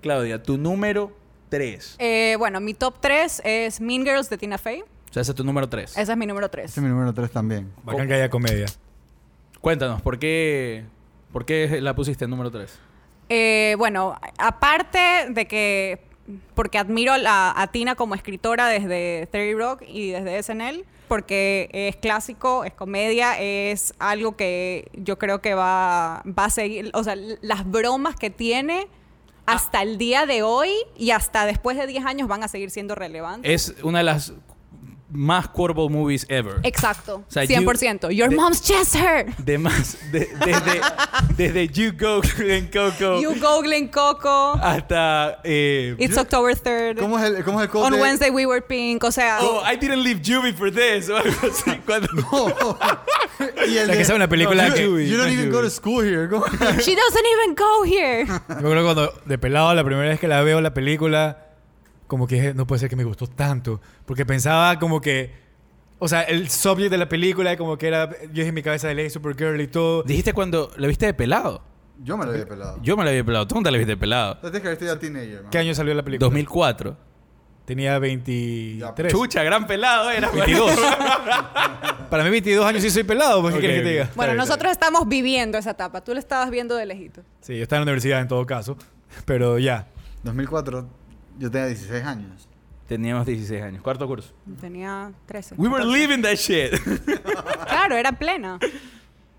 Claudia, 0.00 0.42
tu 0.42 0.56
número 0.58 1.12
3. 1.50 1.96
Eh, 1.98 2.36
bueno, 2.38 2.60
mi 2.60 2.72
top 2.72 2.94
3 3.00 3.42
es 3.44 3.80
Mean 3.80 4.04
Girls 4.04 4.30
de 4.30 4.38
Tina 4.38 4.56
Fey. 4.56 4.80
O 4.80 5.12
sea, 5.12 5.22
ese 5.22 5.32
es 5.32 5.36
tu 5.36 5.44
número 5.44 5.68
3. 5.68 5.98
Esa 5.98 6.12
es 6.12 6.16
mi 6.18 6.24
número 6.24 6.48
3. 6.48 6.64
Ese 6.66 6.80
es 6.80 6.84
mi 6.84 6.88
número 6.88 7.12
3 7.12 7.30
también. 7.30 7.72
Bacán 7.82 8.06
que 8.06 8.14
haya 8.14 8.30
comedia. 8.30 8.66
Cuéntanos, 9.60 10.00
¿por 10.00 10.18
qué, 10.18 10.84
¿por 11.32 11.44
qué 11.44 11.80
la 11.80 11.94
pusiste 11.94 12.24
en 12.24 12.30
número 12.30 12.50
3? 12.50 12.78
Eh, 13.28 13.74
bueno, 13.76 14.18
aparte 14.38 15.26
de 15.30 15.46
que, 15.46 16.00
porque 16.54 16.78
admiro 16.78 17.12
a, 17.14 17.68
Tina 17.72 17.94
como 17.94 18.14
escritora 18.14 18.68
desde 18.68 19.28
Terry 19.30 19.54
Rock 19.54 19.82
y 19.86 20.12
desde 20.12 20.42
SNL, 20.42 20.84
porque 21.08 21.68
es 21.72 21.96
clásico, 21.96 22.64
es 22.64 22.72
comedia, 22.72 23.38
es 23.38 23.94
algo 23.98 24.36
que 24.36 24.90
yo 24.94 25.18
creo 25.18 25.40
que 25.40 25.54
va, 25.54 26.22
va 26.26 26.44
a 26.46 26.50
seguir, 26.50 26.90
o 26.94 27.04
sea, 27.04 27.16
las 27.16 27.68
bromas 27.70 28.16
que 28.16 28.30
tiene 28.30 28.88
hasta 29.46 29.82
el 29.82 29.98
día 29.98 30.26
de 30.26 30.42
hoy 30.42 30.70
y 30.96 31.10
hasta 31.10 31.46
después 31.46 31.76
de 31.76 31.86
10 31.86 32.04
años 32.04 32.28
van 32.28 32.42
a 32.42 32.48
seguir 32.48 32.70
siendo 32.70 32.94
relevantes. 32.94 33.70
Es 33.70 33.82
una 33.82 33.98
de 33.98 34.04
las 34.04 34.32
más 35.12 35.48
quotable 35.48 35.88
movies 35.88 36.24
ever. 36.28 36.60
Exacto. 36.62 37.24
O 37.28 37.30
sea, 37.30 37.44
100%. 37.44 38.10
Your 38.14 38.28
de- 38.30 38.36
mom's 38.36 38.62
chest 38.62 38.94
hurt. 38.94 39.36
De 39.38 39.58
más, 39.58 39.98
de- 40.12 40.28
desde, 40.44 40.80
desde 41.36 41.68
You 41.68 41.92
Go 41.98 42.20
en 42.38 42.66
Coco 42.68 43.20
You 43.20 43.34
googling 43.40 43.88
Coco. 43.88 44.54
hasta 44.62 45.40
eh, 45.44 45.96
It's 45.98 46.16
October 46.16 46.54
3rd. 46.56 46.98
¿Cómo 47.00 47.18
es 47.18 47.24
el, 47.24 47.44
cómo 47.44 47.60
es 47.62 47.68
el 47.70 47.76
On 47.76 47.92
de- 47.92 48.00
Wednesday 48.00 48.30
we 48.30 48.46
were 48.46 48.62
pink. 48.62 49.02
O 49.04 49.10
sea, 49.12 49.38
Oh, 49.40 49.62
I 49.64 49.76
didn't 49.76 50.02
leave 50.04 50.20
Juvie 50.24 50.52
for 50.52 50.70
this 50.70 51.08
o 51.08 51.16
algo 51.16 51.36
así. 51.50 51.70
Cuando, 51.86 52.08
y 53.68 53.76
el 53.78 53.88
La 53.88 53.96
que 53.96 54.04
sea 54.04 54.14
una 54.14 54.28
película 54.28 54.68
you, 54.68 54.74
que- 54.74 55.08
you 55.08 55.16
don't 55.16 55.26
no, 55.28 55.32
even 55.32 55.46
you- 55.46 55.52
go 55.52 55.60
to 55.62 55.70
school 55.70 56.04
here. 56.04 56.28
¿Cómo? 56.28 56.44
she 56.46 56.94
doesn't 56.94 57.26
even 57.34 57.54
go 57.56 57.84
here. 57.84 58.26
Yo 58.26 58.56
creo 58.58 58.74
que 58.76 58.82
cuando 58.82 59.12
de 59.24 59.38
pelado 59.38 59.74
la 59.74 59.84
primera 59.84 60.08
vez 60.08 60.20
que 60.20 60.28
la 60.28 60.42
veo 60.42 60.60
la 60.60 60.72
película, 60.74 61.46
como 62.10 62.26
que 62.26 62.34
dije, 62.34 62.54
no 62.54 62.66
puede 62.66 62.80
ser 62.80 62.90
que 62.90 62.96
me 62.96 63.04
gustó 63.04 63.28
tanto. 63.28 63.80
Porque 64.04 64.26
pensaba 64.26 64.80
como 64.80 65.00
que, 65.00 65.32
o 66.00 66.08
sea, 66.08 66.22
el 66.22 66.50
subject 66.50 66.90
de 66.90 66.98
la 66.98 67.08
película 67.08 67.56
como 67.56 67.78
que 67.78 67.86
era, 67.86 68.10
yo 68.10 68.28
dije 68.32 68.48
en 68.48 68.54
mi 68.54 68.64
cabeza 68.64 68.88
de 68.88 68.96
ley 68.96 69.08
Supergirl 69.08 69.60
y 69.60 69.68
todo. 69.68 70.02
dijiste 70.02 70.32
cuando 70.32 70.72
la 70.76 70.88
viste 70.88 71.06
de 71.06 71.14
pelado. 71.14 71.62
Yo 72.02 72.16
me 72.16 72.24
lo 72.24 72.32
había 72.32 72.48
pelado. 72.48 72.80
Yo 72.82 72.96
me 72.96 73.04
la 73.04 73.12
vi 73.12 73.18
de 73.18 73.24
pelado. 73.24 73.46
Tú 73.46 73.54
no 73.54 73.62
te 73.62 73.70
la 73.70 73.78
viste 73.78 73.92
de 73.92 73.96
pelado. 73.96 74.38
Desde 74.42 74.60
que 74.60 74.72
estoy 74.72 74.88
a 74.88 74.98
teenager, 74.98 75.42
man. 75.42 75.50
¿Qué 75.52 75.58
año 75.58 75.72
salió 75.72 75.94
la 75.94 76.02
película? 76.02 76.26
2004. 76.26 76.96
Tenía 77.64 77.96
23. 78.00 79.12
Chucha, 79.12 79.44
gran 79.44 79.68
pelado 79.68 80.10
era. 80.10 80.30
22. 80.30 80.72
Para 82.10 82.24
mí 82.24 82.30
22 82.30 82.66
años 82.66 82.82
sí 82.82 82.90
soy 82.90 83.04
pelado, 83.04 83.40
pues, 83.40 83.54
¿qué 83.54 83.60
quieres 83.60 83.78
que 83.78 83.84
te 83.84 83.90
diga? 83.90 84.10
Bueno, 84.16 84.34
nosotros 84.34 84.72
estamos 84.72 85.06
viviendo 85.06 85.58
esa 85.58 85.70
etapa. 85.70 86.00
Tú 86.00 86.12
la 86.12 86.18
estabas 86.18 86.50
viendo 86.50 86.74
de 86.74 86.86
lejito. 86.86 87.22
Sí, 87.40 87.56
yo 87.56 87.62
estaba 87.62 87.76
en 87.78 87.86
la 87.86 87.92
universidad 87.92 88.20
en 88.20 88.26
todo 88.26 88.44
caso, 88.46 88.76
pero 89.26 89.60
ya. 89.60 89.86
2004, 90.24 90.88
yo 91.40 91.50
tenía 91.50 91.66
16 91.68 92.04
años. 92.04 92.48
Teníamos 92.86 93.24
16 93.26 93.62
años. 93.62 93.82
Cuarto 93.82 94.06
curso. 94.06 94.32
Tenía 94.60 95.12
13. 95.26 95.54
We 95.56 95.68
were 95.68 95.84
living 95.84 96.22
that 96.22 96.34
shit. 96.36 96.72
Claro, 97.66 97.96
era 97.96 98.12
plena. 98.12 98.58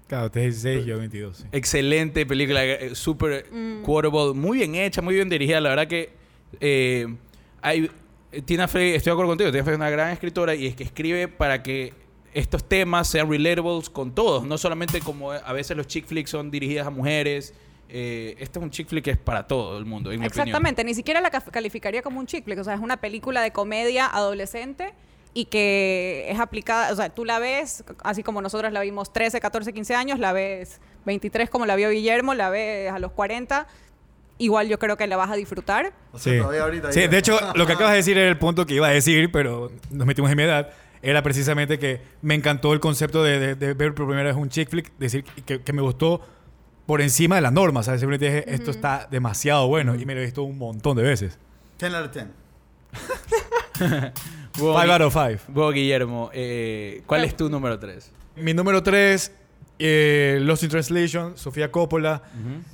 Claro, 0.08 0.26
usted 0.28 0.42
es 0.42 0.64
16 0.64 0.86
yo 0.86 0.98
22. 0.98 1.38
sí. 1.38 1.44
Excelente 1.52 2.26
película, 2.26 2.64
eh, 2.66 2.96
súper 2.96 3.46
Mm. 3.52 3.82
quotable, 3.84 4.34
muy 4.34 4.58
bien 4.60 4.76
hecha, 4.76 5.02
muy 5.02 5.16
bien 5.16 5.30
dirigida. 5.30 5.60
La 5.62 5.70
verdad 5.70 5.88
que 5.88 6.14
eh, 6.60 7.08
hay, 7.62 7.90
eh, 8.32 8.42
Tina 8.42 8.68
Fey, 8.68 8.92
estoy 8.94 9.12
de 9.12 9.14
acuerdo 9.14 9.32
contigo, 9.32 9.52
Tina 9.52 9.64
Fey 9.64 9.74
es 9.74 9.78
una 9.78 9.90
gran 9.90 10.12
escritora 10.12 10.54
y 10.56 10.68
es 10.68 10.76
que 10.76 10.84
escribe 10.84 11.28
para 11.30 11.62
que 11.64 11.94
estos 12.34 12.64
temas 12.68 13.08
sean 13.10 13.30
relatables 13.30 13.90
con 13.90 14.14
todos, 14.16 14.46
no 14.46 14.58
solamente 14.58 15.00
como 15.02 15.32
a 15.32 15.54
veces 15.54 15.76
los 15.78 15.88
chick 15.88 16.06
flicks 16.08 16.30
son 16.30 16.52
dirigidas 16.52 16.88
a 16.88 16.90
mujeres. 16.90 17.54
Eh, 17.94 18.36
este 18.40 18.58
es 18.58 18.64
un 18.64 18.72
chick 18.72 18.88
flick 18.88 19.04
que 19.04 19.12
es 19.12 19.18
para 19.18 19.48
todo 19.48 19.78
el 19.78 19.86
mundo, 19.86 20.12
en 20.12 20.20
mi 20.22 20.26
opinión. 20.28 20.48
Exactamente, 20.48 20.84
ni 20.84 20.94
siquiera 20.94 21.20
la 21.20 21.30
calificaría 21.30 22.02
como 22.02 22.20
un 22.20 22.26
chick 22.26 22.46
flick, 22.46 22.60
o 22.60 22.64
sea, 22.64 22.74
es 22.74 22.80
una 22.80 22.98
película 22.98 23.42
de 23.42 23.52
comedia 23.52 24.06
adolescente 24.08 24.94
y 25.34 25.46
que 25.46 26.26
es 26.30 26.40
aplicada, 26.40 26.92
o 26.92 26.96
sea, 26.96 27.10
tú 27.10 27.26
la 27.26 27.40
ves, 27.40 27.84
así 28.04 28.24
como 28.24 28.42
nosotros 28.42 28.72
la 28.72 28.82
vimos 28.82 29.12
13, 29.12 29.40
14, 29.42 29.74
15 29.74 29.96
años, 29.96 30.20
la 30.20 30.32
ves 30.34 30.80
23 31.06 31.50
como 31.50 31.66
la 31.66 31.76
vio 31.76 31.90
Guillermo, 31.90 32.34
la 32.34 32.50
ves 32.50 32.92
a 32.92 33.00
los 33.00 33.12
40, 33.12 33.68
igual 34.38 34.68
yo 34.70 34.80
creo 34.80 34.98
que 34.98 35.08
la 35.08 35.18
vas 35.18 35.30
a 35.30 35.36
disfrutar. 35.36 35.94
O 36.14 36.20
sea, 36.20 36.34
Sí. 36.34 36.40
todavía 36.40 36.64
ahorita. 36.64 36.92
Sí, 36.92 37.02
ya- 37.02 37.08
de 37.10 37.18
hecho, 37.18 37.38
lo 37.56 37.66
que 37.68 37.74
acabas 37.74 37.92
de 37.92 37.98
decir 37.98 38.18
era 38.18 38.30
el 38.30 38.38
punto 38.38 38.66
que 38.66 38.74
iba 38.76 38.88
a 38.88 38.92
decir, 38.92 39.32
pero 39.32 39.72
nos 39.90 40.08
metimos 40.08 40.32
en 40.32 40.38
mi 40.38 40.44
edad. 40.44 40.72
Era 41.02 41.24
precisamente 41.24 41.80
que 41.80 42.02
me 42.22 42.36
encantó 42.36 42.74
el 42.74 42.80
concepto 42.80 43.24
de, 43.24 43.40
de- 43.40 43.56
de 43.56 43.74
ver 43.74 43.94
por 43.96 44.06
primera 44.08 44.30
vez 44.30 44.36
un 44.36 44.50
chick 44.50 44.70
flick, 44.70 44.92
decir 44.98 45.24
que, 45.24 45.62
que 45.62 45.74
me 45.74 45.82
gustó 45.82 46.22
por 46.92 47.00
encima 47.02 47.36
de 47.36 47.42
la 47.42 47.52
norma. 47.52 47.84
¿sabes? 47.84 48.02
Simplemente 48.02 48.26
dije, 48.26 48.54
esto 48.54 48.70
está 48.70 49.08
demasiado 49.10 49.66
bueno 49.70 49.96
y 49.96 50.06
me 50.06 50.14
lo 50.14 50.20
he 50.20 50.26
visto 50.26 50.44
un 50.44 50.58
montón 50.58 50.98
de 50.98 51.04
veces. 51.04 51.40
10 51.80 51.94
out 51.94 52.06
of 52.08 52.12
10. 52.14 52.26
Vos, 54.60 54.76
Five 54.76 54.88
Gui- 54.88 54.92
out 54.92 55.02
of 55.02 55.14
five. 55.14 55.40
vos, 55.48 55.74
Guillermo, 55.74 56.30
eh, 56.34 57.02
¿cuál 57.06 57.24
Eh, 57.24 57.28
es 57.28 57.38
tu 57.38 57.50
número 57.50 57.80
3? 57.80 58.12
Mi 58.36 58.54
número 58.54 58.84
3, 58.84 59.32
Lost 60.42 60.64
in 60.64 60.70
Translation, 60.70 61.38
Sofía 61.38 61.72
Coppola. 61.72 62.22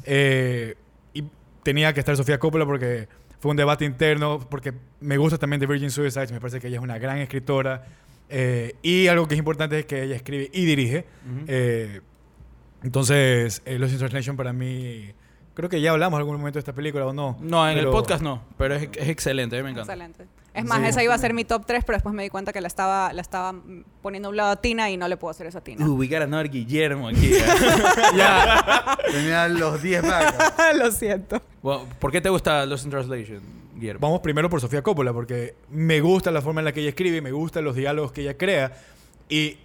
Eh, 0.03 0.75
y 1.13 1.23
tenía 1.61 1.93
que 1.93 1.99
estar 1.99 2.17
Sofía 2.17 2.39
Coppola 2.39 2.65
porque 2.65 3.07
fue 3.39 3.51
un 3.51 3.57
debate 3.57 3.85
interno, 3.85 4.39
porque 4.49 4.73
me 4.99 5.17
gusta 5.17 5.37
también 5.37 5.59
de 5.59 5.67
Virgin 5.67 5.91
Suicides, 5.91 6.31
me 6.31 6.39
parece 6.41 6.59
que 6.59 6.67
ella 6.69 6.77
es 6.77 6.83
una 6.83 6.97
gran 6.97 7.19
escritora. 7.19 7.85
eh, 8.29 8.73
y 8.81 9.05
algo 9.07 9.27
que 9.27 9.35
es 9.35 9.39
importante 9.39 9.77
es 9.79 9.85
que 9.85 10.01
ella 10.03 10.15
escribe 10.15 10.49
y 10.51 10.65
dirige. 10.65 11.05
Eh, 11.47 12.01
entonces, 12.87 13.61
eh, 13.65 13.77
Lost 13.77 13.93
in 13.93 13.99
Translation 13.99 14.35
para 14.37 14.53
mí, 14.53 15.11
creo 15.53 15.69
que 15.69 15.81
ya 15.81 15.91
hablamos 15.91 16.17
en 16.17 16.21
algún 16.21 16.37
momento 16.37 16.55
de 16.57 16.61
esta 16.61 16.73
película 16.73 17.05
o 17.05 17.13
no. 17.13 17.37
No, 17.41 17.65
en 17.69 17.77
el 17.77 17.83
pero- 17.85 17.91
podcast 17.91 18.23
no, 18.23 18.41
pero 18.57 18.75
es, 18.75 18.89
es 18.95 19.09
excelente, 19.09 19.55
a 19.57 19.59
mí 19.59 19.63
me 19.65 19.71
encanta. 19.71 19.91
Excelente. 19.93 20.25
Es 20.53 20.65
más, 20.65 20.79
Sí. 20.79 20.85
esa 20.87 21.03
iba 21.03 21.13
a 21.13 21.17
ser 21.19 21.33
mi 21.35 21.43
top 21.45 21.65
3, 21.67 21.83
pero 21.85 21.97
después 21.97 22.15
me 22.15 22.23
di 22.23 22.29
cuenta 22.29 22.51
que 22.51 22.61
la 22.61 22.67
estaba, 22.67 23.13
la 23.13 23.21
estaba 23.21 23.53
poniendo 24.01 24.29
a 24.29 24.31
un 24.31 24.37
lado 24.37 24.49
a 24.51 24.55
Tina 24.61 24.89
y 24.89 24.97
no 24.97 25.07
le 25.07 25.15
puedo 25.15 25.29
hacer 25.29 25.45
eso 25.45 25.59
a 25.59 25.61
Tina. 25.61 25.85
Uh, 25.85 25.93
we 25.95 26.07
got 26.07 26.21
another 26.23 26.49
Guillermo 26.49 27.09
aquí. 27.09 27.31
¿eh? 27.33 27.43
Ya, 28.17 28.97
Tenía 29.11 29.47
los 29.49 29.81
10 29.83 30.01
vacas. 30.01 30.53
Lo 30.75 30.91
siento. 30.91 31.41
Bueno, 31.61 31.85
¿Por 31.99 32.11
qué 32.11 32.21
te 32.21 32.29
gusta 32.29 32.65
Lost 32.65 32.85
in 32.85 32.89
Translation, 32.91 33.41
Guillermo? 33.75 33.99
Vamos 34.01 34.21
primero 34.21 34.49
por 34.49 34.59
Sofía 34.59 34.81
Coppola, 34.81 35.13
porque 35.13 35.53
me 35.69 36.01
gusta 36.01 36.31
la 36.31 36.41
forma 36.41 36.61
en 36.61 36.65
la 36.65 36.71
que 36.71 36.79
ella 36.79 36.89
escribe, 36.89 37.21
me 37.21 37.31
gustan 37.31 37.63
los 37.63 37.75
diálogos 37.75 38.11
que 38.11 38.21
ella 38.21 38.35
crea 38.37 38.71
y 39.29 39.57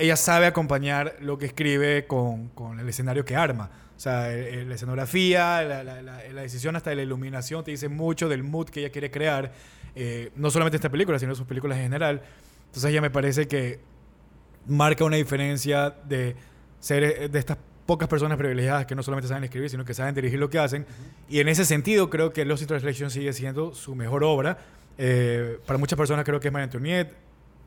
ella 0.00 0.16
sabe 0.16 0.46
acompañar 0.46 1.16
lo 1.20 1.38
que 1.38 1.46
escribe 1.46 2.06
con, 2.06 2.48
con 2.48 2.80
el 2.80 2.88
escenario 2.88 3.24
que 3.24 3.36
arma. 3.36 3.70
O 3.96 4.00
sea, 4.00 4.28
la 4.30 4.74
escenografía, 4.74 5.62
la, 5.62 5.84
la- 5.84 6.02
la- 6.02 6.22
la 6.32 6.42
decisión 6.42 6.74
hasta 6.74 6.90
de 6.90 6.96
la 6.96 7.02
iluminación 7.02 7.62
te 7.64 7.70
dice 7.70 7.88
mucho 7.88 8.28
del 8.28 8.42
mood 8.42 8.68
que 8.70 8.80
ella 8.80 8.90
quiere 8.90 9.10
crear, 9.10 9.52
eh, 9.94 10.30
no 10.36 10.50
solamente 10.50 10.76
esta 10.76 10.88
película, 10.88 11.18
sino 11.18 11.34
sus 11.34 11.46
películas 11.46 11.76
en 11.78 11.84
general. 11.84 12.22
Entonces 12.66 12.90
ella 12.90 13.00
me 13.02 13.10
parece 13.10 13.46
que 13.46 13.80
marca 14.66 15.04
una 15.04 15.16
diferencia 15.16 15.90
de 16.04 16.34
ser 16.78 17.02
eh, 17.04 17.28
de 17.28 17.38
estas 17.38 17.58
pocas 17.86 18.08
personas 18.08 18.38
privilegiadas 18.38 18.86
que 18.86 18.94
no 18.94 19.02
solamente 19.02 19.28
saben 19.28 19.44
escribir, 19.44 19.68
sino 19.68 19.84
que 19.84 19.92
saben 19.94 20.14
dirigir 20.14 20.38
lo 20.38 20.48
que 20.48 20.58
hacen. 20.58 20.86
Y 21.28 21.40
en 21.40 21.48
ese 21.48 21.64
sentido 21.64 22.08
creo 22.08 22.32
que 22.32 22.44
Lost 22.44 22.62
in 22.62 22.68
Translation 22.68 23.10
sigue 23.10 23.32
siendo 23.32 23.74
su 23.74 23.94
mejor 23.94 24.22
obra. 24.24 24.58
Eh, 24.96 25.58
para 25.66 25.78
muchas 25.78 25.96
personas 25.96 26.24
creo 26.24 26.38
que 26.40 26.48
es 26.48 26.52
Marie 26.52 26.64
Antoinette, 26.64 27.14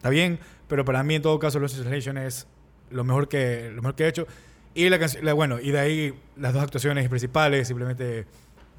está 0.04 0.10
bien, 0.10 0.38
pero 0.68 0.84
para 0.84 1.02
mí 1.02 1.16
en 1.16 1.22
todo 1.22 1.39
caso 1.39 1.60
Lost 1.60 1.76
in 1.78 1.84
Translation 1.84 2.18
es 2.18 2.46
lo 2.92 3.06
mejor 3.06 3.30
que, 3.30 3.70
lo 3.74 3.82
mejor 3.82 3.96
que 3.96 4.04
he 4.04 4.08
hecho. 4.10 4.28
Y 4.76 4.89
la, 4.89 5.00
la- 5.22 5.32
bueno, 5.34 5.62
y 5.62 5.72
de 5.72 5.80
ahí 5.80 6.13
las 6.36 6.54
dos 6.54 6.62
actuaciones 6.62 7.08
principales, 7.08 7.70
simplemente 7.70 8.26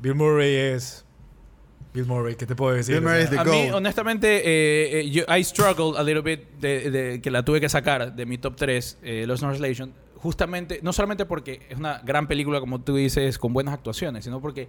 Bill 0.02 0.14
Murray 0.14 0.54
es 0.54 1.06
Bill 1.94 2.04
Murray, 2.04 2.34
¿qué 2.34 2.44
te 2.44 2.54
puedo 2.54 2.74
decir? 2.76 2.96
Bill 2.96 3.04
Murray 3.04 3.22
es 3.22 3.30
the 3.30 3.38
A 3.38 3.44
mí, 3.44 3.70
honestamente, 3.72 4.36
eh, 4.44 5.00
eh, 5.00 5.10
yo, 5.10 5.22
I 5.34 5.42
struggled 5.42 5.96
a 5.96 6.02
little 6.02 6.20
bit 6.20 6.40
de, 6.60 6.90
de- 6.90 7.20
que 7.22 7.30
la 7.30 7.42
tuve 7.42 7.58
que 7.58 7.70
sacar 7.70 8.14
de 8.14 8.26
mi 8.26 8.36
top 8.36 8.56
3, 8.56 8.98
eh, 9.02 9.24
Lost 9.26 9.42
in 9.44 9.48
Translation, 9.48 9.94
justamente, 10.16 10.80
no 10.82 10.92
solamente 10.92 11.24
porque 11.24 11.62
es 11.70 11.78
una 11.78 12.00
gran 12.04 12.26
película, 12.28 12.60
como 12.60 12.82
tú 12.82 12.96
dices, 12.96 13.38
con 13.38 13.54
buenas 13.54 13.72
actuaciones, 13.72 14.24
sino 14.24 14.42
porque 14.42 14.68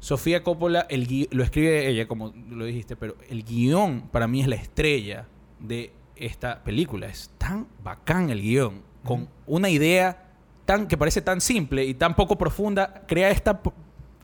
Sofía 0.00 0.42
Coppola 0.42 0.86
el 0.90 1.28
lo 1.30 1.44
escribe 1.44 1.86
ella, 1.88 2.08
como 2.08 2.34
lo 2.50 2.64
dijiste, 2.64 2.96
pero 2.96 3.16
el 3.28 3.44
guion 3.44 4.08
para 4.10 4.26
mí 4.26 4.40
es 4.40 4.48
la 4.48 4.56
estrella 4.56 5.28
de 5.66 5.92
esta 6.16 6.62
película. 6.62 7.06
Es 7.06 7.30
tan 7.38 7.66
bacán 7.82 8.30
el 8.30 8.40
guion, 8.40 8.82
con 9.04 9.28
una 9.46 9.68
idea 9.68 10.22
tan 10.64 10.86
que 10.86 10.96
parece 10.96 11.20
tan 11.20 11.40
simple 11.40 11.84
y 11.84 11.94
tan 11.94 12.14
poco 12.14 12.36
profunda, 12.38 13.02
crea 13.06 13.30
esta 13.30 13.60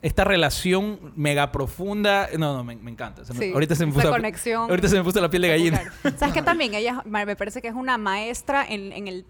esta 0.03 0.25
relación 0.25 1.13
mega 1.15 1.53
profunda. 1.53 2.27
No, 2.39 2.57
no, 2.57 2.65
me, 2.65 2.75
me 2.77 2.91
encanta. 2.91 3.23
Se 3.25 3.35
me- 3.35 3.39
Sí, 3.41 3.53
ahorita 3.53 3.75
se 3.75 3.85
me 3.85 3.93
puso 3.93 4.07
la- 4.09 4.17
conexión 4.17 4.71
ahorita 4.71 4.89
se 4.89 4.97
me 4.97 5.05
puso 5.05 5.21
la 5.21 5.29
piel 5.29 5.43
de 5.43 5.49
gallina. 5.49 5.83
¿Sabes 6.17 6.33
que 6.33 6.41
también 6.41 6.73
ella 6.75 7.03
me 7.05 7.37
parece 7.37 7.61
que 7.61 7.69
es 7.69 7.75
una 7.75 7.99
maestra 7.99 8.65
en, 8.67 8.93
en 8.93 9.09
el, 9.09 9.27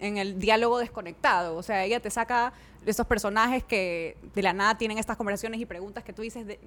en 0.00 0.16
el 0.16 0.38
diálogo 0.38 0.78
desconectado? 0.78 1.56
O 1.56 1.62
sea, 1.62 1.84
ella 1.84 2.00
te 2.00 2.08
saca 2.08 2.54
esos 2.86 3.06
personajes 3.06 3.64
que 3.64 4.16
de 4.34 4.42
la 4.42 4.54
nada 4.54 4.78
tienen 4.78 4.96
estas 4.96 5.18
conversaciones 5.18 5.60
y 5.60 5.66
preguntas 5.66 6.02
que 6.04 6.14
tú 6.14 6.22
dices 6.22 6.46
de, 6.46 6.58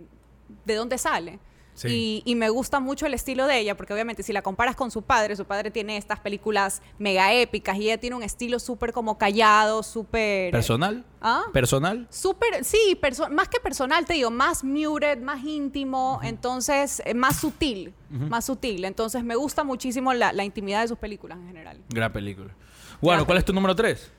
de 0.65 0.75
dónde 0.75 0.99
sale. 0.99 1.39
Sí. 1.73 2.21
Y, 2.25 2.31
y 2.31 2.36
me 2.36 2.49
gusta 2.49 2.79
mucho 2.79 3.05
el 3.05 3.13
estilo 3.13 3.47
de 3.47 3.57
ella, 3.57 3.75
porque 3.77 3.93
obviamente 3.93 4.23
si 4.23 4.34
la 4.34 4.41
comparas 4.41 4.75
con 4.75 4.91
su 4.91 5.01
padre, 5.01 5.36
su 5.36 5.45
padre 5.45 5.71
tiene 5.71 5.97
estas 5.97 6.19
películas 6.19 6.81
mega 6.99 7.34
épicas 7.34 7.77
y 7.77 7.84
ella 7.86 7.97
tiene 7.97 8.15
un 8.17 8.23
estilo 8.23 8.60
súper 8.60 8.91
como 8.93 9.17
callado, 9.17 9.81
súper... 9.81 10.51
¿Personal? 10.51 11.03
¿Ah? 11.21 11.43
¿Personal? 11.53 12.07
Súper, 12.10 12.63
sí, 12.65 12.97
perso- 13.01 13.29
más 13.29 13.47
que 13.47 13.60
personal, 13.60 14.05
te 14.05 14.13
digo, 14.13 14.29
más 14.29 14.63
muted, 14.63 15.19
más 15.21 15.43
íntimo, 15.43 16.19
entonces 16.23 17.01
eh, 17.05 17.13
más 17.13 17.39
sutil, 17.39 17.93
más 18.10 18.45
sutil. 18.45 18.84
Entonces 18.86 19.23
me 19.23 19.36
gusta 19.36 19.63
muchísimo 19.63 20.13
la, 20.13 20.34
la 20.34 20.43
intimidad 20.43 20.81
de 20.81 20.89
sus 20.89 20.97
películas 20.97 21.38
en 21.39 21.47
general. 21.47 21.79
Gran 21.89 22.12
película. 22.12 22.53
Bueno, 22.99 23.25
¿cuál 23.25 23.38
es 23.39 23.45
tu 23.45 23.53
número 23.53 23.75
3? 23.75 24.12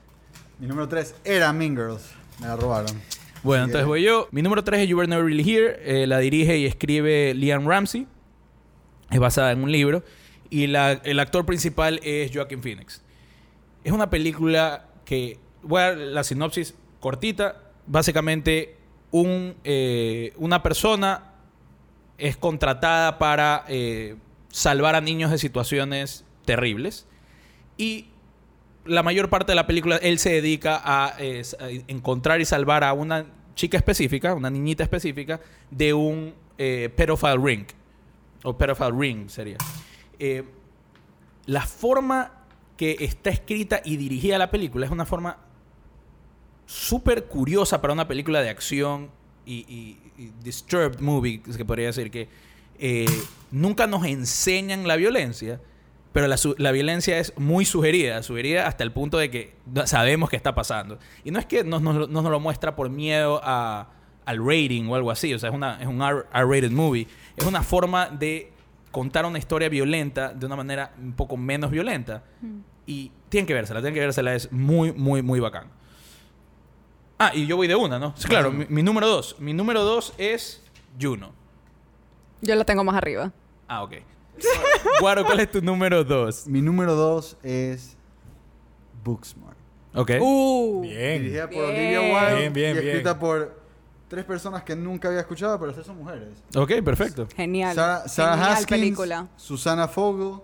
Mi 0.59 0.67
número 0.67 0.87
3 0.89 1.15
era 1.23 1.53
Mean 1.53 1.75
Girls. 1.75 2.03
Me 2.39 2.47
la 2.47 2.55
robaron. 2.55 2.99
Bueno, 3.43 3.65
entonces 3.65 3.83
que- 3.83 3.87
voy 3.89 4.03
yo. 4.03 4.27
Mi 4.31 4.41
número 4.41 4.63
3 4.63 4.81
es 4.81 4.87
You 4.89 4.97
Were 4.97 5.07
Never 5.07 5.25
Really 5.25 5.49
Here. 5.49 5.79
Eh, 5.83 6.07
la 6.07 6.19
dirige 6.19 6.57
y 6.57 6.65
escribe 6.65 7.33
Liam 7.33 7.67
Ramsey. 7.67 8.07
Es 9.11 9.19
basada 9.19 9.51
en 9.51 9.63
un 9.63 9.71
libro. 9.71 10.03
Y 10.49 10.67
la- 10.67 10.93
el 10.93 11.19
actor 11.19 11.45
principal 11.45 11.99
es 12.03 12.31
Joaquin 12.33 12.61
Phoenix. 12.61 13.01
Es 13.83 13.91
una 13.91 14.09
película 14.09 14.87
que... 15.05 15.39
Voy 15.61 15.81
a 15.81 15.89
dar 15.89 15.97
la 15.97 16.23
sinopsis 16.23 16.75
cortita. 16.99 17.61
Básicamente, 17.87 18.75
un, 19.11 19.55
eh, 19.63 20.33
una 20.37 20.61
persona 20.63 21.31
es 22.17 22.35
contratada 22.37 23.17
para 23.17 23.63
eh, 23.69 24.15
salvar 24.49 24.95
a 24.95 25.01
niños 25.01 25.31
de 25.31 25.37
situaciones 25.37 26.25
terribles. 26.45 27.07
Y 27.77 28.07
la 28.85 29.03
mayor 29.03 29.29
parte 29.29 29.51
de 29.51 29.55
la 29.55 29.65
película 29.67 29.97
él 29.97 30.19
se 30.19 30.31
dedica 30.31 30.81
a, 30.83 31.15
encontrar 31.87 32.41
y 32.41 32.45
salvar 32.45 32.83
a 32.83 32.93
una 32.93 33.25
chica 33.55 33.77
específica, 33.77 34.33
una 34.33 34.49
niñita 34.49 34.83
específica, 34.83 35.39
de 35.71 35.93
un 35.93 36.33
eh, 36.57 36.89
pedophile 36.95 37.37
ring. 37.37 37.65
O 38.43 38.57
pedophile 38.57 38.91
ring 38.91 39.29
sería. 39.29 39.57
Eh, 40.19 40.43
la 41.45 41.61
forma 41.65 42.31
que 42.77 42.97
está 42.99 43.29
escrita 43.29 43.81
y 43.85 43.97
dirigida 43.97 44.37
la 44.37 44.49
película 44.51 44.85
es 44.85 44.91
una 44.91 45.05
forma 45.05 45.37
súper 46.65 47.25
curiosa 47.25 47.81
para 47.81 47.93
una 47.93 48.07
película 48.07 48.41
de 48.41 48.49
acción 48.49 49.09
y, 49.45 49.65
y- 49.67 49.99
y 50.17 50.31
disturbed 50.43 50.99
movie, 50.99 51.41
que 51.41 51.65
podría 51.65 51.87
decir 51.87 52.09
que 52.11 52.29
eh, 52.79 53.05
nunca 53.51 53.87
nos 53.87 54.05
enseñan 54.05 54.87
la 54.87 54.95
violencia, 54.95 55.59
pero 56.13 56.27
la, 56.27 56.37
la 56.57 56.71
violencia 56.71 57.17
es 57.19 57.33
muy 57.37 57.65
sugerida, 57.65 58.23
sugerida 58.23 58.67
hasta 58.67 58.83
el 58.83 58.91
punto 58.91 59.17
de 59.17 59.29
que 59.29 59.55
sabemos 59.85 60.29
qué 60.29 60.35
está 60.37 60.55
pasando. 60.55 60.99
Y 61.25 61.31
no 61.31 61.39
es 61.39 61.45
que 61.45 61.63
nos, 61.63 61.81
nos- 61.81 62.07
nos 62.09 62.23
lo 62.23 62.39
muestra 62.39 62.75
por 62.75 62.89
miedo 62.89 63.41
a- 63.43 63.89
al 64.25 64.37
rating 64.37 64.87
o 64.87 64.95
algo 64.95 65.11
así, 65.11 65.33
o 65.33 65.39
sea, 65.39 65.49
es, 65.49 65.55
una, 65.55 65.81
es 65.81 65.87
un 65.87 66.01
R-rated 66.01 66.71
movie, 66.71 67.07
es 67.35 67.45
una 67.45 67.61
forma 67.61 68.07
de 68.07 68.53
contar 68.91 69.25
una 69.25 69.37
historia 69.39 69.67
violenta 69.69 70.31
de 70.33 70.45
una 70.45 70.55
manera 70.55 70.93
un 71.01 71.11
poco 71.13 71.35
menos 71.35 71.71
violenta. 71.71 72.23
Y 72.85 73.11
tienen 73.29 73.45
que 73.47 73.53
vérsela, 73.53 73.79
tienen 73.81 73.95
que 73.95 73.99
vérsela, 74.01 74.35
es 74.35 74.51
muy, 74.51 74.91
muy, 74.93 75.21
muy 75.23 75.39
bacán. 75.39 75.67
Ah, 77.17 77.31
y 77.33 77.45
yo 77.47 77.55
voy 77.55 77.67
de 77.67 77.75
una, 77.75 77.99
¿no? 77.99 78.13
Sí, 78.17 78.27
Claro, 78.27 78.51
mi, 78.51 78.65
mi 78.69 78.83
número 78.83 79.07
dos. 79.07 79.35
Mi 79.39 79.53
número 79.53 79.83
dos 79.83 80.13
es 80.17 80.63
Juno. 81.01 81.31
Yo 82.41 82.55
la 82.55 82.65
tengo 82.65 82.83
más 82.83 82.95
arriba. 82.95 83.31
Ah, 83.67 83.83
ok. 83.83 83.93
Guaro, 84.99 85.25
¿cuál 85.25 85.39
es 85.39 85.51
tu 85.51 85.61
número 85.61 86.03
dos? 86.03 86.47
Mi 86.47 86.61
número 86.61 86.95
dos 86.95 87.37
es 87.43 87.95
Booksmart. 89.03 89.57
Ok. 89.93 90.11
Uh. 90.21 90.81
Bien. 90.81 91.21
Dirigida 91.21 91.49
por 91.49 91.67
Bien. 91.67 91.69
Olivia 91.69 92.01
Wilde 92.01 92.39
Bien, 92.39 92.53
bien, 92.53 92.75
y 92.75 92.79
escrita 92.79 93.13
bien. 93.13 93.19
por 93.19 93.61
tres 94.07 94.25
personas 94.25 94.63
que 94.63 94.75
nunca 94.75 95.07
había 95.07 95.21
escuchado, 95.21 95.57
pero 95.59 95.71
estas 95.71 95.85
son 95.85 95.97
mujeres. 95.97 96.29
Ok, 96.55 96.71
perfecto. 96.83 97.27
Genial. 97.35 97.75
Sarah, 97.75 98.07
Sarah 98.07 98.33
Genial 98.33 98.51
Haskins, 98.53 98.69
película. 98.79 99.27
Susana 99.35 99.87
Fogel 99.87 100.39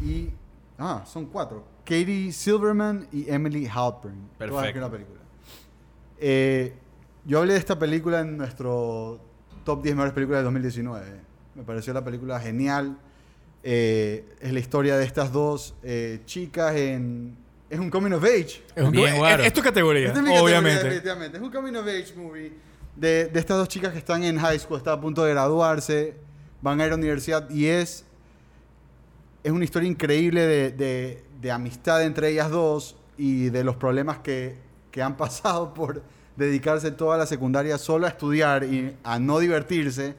y... 0.00 0.30
Ah, 0.78 1.04
son 1.06 1.26
cuatro. 1.26 1.64
Katie 1.84 2.32
Silverman 2.32 3.06
y 3.12 3.28
Emily 3.30 3.66
Halpern. 3.66 4.28
Todas 4.38 4.50
Perfecto. 4.50 4.80
la 4.80 4.90
película. 4.90 5.20
Eh, 6.18 6.74
yo 7.24 7.38
hablé 7.38 7.54
de 7.54 7.58
esta 7.58 7.78
película 7.78 8.20
en 8.20 8.36
nuestro 8.36 9.20
top 9.64 9.82
10 9.82 9.94
mejores 9.96 10.14
películas 10.14 10.40
de 10.40 10.44
2019. 10.44 11.20
Me 11.60 11.66
pareció 11.66 11.92
la 11.92 12.02
película 12.02 12.40
genial. 12.40 12.96
Eh, 13.62 14.24
es 14.40 14.50
la 14.50 14.58
historia 14.60 14.96
de 14.96 15.04
estas 15.04 15.30
dos 15.30 15.74
eh, 15.82 16.20
chicas 16.24 16.74
en... 16.74 17.36
Es 17.68 17.78
un 17.78 17.90
coming 17.90 18.12
of 18.12 18.24
age. 18.24 18.62
Es, 18.74 18.82
un- 18.82 18.92
Bien, 18.92 19.14
es- 19.14 19.46
es 19.48 19.52
tu 19.52 19.60
categoría, 19.60 20.08
es 20.08 20.14
mi 20.14 20.20
categoría, 20.20 20.42
obviamente. 20.42 20.82
definitivamente. 20.84 21.36
Es 21.36 21.42
un 21.42 21.50
coming 21.50 21.74
of 21.76 21.86
age 21.86 22.14
movie 22.16 22.52
de, 22.96 23.26
de 23.26 23.38
estas 23.38 23.58
dos 23.58 23.68
chicas 23.68 23.92
que 23.92 23.98
están 23.98 24.24
en 24.24 24.38
high 24.38 24.58
school, 24.58 24.78
están 24.78 24.94
a 24.98 25.00
punto 25.02 25.22
de 25.22 25.32
graduarse, 25.32 26.14
van 26.62 26.80
a 26.80 26.84
ir 26.84 26.88
a 26.88 26.90
la 26.92 26.96
universidad 26.96 27.48
y 27.50 27.66
es, 27.66 28.06
es 29.44 29.52
una 29.52 29.64
historia 29.64 29.88
increíble 29.90 30.40
de, 30.46 30.70
de- 30.72 31.22
de 31.42 31.50
amistad 31.50 32.02
entre 32.04 32.30
ellas 32.30 32.50
dos 32.50 32.96
y 33.18 33.50
de 33.50 33.64
los 33.64 33.76
problemas 33.76 34.18
que, 34.20 34.56
que 34.90 35.02
han 35.02 35.16
pasado 35.18 35.74
por 35.74 36.02
dedicarse 36.36 36.90
toda 36.90 37.18
la 37.18 37.26
secundaria 37.26 37.76
solo 37.76 38.06
a 38.06 38.08
estudiar 38.08 38.64
y 38.64 38.96
a 39.04 39.18
no 39.18 39.38
divertirse 39.38 40.14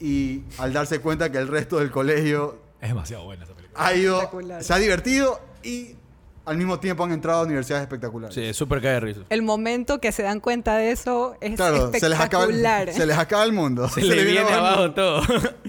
y 0.00 0.42
al 0.58 0.72
darse 0.72 1.00
cuenta 1.00 1.30
que 1.30 1.38
el 1.38 1.48
resto 1.48 1.78
del 1.78 1.90
colegio 1.90 2.58
Es 2.80 2.88
demasiado 2.88 3.24
buena 3.24 3.44
esa 3.44 3.54
película. 3.54 3.84
ha 3.86 3.94
ido, 3.94 4.16
Espectacular. 4.16 4.62
se 4.64 4.72
ha 4.72 4.78
divertido 4.78 5.40
y 5.62 5.96
al 6.44 6.56
mismo 6.58 6.78
tiempo 6.78 7.04
han 7.04 7.12
entrado 7.12 7.40
a 7.40 7.44
universidades 7.44 7.82
espectaculares. 7.84 8.34
Sí, 8.34 8.42
es 8.42 8.54
súper 8.56 8.82
cae 8.82 8.92
de 8.92 9.00
risa. 9.00 9.20
El 9.30 9.40
momento 9.42 10.00
que 10.00 10.12
se 10.12 10.22
dan 10.22 10.40
cuenta 10.40 10.76
de 10.76 10.90
eso 10.90 11.36
es 11.40 11.54
Claro, 11.56 11.90
se 11.92 12.08
les, 12.08 12.20
acaba, 12.20 12.44
espectacular. 12.44 12.92
se 12.92 13.06
les 13.06 13.16
acaba 13.18 13.44
el 13.44 13.52
mundo. 13.52 13.88
Se, 13.88 14.02
le 14.04 14.24
viene 14.24 14.40
el 14.48 14.54
abajo 14.54 14.78
mundo. 14.82 14.94
todo. 14.94 15.22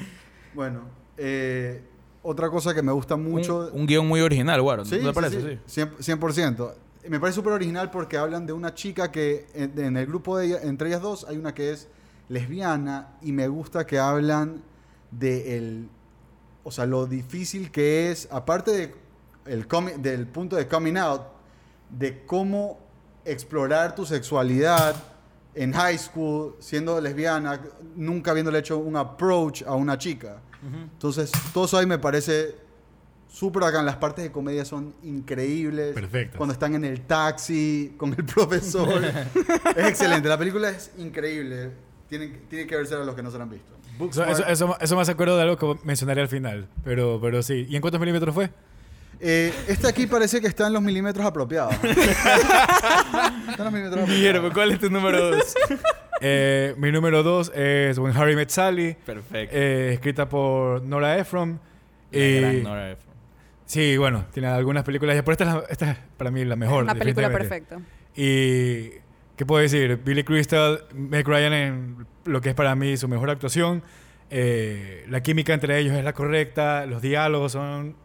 Bueno, 0.54 0.82
eh, 1.18 1.82
otra 2.24 2.50
cosa 2.50 2.74
que 2.74 2.82
me 2.82 2.92
gusta 2.92 3.16
mucho. 3.18 3.70
Un, 3.74 3.82
un 3.82 3.88
guion 3.88 4.08
muy 4.08 4.22
original, 4.22 4.62
Guaro. 4.62 4.86
sí, 4.86 4.98
¿No 5.02 5.14
te 5.14 5.30
sí, 5.30 5.36
parece? 5.38 5.60
sí, 5.66 5.82
100%, 5.82 6.18
100%. 6.20 6.74
Me 7.10 7.20
parece 7.20 7.36
súper 7.36 7.54
original 7.54 7.92
porque 7.92 8.18
hablan 8.18 8.46
de 8.48 8.54
una 8.54 8.74
chica 8.74 9.12
que 9.12 9.46
en, 9.54 9.78
en 9.78 9.98
el 9.98 10.06
grupo 10.08 10.38
de 10.38 10.48
ella- 10.48 10.60
entre 10.64 10.88
ellas 10.88 11.02
dos 11.02 11.26
hay 11.30 11.38
una 11.38 11.54
que 11.54 11.72
es 11.72 11.88
lesbiana 12.30 13.16
y 13.22 13.32
me 13.32 13.48
gusta 13.48 13.86
que 13.86 14.00
hablan 14.00 14.62
de 15.12 15.58
el, 15.58 15.90
o 16.64 16.72
sea, 16.72 16.86
lo 16.86 17.06
difícil 17.06 17.72
que 17.72 18.12
es, 18.12 18.28
aparte 18.32 18.72
de 18.72 18.96
el 19.46 19.68
comi- 19.68 19.96
del 19.98 20.28
punto 20.28 20.56
de 20.56 20.68
coming 20.68 20.98
out, 20.98 21.22
de 21.90 22.26
cómo 22.26 22.80
explorar 23.24 23.96
tu 23.96 24.06
sexualidad 24.06 24.96
en 25.54 25.72
high 25.74 25.98
school, 25.98 26.56
siendo 26.60 27.00
lesbiana, 27.00 27.62
nunca 27.96 28.32
habiéndole 28.32 28.60
hecho 28.60 28.78
un 28.78 28.96
approach 28.98 29.64
a 29.64 29.74
una 29.76 29.98
chica. 29.98 30.42
Entonces, 30.94 31.32
todo 31.54 31.66
eso 31.66 31.78
ahí 31.78 31.86
me 31.86 32.00
parece 32.00 32.56
súper 33.30 33.62
bacán. 33.62 33.86
Las 33.86 33.98
partes 33.98 34.24
de 34.26 34.32
comedia 34.32 34.66
son 34.66 34.96
increíbles. 35.04 35.94
Perfectas. 35.94 36.38
Cuando 36.38 36.54
están 36.54 36.74
en 36.74 36.84
el 36.84 37.02
taxi 37.02 37.94
con 37.98 38.10
el 38.18 38.26
profesor. 38.26 39.02
es 39.76 39.88
excelente. 39.88 40.28
La 40.28 40.38
película 40.40 40.70
es 40.72 40.92
increíble. 40.98 41.72
Tienen, 42.10 42.42
tienen 42.50 42.68
que 42.68 42.76
verse 42.76 42.96
a 42.96 43.00
los 43.00 43.16
que 43.16 43.24
no 43.24 43.32
se 43.32 43.38
han 43.42 43.50
visto. 43.50 43.74
Eso, 44.10 44.26
eso, 44.26 44.46
eso, 44.48 44.78
eso 44.80 44.96
me 44.96 45.02
hace 45.02 45.12
acuerdo 45.14 45.36
de 45.38 45.44
algo 45.44 45.58
que 45.58 45.80
mencionaré 45.86 46.22
al 46.22 46.28
final. 46.28 46.68
Pero, 46.84 47.20
pero 47.22 47.42
sí. 47.42 47.66
¿Y 47.70 47.76
en 47.76 47.82
cuántos 47.82 48.00
milímetros 48.00 48.34
fue? 48.36 48.50
Eh, 49.20 49.54
este 49.68 49.88
aquí 49.88 50.08
parece 50.08 50.42
que 50.42 50.48
está 50.48 50.68
en 50.68 50.74
los 50.74 50.82
milímetros 50.82 51.26
apropiados. 51.26 51.74
está 51.84 53.56
en 53.58 53.64
los 53.64 53.72
milímetros 53.74 54.10
Guillermo, 54.10 54.48
apropiados. 54.48 54.54
¿cuál 54.54 54.72
es 54.72 54.80
tu 54.80 54.90
número 54.90 55.32
dos? 55.36 55.56
Eh, 56.22 56.74
mi 56.78 56.94
número 56.94 57.24
dos 57.24 57.52
es 57.54 57.98
When 57.98 58.16
Harry 58.16 58.38
Met 58.38 58.50
Sally. 58.50 58.96
Perfecto. 59.06 59.54
eh, 59.54 59.94
escrita 59.96 60.30
por 60.30 60.82
Nora 60.82 61.18
Ephron. 61.18 61.60
Gran 62.10 62.64
Nora 62.64 62.92
Ephron. 62.92 63.14
Sí, 63.66 63.98
bueno, 63.98 64.26
tiene 64.32 64.48
algunas 64.48 64.86
películas. 64.86 65.18
Pero 65.22 65.32
esta 65.34 65.44
es, 65.44 65.54
la- 65.54 65.64
esta 65.70 65.92
es 65.92 65.98
para 66.16 66.32
mí 66.32 66.46
la 66.46 66.56
mejor. 66.56 66.84
Una 66.86 66.96
película 66.96 67.30
perfecta. 67.30 67.80
Y, 68.16 68.92
¿qué 69.36 69.46
puedo 69.46 69.62
decir? 69.62 69.98
Billy 70.04 70.24
Crystal, 70.24 70.86
Meg 70.94 71.28
Ryan 71.28 71.54
en 71.54 72.08
lo 72.26 72.42
que 72.42 72.50
es 72.50 72.56
para 72.56 72.76
mí 72.76 72.96
su 72.98 73.08
mejor 73.08 73.30
actuación. 73.30 73.84
Eh, 74.30 75.06
la 75.10 75.22
química 75.22 75.54
entre 75.54 75.80
ellos 75.80 75.94
es 75.96 76.04
la 76.04 76.14
correcta. 76.14 76.86
Los 76.86 77.02
diálogos 77.02 77.52
son 77.52 77.96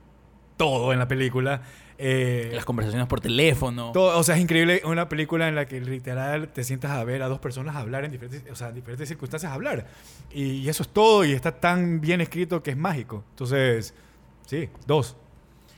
todo 0.57 0.93
en 0.93 0.99
la 0.99 1.09
película. 1.09 1.63
Eh, 2.03 2.51
Las 2.55 2.65
conversaciones 2.65 3.07
por 3.09 3.21
teléfono. 3.21 3.93
todo- 3.93 4.19
o 4.19 4.23
sea, 4.23 4.35
es 4.37 4.41
increíble 4.41 4.81
una 4.85 5.09
película 5.09 5.49
en 5.49 5.55
la 5.55 5.67
que 5.67 5.81
literal 5.81 6.49
te 6.49 6.65
sientas 6.65 6.93
a 6.93 7.05
ver 7.05 7.23
a 7.23 7.29
dos 7.29 7.41
personas 7.41 7.77
hablar 7.77 8.05
en 8.07 8.13
diferentes, 8.13 8.51
o 8.51 8.55
sea, 8.55 8.69
en 8.71 8.75
diferentes 8.77 9.07
circunstancias 9.09 9.53
hablar. 9.53 9.87
Y, 10.33 10.45
y 10.63 10.69
eso 10.71 10.83
es 10.83 10.89
todo 10.89 11.25
y 11.27 11.33
está 11.33 11.53
tan 11.61 12.01
bien 12.01 12.23
escrito 12.23 12.63
que 12.63 12.71
es 12.71 12.77
mágico. 12.77 13.23
Entonces, 13.31 13.93
sí, 14.47 14.69
dos. 14.87 15.17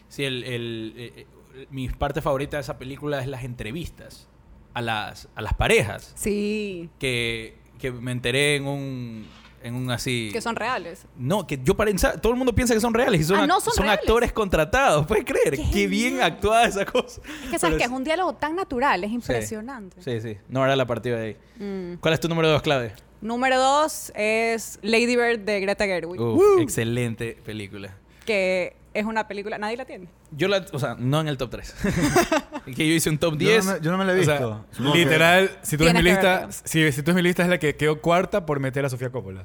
Sí, 0.08 0.24
el, 0.24 0.44
el- 0.44 0.94
eh, 0.96 1.12
eh, 1.56 1.66
mi 1.70 1.88
parte 1.88 2.20
favorita 2.22 2.56
de 2.56 2.60
esa 2.60 2.78
película 2.78 3.20
es 3.20 3.26
las 3.26 3.42
entrevistas 3.42 4.28
a 4.74 4.80
las, 4.82 5.28
a 5.34 5.42
las 5.42 5.54
parejas. 5.54 6.12
Sí, 6.14 6.88
Que, 6.98 7.56
que 7.78 7.90
me 7.90 8.12
enteré 8.12 8.56
en 8.56 8.66
un, 8.66 9.26
en 9.62 9.74
un 9.74 9.90
así... 9.90 10.30
que 10.32 10.40
son 10.40 10.56
reales. 10.56 11.06
No, 11.16 11.46
que 11.46 11.58
yo 11.62 11.76
pensar, 11.76 12.20
todo 12.20 12.32
el 12.32 12.38
mundo 12.38 12.54
piensa 12.54 12.74
que 12.74 12.80
son 12.80 12.94
reales 12.94 13.20
y 13.20 13.24
son, 13.24 13.38
Ah, 13.40 13.46
no, 13.46 13.60
son 13.60 13.74
son 13.74 13.88
actores 13.88 14.32
contratados. 14.32 15.06
¿Puedes 15.06 15.24
creer? 15.24 15.56
Qué 15.56 15.70
Qué, 15.72 15.86
bien 15.86 16.20
actuada 16.22 16.66
esa 16.66 16.84
cosa. 16.84 17.20
Es 17.44 17.50
que 17.50 17.58
sabes 17.58 17.78
que 17.78 17.84
es 17.84 17.90
un 17.90 18.04
diálogo 18.04 18.34
tan 18.34 18.56
natural, 18.56 19.02
es 19.04 19.10
impresionante. 19.12 20.00
Sí, 20.02 20.20
sí. 20.20 20.38
No 20.48 20.64
era 20.64 20.74
la 20.76 20.86
partida 20.86 21.16
de 21.18 21.26
ahí. 21.26 21.36
Mm. 21.58 21.96
¿Cuál 22.00 22.14
es 22.14 22.20
tu 22.20 22.28
número 22.28 22.48
dos, 22.48 22.62
Claudia? 22.62 22.94
Número 23.20 23.58
dos 23.60 24.10
es 24.16 24.78
Lady 24.82 25.14
Bird 25.14 25.40
de 25.40 25.60
Greta 25.60 25.84
Gerwig, 25.86 26.20
Uf, 26.20 26.60
excelente 26.60 27.38
película. 27.44 27.94
que 28.26 28.74
es 28.94 29.04
una 29.04 29.26
película, 29.28 29.58
nadie 29.58 29.76
la 29.76 29.84
tiene. 29.84 30.08
Yo 30.30 30.48
la, 30.48 30.64
o 30.72 30.78
sea, 30.78 30.96
no 30.98 31.20
en 31.20 31.28
el 31.28 31.36
top 31.36 31.50
3. 31.50 31.74
que 32.76 32.88
yo 32.88 32.94
hice 32.94 33.10
un 33.10 33.18
top 33.18 33.32
Yo 33.34 33.38
10. 33.48 33.64
no, 33.66 33.72
me, 33.72 33.80
yo 33.80 33.90
no 33.90 33.98
me 33.98 34.04
la 34.04 34.14
he 34.14 34.20
O 34.20 34.24
sea, 34.24 34.38
visto. 34.38 34.66
Literal, 34.94 35.50
si 35.62 35.76
tú 35.76 35.84
ves 35.84 35.94
mi 35.94 36.02
lista, 36.02 36.48
si, 36.50 36.92
si 36.92 37.02
tú 37.02 37.10
ves 37.10 37.16
mi 37.16 37.22
lista 37.22 37.42
es 37.42 37.48
la 37.48 37.58
que 37.58 37.76
quedó 37.76 38.00
cuarta 38.00 38.44
por 38.46 38.60
meter 38.60 38.84
a 38.84 38.88
Sofía 38.88 39.10
Coppola. 39.10 39.44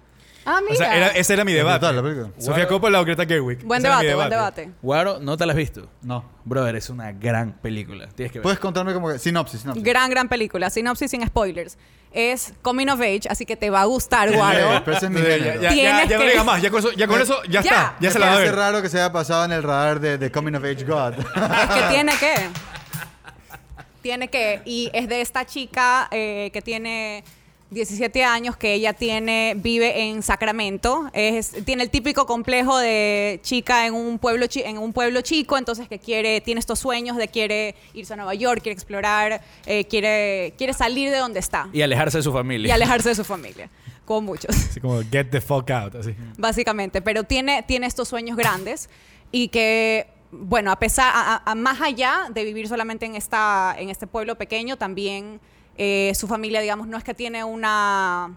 Ah, 0.50 0.60
mira. 0.62 0.74
O 0.74 0.78
sea, 0.78 0.96
era- 0.96 1.08
ese 1.10 1.34
era 1.34 1.44
mi 1.44 1.52
debate. 1.52 1.80
brutal 1.86 1.96
la 1.98 2.02
película. 2.02 2.30
Sofía. 2.40 2.68
Coppola 2.70 3.02
o 3.02 3.06
Greta 3.06 3.26
Gerwig. 3.26 3.64
buen 3.66 3.80
Ese 3.80 3.88
era 3.88 3.98
mi 4.00 4.06
debate, 4.06 4.16
buen 4.16 4.30
debate. 4.30 4.72
Guaro, 4.82 5.20
no 5.20 5.36
te 5.36 5.46
la 5.46 5.52
has 5.52 5.58
visto. 5.58 5.90
No. 6.02 6.24
Brother, 6.46 6.78
es 6.78 6.90
una 6.90 7.12
gran 7.12 7.52
película. 7.54 8.08
Tienes 8.08 8.32
que 8.32 8.40
ver. 8.40 8.44
Puedes 8.44 8.60
contarme 8.60 8.94
como 8.94 9.10
que. 9.10 9.20
Sinopsis, 9.20 9.60
sinopsis. 9.62 9.84
Gran, 9.84 10.10
gran 10.10 10.30
película. 10.30 10.70
Sinopsis 10.70 11.12
sin 11.12 11.28
spoilers. 11.28 11.78
Es 12.14 12.54
Coming 12.62 12.88
of 12.88 13.02
Age, 13.02 13.24
así 13.30 13.46
que 13.46 13.58
te 13.58 13.70
va 13.70 13.82
a 13.82 13.86
gustar, 13.86 14.34
Guaro. 14.34 14.82
Pero 14.86 14.96
ese 14.98 15.08
es 15.08 15.12
mi 15.12 15.20
Ya, 15.22 15.26
género. 15.28 15.46
ya, 15.56 15.62
ya, 15.62 15.70
Tienes 15.70 16.10
ya 16.10 16.16
no 16.18 16.24
que- 16.24 16.30
digas 16.32 16.46
más. 16.46 16.62
Ya 16.62 16.70
con 16.72 16.80
eso, 16.80 16.92
ya, 16.94 17.08
con 17.08 17.22
eso, 17.22 17.44
ya, 17.44 17.50
Ya. 17.52 17.60
está. 17.60 17.96
Ya 18.00 18.08
Me 18.08 18.12
se 18.12 18.20
la 18.20 18.26
va 18.28 18.32
a 18.32 18.36
parece 18.36 18.52
ver. 18.52 18.60
raro 18.60 18.82
que 18.82 18.88
se 18.90 18.98
haya 18.98 19.12
pasado 19.12 19.44
en 19.44 19.52
el 19.52 19.62
radar 19.64 20.00
de, 20.00 20.18
de 20.18 20.32
Coming 20.32 20.54
of 20.56 20.64
Age 20.64 20.86
God. 20.86 21.14
es 21.20 21.76
que 21.76 21.82
tiene 21.90 22.14
que. 22.18 22.34
Tiene 24.02 24.30
que. 24.30 24.62
Y 24.66 24.90
es 24.94 25.10
de 25.10 25.22
esta 25.22 25.46
chica 25.46 26.08
eh, 26.12 26.50
que 26.54 26.62
tiene 26.62 27.24
17 27.70 28.24
años 28.24 28.56
que 28.56 28.74
ella 28.74 28.94
tiene, 28.94 29.54
vive 29.58 30.04
en 30.04 30.24
Sacramento. 30.24 31.10
Es, 31.12 31.52
tiene 31.66 31.84
el 31.84 31.90
típico 31.90 32.26
complejo 32.26 32.78
de 32.78 33.40
chica 33.44 33.86
en 33.86 33.94
un 33.94 34.20
pueblo 34.20 34.46
chi- 34.48 34.64
en 34.64 34.78
un 34.78 34.94
pueblo 34.94 35.20
chico, 35.22 35.58
entonces 35.58 35.90
que 35.90 36.00
quiere, 36.00 36.40
tiene 36.40 36.60
estos 36.60 36.80
sueños 36.80 37.18
de 37.18 37.28
quiere 37.28 37.76
irse 37.94 38.14
a 38.14 38.16
Nueva 38.16 38.36
York, 38.36 38.62
quiere 38.62 38.74
explorar, 38.74 39.42
eh, 39.66 39.84
quiere, 39.86 40.54
quiere 40.58 40.72
salir 40.74 41.12
de 41.12 41.18
donde 41.18 41.40
está 41.42 41.68
Y 41.74 41.82
alejarse 41.82 42.20
de 42.20 42.24
su 42.24 42.32
familia. 42.32 42.70
y 42.70 42.72
alejarse 42.72 43.10
de 43.10 43.16
su 43.16 43.26
familia, 43.26 43.70
como 44.06 44.22
muchos 44.22 44.56
Así 44.70 44.80
como 44.80 45.02
get 45.12 45.26
the 45.30 45.42
fuck 45.42 45.70
out. 45.72 45.96
Así. 45.96 46.16
básicamente, 46.38 47.02
pero 47.02 47.24
tiene, 47.26 47.64
tiene 47.64 47.86
estos 47.88 48.08
sueños 48.08 48.38
grandes 48.38 48.90
y 49.30 49.50
que, 49.50 50.08
bueno, 50.32 50.72
a 50.72 50.80
pesar, 50.80 51.12
a, 51.14 51.36
a- 51.36 51.52
a 51.52 51.56
más 51.56 51.82
allá 51.82 52.28
de 52.34 52.46
vivir 52.46 52.70
solamente 52.70 53.06
en, 53.06 53.16
esta, 53.16 53.76
en 53.78 53.90
este 53.90 54.08
pueblo 54.08 54.36
pequeño, 54.38 54.78
también 54.78 55.42
eh, 55.78 56.12
su 56.16 56.28
familia, 56.28 56.60
digamos, 56.62 56.88
no 56.88 56.98
es 56.98 57.04
que 57.04 57.14
tiene 57.14 57.44
una, 57.44 58.36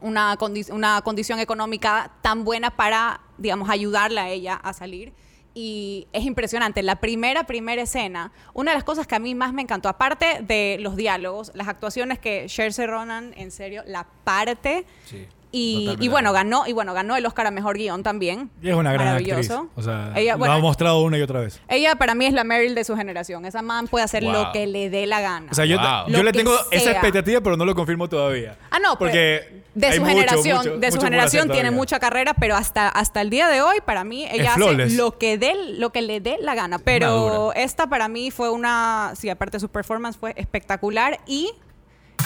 una, 0.00 0.38
una 0.70 1.02
condición 1.02 1.40
económica 1.40 2.12
tan 2.22 2.44
buena 2.44 2.70
para, 2.70 3.20
digamos, 3.36 3.68
ayudarla 3.68 4.22
a 4.22 4.28
ella 4.30 4.54
a 4.54 4.72
salir. 4.72 5.12
Y 5.54 6.06
es 6.12 6.24
impresionante. 6.24 6.82
La 6.82 6.96
primera, 6.96 7.44
primera 7.44 7.82
escena, 7.82 8.30
una 8.52 8.72
de 8.72 8.76
las 8.76 8.84
cosas 8.84 9.06
que 9.06 9.14
a 9.14 9.18
mí 9.18 9.34
más 9.34 9.54
me 9.54 9.62
encantó, 9.62 9.88
aparte 9.88 10.42
de 10.42 10.76
los 10.80 10.96
diálogos, 10.96 11.50
las 11.54 11.66
actuaciones 11.66 12.18
que 12.18 12.46
Shersey 12.46 12.86
Ronan, 12.86 13.32
en 13.36 13.50
serio, 13.50 13.82
la 13.86 14.06
parte. 14.22 14.84
Sí, 15.06 15.26
Y, 15.52 16.08
bueno, 16.08 16.34
ganó, 16.34 16.66
y 16.66 16.72
bueno, 16.74 16.92
ganó 16.92 17.16
el 17.16 17.24
Oscar 17.24 17.46
a 17.46 17.50
mejor 17.50 17.78
guion 17.78 18.02
también. 18.02 18.50
Y 18.60 18.68
es 18.68 18.74
una 18.74 18.92
gran 18.92 19.08
actriz. 19.08 19.28
Maravilloso. 19.28 19.70
O 19.74 19.82
sea, 19.82 20.12
Ella, 20.14 20.32
lo 20.32 20.38
bueno, 20.38 20.52
ha 20.54 20.58
mostrado 20.58 21.00
una 21.02 21.16
y 21.16 21.22
otra 21.22 21.40
vez. 21.40 21.60
ella 21.68 21.94
para 21.96 22.14
mí 22.14 22.26
es 22.26 22.34
la 22.34 22.44
Meryl 22.44 22.74
de 22.74 22.84
su 22.84 22.94
generación. 22.94 23.46
Esa 23.46 23.62
man 23.62 23.86
puede 23.88 24.04
hacer 24.04 24.22
Wow. 24.22 24.32
lo 24.32 24.52
que 24.52 24.66
le 24.66 24.90
dé 24.90 25.06
la 25.06 25.20
gana. 25.22 25.48
O 25.50 25.54
sea, 25.54 25.64
yo, 25.64 25.78
Wow. 25.78 26.08
yo 26.08 26.18
Lo 26.18 26.24
le 26.24 26.32
tengo 26.32 26.52
esa 26.70 26.90
expectativa, 26.90 27.40
pero 27.40 27.56
no 27.56 27.64
lo 27.64 27.74
confirmo 27.74 28.06
todavía. 28.08 28.58
Ah, 28.70 28.78
no, 28.78 28.98
porque 28.98 29.62
de 29.74 29.86
hay 29.86 29.94
su 29.94 30.00
mucho, 30.02 30.12
generación, 30.14 30.56
mucho- 30.58 30.76
de 30.78 30.92
su 30.92 31.00
generación 31.00 31.50
tiene 31.50 31.70
mucha 31.70 31.98
carrera, 32.00 32.34
pero 32.34 32.54
hasta, 32.56 32.88
hasta 32.88 33.22
el 33.22 33.30
día 33.30 33.48
de 33.48 33.62
hoy, 33.62 33.76
para 33.84 34.04
mí, 34.04 34.26
ella 34.30 34.50
hace 34.50 34.60
flawless. 34.60 34.94
lo 34.94 35.16
que, 35.16 35.38
dé, 35.38 35.54
lo 35.78 35.90
que 35.90 36.02
le 36.02 36.20
dé 36.20 36.36
la 36.40 36.54
gana. 36.54 36.78
Pero 36.80 37.54
esta 37.54 37.86
para 37.88 38.08
mí 38.08 38.30
fue 38.30 38.50
una, 38.50 39.12
sí, 39.16 39.30
aparte 39.30 39.58
su 39.58 39.70
performance 39.70 40.18
fue 40.18 40.34
espectacular 40.36 41.20
y 41.26 41.50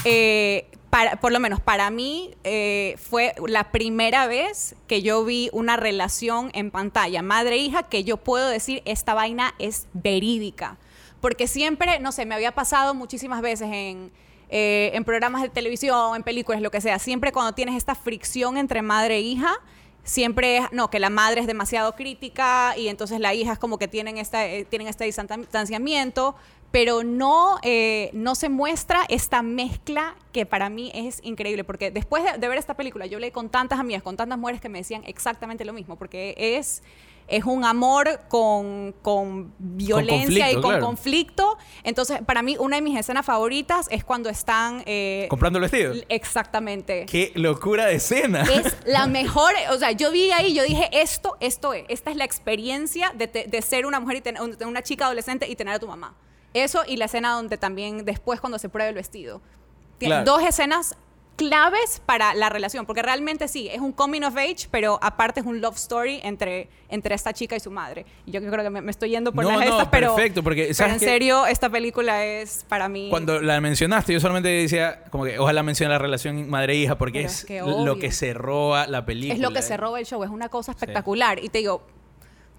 eh, 0.04 0.66
para, 0.90 1.16
por 1.16 1.32
lo 1.32 1.38
menos 1.38 1.60
para 1.60 1.88
mí 1.90 2.34
eh, 2.42 2.96
fue 2.98 3.34
la 3.46 3.70
primera 3.70 4.26
vez 4.26 4.74
que 4.88 5.02
yo 5.02 5.24
vi 5.24 5.48
una 5.52 5.76
relación 5.76 6.50
en 6.52 6.70
pantalla 6.70 7.22
madre-hija 7.22 7.84
que 7.84 8.02
yo 8.02 8.16
puedo 8.16 8.48
decir 8.48 8.82
esta 8.84 9.14
vaina 9.14 9.54
es 9.58 9.86
verídica. 9.92 10.76
Porque 11.20 11.46
siempre, 11.46 12.00
no 12.00 12.12
sé, 12.12 12.26
me 12.26 12.34
había 12.34 12.52
pasado 12.52 12.94
muchísimas 12.94 13.40
veces 13.40 13.68
en, 13.70 14.10
eh, 14.48 14.90
en 14.94 15.04
programas 15.04 15.42
de 15.42 15.48
televisión, 15.48 16.16
en 16.16 16.22
películas, 16.24 16.60
lo 16.60 16.70
que 16.70 16.80
sea, 16.80 16.98
siempre 16.98 17.30
cuando 17.30 17.52
tienes 17.52 17.76
esta 17.76 17.94
fricción 17.94 18.56
entre 18.56 18.82
madre 18.82 19.16
e 19.16 19.20
hija, 19.20 19.60
siempre 20.02 20.58
es, 20.58 20.64
no, 20.72 20.90
que 20.90 20.98
la 20.98 21.10
madre 21.10 21.40
es 21.40 21.46
demasiado 21.46 21.94
crítica 21.94 22.74
y 22.76 22.88
entonces 22.88 23.20
la 23.20 23.32
hija 23.34 23.52
es 23.52 23.58
como 23.58 23.78
que 23.78 23.86
tienen, 23.86 24.18
esta, 24.18 24.46
eh, 24.46 24.64
tienen 24.64 24.88
este 24.88 25.04
distanciamiento, 25.04 26.34
pero 26.70 27.02
no, 27.04 27.58
eh, 27.62 28.10
no 28.12 28.34
se 28.34 28.48
muestra 28.48 29.00
esta 29.08 29.42
mezcla 29.42 30.14
que 30.32 30.46
para 30.46 30.68
mí 30.70 30.90
es 30.94 31.20
increíble, 31.24 31.64
porque 31.64 31.90
después 31.90 32.22
de, 32.24 32.38
de 32.38 32.48
ver 32.48 32.58
esta 32.58 32.74
película, 32.74 33.06
yo 33.06 33.18
leí 33.18 33.30
con 33.30 33.48
tantas 33.48 33.78
amigas, 33.80 34.02
con 34.02 34.16
tantas 34.16 34.38
mujeres 34.38 34.60
que 34.60 34.68
me 34.68 34.78
decían 34.78 35.02
exactamente 35.06 35.64
lo 35.64 35.72
mismo, 35.72 35.96
porque 35.96 36.34
es... 36.36 36.82
Es 37.28 37.44
un 37.44 37.64
amor 37.64 38.22
con, 38.28 38.92
con 39.02 39.54
violencia 39.60 40.50
y 40.50 40.54
con 40.54 40.62
claro. 40.62 40.84
conflicto. 40.86 41.56
Entonces, 41.84 42.18
para 42.26 42.42
mí, 42.42 42.56
una 42.58 42.74
de 42.74 42.82
mis 42.82 42.98
escenas 42.98 43.24
favoritas 43.24 43.86
es 43.92 44.02
cuando 44.02 44.28
están... 44.30 44.82
eh, 44.84 45.26
¿Comprando 45.30 45.58
el 45.60 45.62
vestido? 45.62 45.94
Exactamente. 46.08 47.06
¡Qué 47.06 47.30
locura 47.36 47.86
de 47.86 47.94
escena! 47.96 48.42
Es 48.42 48.76
la 48.84 49.06
mejor, 49.06 49.52
o 49.70 49.78
sea, 49.78 49.92
yo 49.92 50.10
vi 50.10 50.32
ahí, 50.32 50.54
yo 50.54 50.64
dije, 50.64 50.88
esto, 50.92 51.36
esto 51.38 51.72
es, 51.72 51.84
esta 51.88 52.10
es 52.10 52.16
la 52.16 52.24
experiencia 52.24 53.12
de, 53.16 53.28
te- 53.28 53.44
de 53.46 53.62
ser 53.62 53.86
una 53.86 54.00
mujer 54.00 54.16
y 54.16 54.20
tener 54.22 54.42
un- 54.42 54.56
una 54.66 54.82
chica 54.82 55.04
adolescente 55.04 55.48
y 55.48 55.54
tener 55.54 55.74
a 55.74 55.78
tu 55.78 55.86
mamá. 55.86 56.16
Eso 56.54 56.82
y 56.86 56.96
la 56.96 57.04
escena 57.06 57.32
donde 57.32 57.56
también 57.58 58.04
después 58.04 58.40
cuando 58.40 58.58
se 58.58 58.68
prueba 58.68 58.88
el 58.88 58.94
vestido. 58.94 59.40
Tiene 59.98 60.16
Claro. 60.16 60.32
Dos 60.32 60.42
escenas 60.42 60.96
claves 61.36 62.02
para 62.04 62.34
la 62.34 62.50
relación, 62.50 62.84
porque 62.84 63.00
realmente 63.00 63.48
sí, 63.48 63.68
es 63.72 63.80
un 63.80 63.92
coming 63.92 64.20
of 64.22 64.36
age, 64.36 64.68
pero 64.70 64.98
aparte 65.00 65.40
es 65.40 65.46
un 65.46 65.62
love 65.62 65.76
story 65.76 66.20
entre, 66.22 66.68
entre 66.90 67.14
esta 67.14 67.32
chica 67.32 67.56
y 67.56 67.60
su 67.60 67.70
madre. 67.70 68.04
Yo 68.26 68.40
creo 68.42 68.62
que 68.62 68.68
me, 68.68 68.82
me 68.82 68.90
estoy 68.90 69.08
yendo 69.08 69.32
por 69.32 69.44
No, 69.44 69.50
las 69.52 69.60
no, 69.60 69.64
estas, 69.64 69.88
pero, 69.88 70.14
perfecto, 70.14 70.42
porque, 70.42 70.64
pero 70.64 70.74
¿sabes 70.74 70.94
en 70.94 70.98
qué? 71.00 71.06
serio, 71.06 71.46
esta 71.46 71.70
película 71.70 72.26
es 72.26 72.66
para 72.68 72.90
mí... 72.90 73.08
Cuando 73.08 73.40
la 73.40 73.58
mencionaste, 73.62 74.12
yo 74.12 74.20
solamente 74.20 74.48
decía, 74.50 75.04
como 75.10 75.24
que 75.24 75.38
ojalá 75.38 75.62
mencione 75.62 75.92
la 75.94 75.98
relación 75.98 76.50
madre-hija, 76.50 76.98
porque 76.98 77.20
Pero 77.20 77.28
es 77.30 77.38
es 77.38 77.44
que 77.46 77.60
lo 77.60 77.98
que 77.98 78.12
se 78.12 78.34
roba 78.34 78.86
la 78.86 79.06
película. 79.06 79.34
Es 79.34 79.40
lo 79.40 79.50
que 79.52 79.62
se 79.62 79.78
roba 79.78 79.98
el 79.98 80.04
show, 80.04 80.22
es 80.22 80.30
una 80.30 80.50
cosa 80.50 80.72
espectacular. 80.72 81.42
Y 81.42 81.48
te 81.48 81.58
digo, 81.58 81.86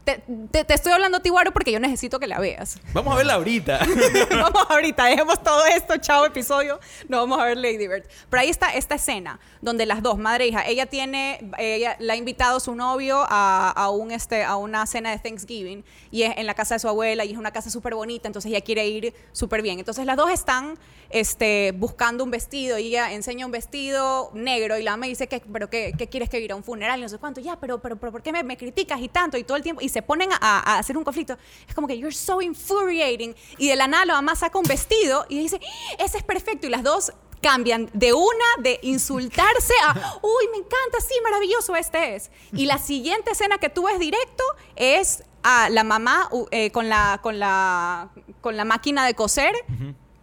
te, 0.03 0.23
te- 0.51 0.63
te 0.65 0.73
estoy 0.73 0.91
hablando, 0.91 1.19
Tibuaro, 1.21 1.51
porque 1.51 1.71
yo 1.71 1.79
necesito 1.79 2.19
que 2.19 2.27
la 2.27 2.39
veas. 2.39 2.79
Vamos 2.93 3.13
a 3.13 3.17
verla 3.17 3.33
ahorita. 3.35 3.79
vamos 4.31 4.63
ahorita, 4.69 5.05
dejemos 5.05 5.41
todo 5.43 5.65
esto, 5.65 5.97
chao 5.97 6.25
episodio, 6.25 6.79
no 7.07 7.17
vamos 7.17 7.39
a 7.39 7.45
ver 7.45 7.57
Lady 7.57 7.87
Bird. 7.87 8.03
Pero 8.29 8.41
ahí 8.41 8.49
está 8.49 8.73
esta 8.73 8.95
escena 8.95 9.39
donde 9.61 9.85
las 9.85 10.01
dos, 10.01 10.17
madre 10.17 10.45
e 10.45 10.47
hija, 10.47 10.65
ella 10.67 10.85
tiene, 10.87 11.51
ella 11.57 11.95
la 11.99 12.13
ha 12.13 12.15
invitado 12.15 12.59
su 12.59 12.73
novio 12.75 13.23
a, 13.29 13.69
a 13.69 13.89
un 13.91 14.11
este, 14.11 14.43
a 14.43 14.55
una 14.55 14.85
cena 14.87 15.11
de 15.11 15.19
Thanksgiving 15.19 15.83
y 16.09 16.23
es 16.23 16.35
en 16.37 16.47
la 16.47 16.55
casa 16.55 16.75
de 16.75 16.79
su 16.79 16.87
abuela 16.87 17.23
y 17.25 17.31
es 17.33 17.37
una 17.37 17.51
casa 17.51 17.69
súper 17.69 17.93
bonita, 17.93 18.27
entonces 18.27 18.49
ella 18.51 18.61
quiere 18.61 18.87
ir 18.87 19.13
súper 19.31 19.61
bien. 19.61 19.77
Entonces 19.79 20.05
las 20.05 20.17
dos 20.17 20.31
están 20.31 20.77
este, 21.11 21.73
buscando 21.75 22.23
un 22.23 22.31
vestido 22.31 22.77
y 22.79 22.87
ella 22.87 23.11
enseña 23.11 23.45
un 23.45 23.51
vestido 23.51 24.31
negro 24.33 24.77
y 24.77 24.83
la 24.83 24.97
me 24.97 25.07
dice 25.07 25.27
que, 25.27 25.41
pero 25.41 25.69
qué, 25.69 25.93
qué 25.97 26.07
quieres 26.07 26.29
que 26.29 26.39
ir 26.39 26.51
a 26.51 26.55
un 26.55 26.63
funeral 26.63 26.99
y 26.99 27.03
no 27.03 27.09
sé 27.09 27.17
cuánto, 27.17 27.41
ya, 27.41 27.57
pero, 27.59 27.79
pero, 27.81 27.97
pero 27.97 28.11
¿por 28.11 28.21
qué 28.23 28.31
me, 28.31 28.43
me 28.43 28.57
criticas 28.57 28.99
y 29.01 29.09
tanto 29.09 29.37
y 29.37 29.43
todo 29.43 29.57
el 29.57 29.63
tiempo? 29.63 29.81
Y 29.81 29.89
se 29.91 30.01
ponen 30.01 30.31
a, 30.33 30.37
a 30.41 30.79
hacer 30.79 30.97
un 30.97 31.03
conflicto. 31.03 31.37
Es 31.67 31.75
como 31.75 31.87
que 31.87 31.97
you're 31.97 32.15
so 32.15 32.41
infuriating 32.41 33.35
y 33.57 33.67
de 33.67 33.75
la 33.75 33.87
nada 33.87 34.05
la 34.05 34.13
mamá 34.13 34.35
saca 34.35 34.57
un 34.57 34.65
vestido 34.65 35.25
y 35.29 35.37
dice, 35.39 35.59
"¡Ah, 35.63 35.95
ese 36.03 36.17
es 36.17 36.23
perfecto 36.23 36.65
y 36.67 36.69
las 36.71 36.83
dos 36.83 37.11
cambian 37.41 37.89
de 37.93 38.13
una 38.13 38.45
de 38.59 38.79
insultarse 38.83 39.73
a, 39.87 39.93
uy, 40.21 40.47
me 40.51 40.57
encanta, 40.57 40.99
sí, 41.01 41.15
maravilloso 41.23 41.75
este 41.75 42.15
es. 42.15 42.31
Y 42.53 42.65
la 42.65 42.77
siguiente 42.77 43.31
escena 43.31 43.57
que 43.57 43.69
tú 43.69 43.83
ves 43.83 43.99
directo 43.99 44.43
es 44.75 45.23
a 45.43 45.69
la 45.69 45.83
mamá 45.83 46.29
eh, 46.51 46.71
con, 46.71 46.87
la, 46.87 47.19
con, 47.21 47.39
la, 47.39 48.09
con 48.41 48.57
la 48.57 48.63
máquina 48.65 49.05
de 49.05 49.15
coser, 49.15 49.53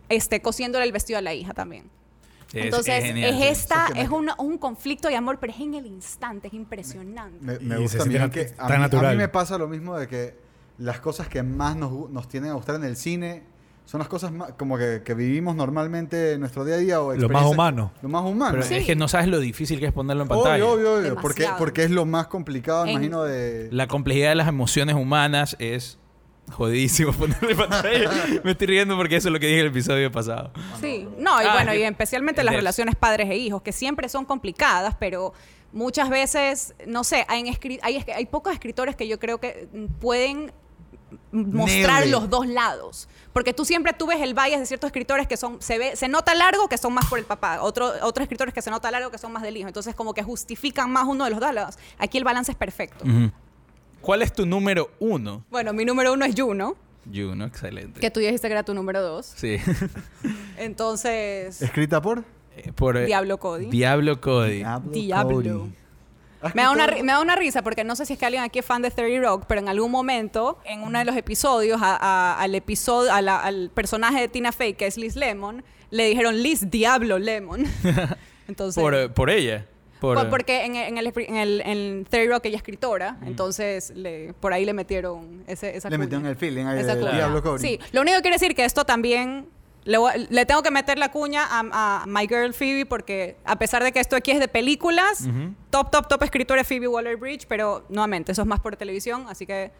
este, 0.08 0.40
cosiéndole 0.40 0.84
el 0.84 0.92
vestido 0.92 1.18
a 1.18 1.22
la 1.22 1.34
hija 1.34 1.54
también. 1.54 1.90
Es- 2.53 2.64
Entonces, 2.64 3.05
es, 3.05 3.42
esta, 3.42 3.88
es 3.94 4.09
un, 4.09 4.30
un 4.38 4.59
conflicto 4.59 5.09
de 5.09 5.16
amor, 5.16 5.38
pero 5.40 5.53
es 5.53 5.61
en 5.61 5.74
el 5.74 5.86
instante, 5.86 6.49
es 6.49 6.55
impresionante. 6.55 7.38
Me, 7.44 7.59
me 7.59 7.76
gusta 7.78 8.03
se 8.05 8.09
que 8.09 8.18
tan 8.18 8.30
a 8.66 8.68
mí, 8.68 8.74
a 8.74 8.78
natural. 8.78 9.16
mí 9.16 9.18
me 9.22 9.28
pasa 9.28 9.59
lo 9.59 9.68
mismo 9.68 9.96
de 9.99 10.09
que 10.09 10.34
las 10.78 11.01
cosas 11.01 11.28
que 11.28 11.42
más 11.42 11.76
nos, 11.76 12.11
nos 12.11 12.28
tienen 12.28 12.51
a 12.51 12.55
gustar 12.55 12.76
en 12.76 12.84
el 12.84 12.96
cine 12.96 13.42
son 13.84 13.99
las 14.01 14.09
cosas 14.09 14.32
más, 14.32 14.53
como 14.53 14.76
que, 14.78 15.03
que 15.05 15.14
vivimos 15.14 15.57
normalmente 15.57 16.32
en 16.32 16.40
nuestro 16.40 16.64
día 16.64 16.74
a 16.74 16.78
día. 16.78 17.01
O 17.01 17.14
Lo 17.14 17.28
más 17.30 17.44
humano. 17.46 17.92
Lo 18.03 18.09
más 18.11 18.22
humano. 18.24 18.53
Pero 18.53 18.62
Sí. 18.64 18.74
es 18.74 18.86
que 18.86 18.94
no 18.96 19.09
sabes 19.09 19.28
lo 19.28 19.40
difícil 19.40 19.78
que 19.80 19.86
es 19.86 19.92
ponerlo 19.92 20.22
en 20.24 20.28
pantalla. 20.28 20.64
Obvio, 20.66 20.92
obvio, 20.92 20.94
obvio. 21.01 21.16
Porque, 21.22 21.49
porque 21.59 21.84
es 21.84 21.90
lo 21.90 22.05
más 22.05 22.26
complicado, 22.28 22.84
En- 22.84 22.90
imagino, 22.90 23.24
de... 23.24 23.68
La 23.72 23.88
complejidad 23.88 24.28
de 24.30 24.34
las 24.36 24.49
emociones 24.49 24.94
humanas 24.94 25.57
es 25.59 25.99
jodidísimo 26.51 27.12
ponerlo 27.18 27.51
en 27.51 27.57
pantalla. 27.57 28.11
Me 28.44 28.53
estoy 28.53 28.66
riendo 28.66 28.96
porque 28.96 29.16
eso 29.16 29.28
es 29.28 29.32
lo 29.32 29.40
que 29.40 29.46
dije 29.46 29.61
en 29.61 29.66
el 29.66 29.72
episodio 29.72 30.11
pasado. 30.11 30.53
Sí, 30.80 31.09
no, 31.18 31.42
y 31.42 31.46
Ah, 31.46 31.55
bueno, 31.55 31.74
y 31.74 31.82
especialmente 31.82 32.44
las 32.44 32.55
relaciones 32.55 32.94
padres 32.94 33.30
e 33.30 33.36
hijos, 33.36 33.62
que 33.62 33.72
siempre 33.72 34.09
son 34.09 34.24
complicadas, 34.24 34.96
pero 34.99 35.32
muchas 35.72 36.11
veces, 36.11 36.74
no 36.86 37.05
sé, 37.05 37.24
hay, 37.28 37.44
hay, 37.82 38.05
hay 38.14 38.26
pocos 38.26 38.53
escritores 38.53 38.96
que 38.96 39.09
yo 39.09 39.18
creo 39.18 39.38
que 39.38 39.68
pueden 40.01 40.53
mostrar 41.32 42.07
los 42.07 42.28
dos 42.30 42.46
lados. 42.46 43.09
Porque 43.32 43.53
tú 43.53 43.64
siempre 43.64 43.92
tú 43.92 44.07
ves 44.07 44.20
el 44.20 44.34
bias 44.34 44.61
de 44.61 44.66
ciertos 44.66 44.88
escritores 44.88 45.26
que 45.26 45.36
son, 45.36 45.61
se 45.61 45.78
ve, 45.78 45.96
se 45.96 46.09
nota 46.09 46.34
largo 46.34 46.68
que 46.68 46.78
son 46.78 46.92
más 46.92 47.07
por 47.07 47.18
el 47.18 47.24
papá, 47.24 47.62
Otro, 47.62 47.92
otros 48.03 48.24
escritores 48.24 48.55
que 48.55 48.62
se 48.62 48.70
nota 48.70 48.90
largo 48.90 49.11
que 49.11 49.18
son 49.18 49.32
más 49.32 49.42
del 49.42 49.57
hijo. 49.57 49.68
Entonces 49.68 49.94
como 49.94 50.14
que 50.14 50.22
justifican 50.22 50.90
más 50.90 51.05
uno 51.07 51.24
de 51.24 51.30
los 51.30 51.40
dos 51.40 51.53
lados. 51.53 51.78
Aquí 51.99 52.18
el 52.18 52.24
balance 52.24 52.53
es 52.53 52.59
perfecto. 52.59 53.05
¿Cuál 54.01 54.22
es 54.22 54.32
tu 54.32 54.46
número 54.46 54.90
uno? 55.01 55.44
Bueno, 55.51 55.72
mi 55.72 55.84
número 55.84 56.12
uno 56.12 56.24
es 56.24 56.34
Juno, 56.36 56.76
Juno, 57.12 57.44
excelente. 57.46 58.01
que 58.01 58.11
tú 58.11 58.20
dijiste 58.20 58.49
que 58.49 58.53
era 58.53 58.62
tu 58.62 58.74
número 58.74 59.03
dos. 59.03 59.32
Sí. 59.36 59.57
Entonces, 60.59 61.61
¿Escrita 61.62 62.01
por? 62.03 62.24
Eh, 62.57 62.72
Por, 62.74 62.96
eh, 62.96 63.07
Diablo 63.07 63.38
Cody. 63.38 63.66
Diablo 63.66 64.20
Cody. 64.20 64.64
Diablo. 64.90 65.61
Cody. 65.61 65.74
¿Has 66.40 66.55
Me 66.55 66.62
da, 66.62 66.70
una, 66.70 66.86
me 66.86 67.12
da 67.12 67.20
una 67.20 67.34
risa 67.34 67.62
porque 67.62 67.82
no 67.82 67.96
sé 67.96 68.07
si 68.07 68.12
es 68.12 68.18
que 68.18 68.24
alguien 68.26 68.44
aquí 68.44 68.61
es 68.61 68.64
fan 68.64 68.80
de 68.82 68.90
30 68.92 69.26
Rock, 69.28 69.44
pero 69.49 69.61
en 69.61 69.68
algún 69.68 69.90
momento, 69.90 70.59
en 70.64 70.82
uno 70.82 70.99
de 71.01 71.05
los 71.05 71.16
episodios, 71.16 71.80
a- 71.82 71.96
a- 71.96 72.40
al 72.40 72.55
episodio, 72.55 73.12
a 73.12 73.20
la- 73.22 73.40
al 73.40 73.70
personaje 73.74 74.20
de 74.20 74.28
Tina 74.28 74.53
Fey, 74.53 74.74
que 74.74 74.86
es 74.86 74.96
Liz 74.96 75.16
Lemon, 75.16 75.64
le 75.90 76.07
dijeron 76.07 76.40
Liz 76.40 76.70
Diablo 76.70 77.18
Lemon. 77.18 77.64
Entonces, 78.49 78.80
Por, 78.80 78.94
eh, 78.94 79.09
por 79.09 79.30
ella. 79.30 79.66
Por, 80.01 80.16
por- 80.16 80.28
porque 80.30 80.64
en, 80.64 80.76
en 80.76 80.96
el, 80.99 81.12
en 81.16 81.36
el 81.36 81.61
en 81.64 82.05
30 82.09 82.32
Rock 82.34 82.44
ella 82.46 82.57
es 82.57 82.61
escritora, 82.62 83.16
entonces 83.26 83.90
le, 83.96 84.32
por 84.34 84.53
ahí 84.53 84.64
le 84.64 84.72
metieron 84.72 85.42
ese, 85.46 85.76
esa 85.76 85.88
Le 85.90 85.96
cuña. 85.96 86.05
metieron 86.07 86.26
el 86.26 86.36
feeling 86.36 86.64
ahí 86.66 86.80
Esa 86.80 86.94
de 86.94 87.01
cuña. 87.01 87.12
Diablo 87.16 87.42
Cody. 87.42 87.61
Sí, 87.61 87.80
lo 87.92 88.03
único 88.03 88.16
que 88.16 88.22
quiere 88.22 88.36
decir 88.36 88.55
que 88.55 88.64
esto 88.64 88.84
también 88.84 89.46
Le, 89.84 90.44
tengo 90.46 90.62
que 90.62 90.70
meter 90.70 90.99
la 90.99 91.11
cuña 91.11 91.44
a, 91.51 92.03
a 92.03 92.07
My 92.07 92.28
Girl 92.28 92.53
Phoebe 92.53 92.84
porque 92.86 93.36
a 93.44 93.57
pesar 93.59 93.82
de 93.82 93.90
que 93.90 94.01
esto 94.01 94.16
aquí 94.16 94.30
es 94.30 94.38
de 94.38 94.46
películas, 94.49 95.24
top, 95.70 95.90
top, 95.90 96.07
top 96.09 96.22
escritora 96.24 96.61
es 96.61 96.68
Phoebe 96.68 96.86
Waller-Bridge, 96.88 97.46
pero 97.49 97.84
nuevamente, 97.88 98.32
eso 98.32 98.42
es 98.42 98.49
más 98.49 98.61
por 98.61 98.76
televisión, 98.76 99.24
así 99.28 99.46
que... 99.46 99.70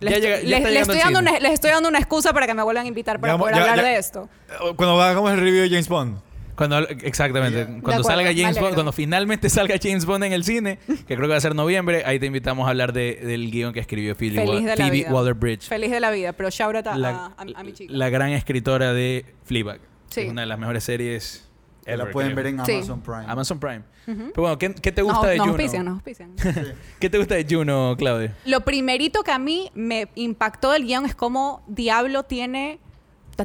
Les, 0.00 0.14
Ya 0.14 0.18
llega- 0.20 0.36
ya 0.36 0.42
les- 0.42 0.58
está 0.58 0.70
les 0.70 0.86
llegando 0.88 0.92
estoy 0.92 1.12
dando 1.14 1.30
una, 1.30 1.40
les 1.40 1.52
estoy 1.52 1.70
dando 1.72 1.88
una 1.88 1.98
excusa 1.98 2.32
para 2.32 2.46
que 2.46 2.54
me 2.54 2.62
vuelvan 2.62 2.84
a 2.84 2.88
invitar 2.88 3.20
para 3.20 3.32
Ya- 3.34 3.38
poder 3.38 3.54
ya- 3.56 3.60
hablar 3.62 3.76
ya- 3.78 3.82
de 3.82 3.96
esto. 3.98 4.28
Cuando 4.76 5.00
hagamos 5.02 5.32
el 5.32 5.38
review 5.40 5.62
de 5.62 5.68
James 5.70 5.88
Bond. 5.88 6.18
Cuando, 6.58 6.78
exactamente. 6.88 7.64
Cuando 7.64 7.78
acuerdo, 7.78 8.02
salga 8.02 8.30
me 8.32 8.36
James 8.42 8.60
Bond, 8.60 8.74
cuando 8.74 8.92
finalmente 8.92 9.48
salga 9.48 9.76
James 9.80 10.04
Bond 10.04 10.24
en 10.24 10.32
el 10.32 10.42
cine, 10.44 10.78
que 10.86 11.14
creo 11.14 11.20
que 11.22 11.28
va 11.28 11.36
a 11.36 11.40
ser 11.40 11.54
noviembre, 11.54 12.02
ahí 12.04 12.18
te 12.18 12.26
invitamos 12.26 12.66
a 12.66 12.70
hablar 12.70 12.92
de- 12.92 13.14
del 13.22 13.50
guion 13.50 13.72
que 13.72 13.78
escribió 13.80 14.14
Phoebe, 14.16 14.34
Feliz 14.34 14.48
Wa- 14.50 14.56
de 14.60 14.66
la 14.66 14.76
Phoebe 14.76 14.90
vida. 14.90 15.12
Waller-Bridge. 15.12 15.68
Feliz 15.68 15.90
de 15.92 16.00
la 16.00 16.10
vida, 16.10 16.32
pero 16.32 16.50
shout 16.50 16.74
out 16.74 16.86
a, 16.88 16.98
La, 16.98 17.08
a- 17.10 17.26
a- 17.36 17.60
a 17.60 17.62
mi 17.64 17.72
chica. 17.72 17.92
la 17.94 18.10
gran 18.10 18.30
escritora 18.30 18.92
de 18.92 19.24
Fleabag. 19.44 19.80
Sí. 20.10 20.22
Es 20.22 20.30
una 20.30 20.40
de 20.42 20.46
las 20.48 20.58
mejores 20.58 20.82
series. 20.84 21.44
La 21.86 22.10
pueden 22.10 22.34
ver 22.34 22.46
en 22.48 22.66
Sí. 22.66 22.72
Amazon 22.74 23.00
Prime. 23.00 23.24
Amazon 23.28 23.58
Prime. 23.60 23.82
Ujú. 24.06 24.30
Pero 24.34 24.42
bueno, 24.42 24.58
¿qué, 24.58 24.74
qué 24.74 24.92
te 24.92 25.00
gusta 25.00 25.22
No, 25.22 25.26
de 25.28 25.36
nos 25.38 25.46
Juno? 25.46 25.56
auspician, 25.58 25.84
nos 25.86 25.94
auspician. 25.94 26.34
¿Qué 27.00 27.08
te 27.08 27.16
gusta 27.16 27.34
de 27.36 27.46
Juno, 27.48 27.94
Claudia? 27.96 28.34
Lo 28.44 28.60
primerito 28.60 29.22
que 29.22 29.30
a 29.30 29.38
mí 29.38 29.70
me 29.74 30.08
impactó 30.16 30.72
del 30.72 30.84
guion 30.84 31.06
es 31.06 31.14
cómo 31.14 31.62
Diablo 31.66 32.24
tiene, 32.24 32.78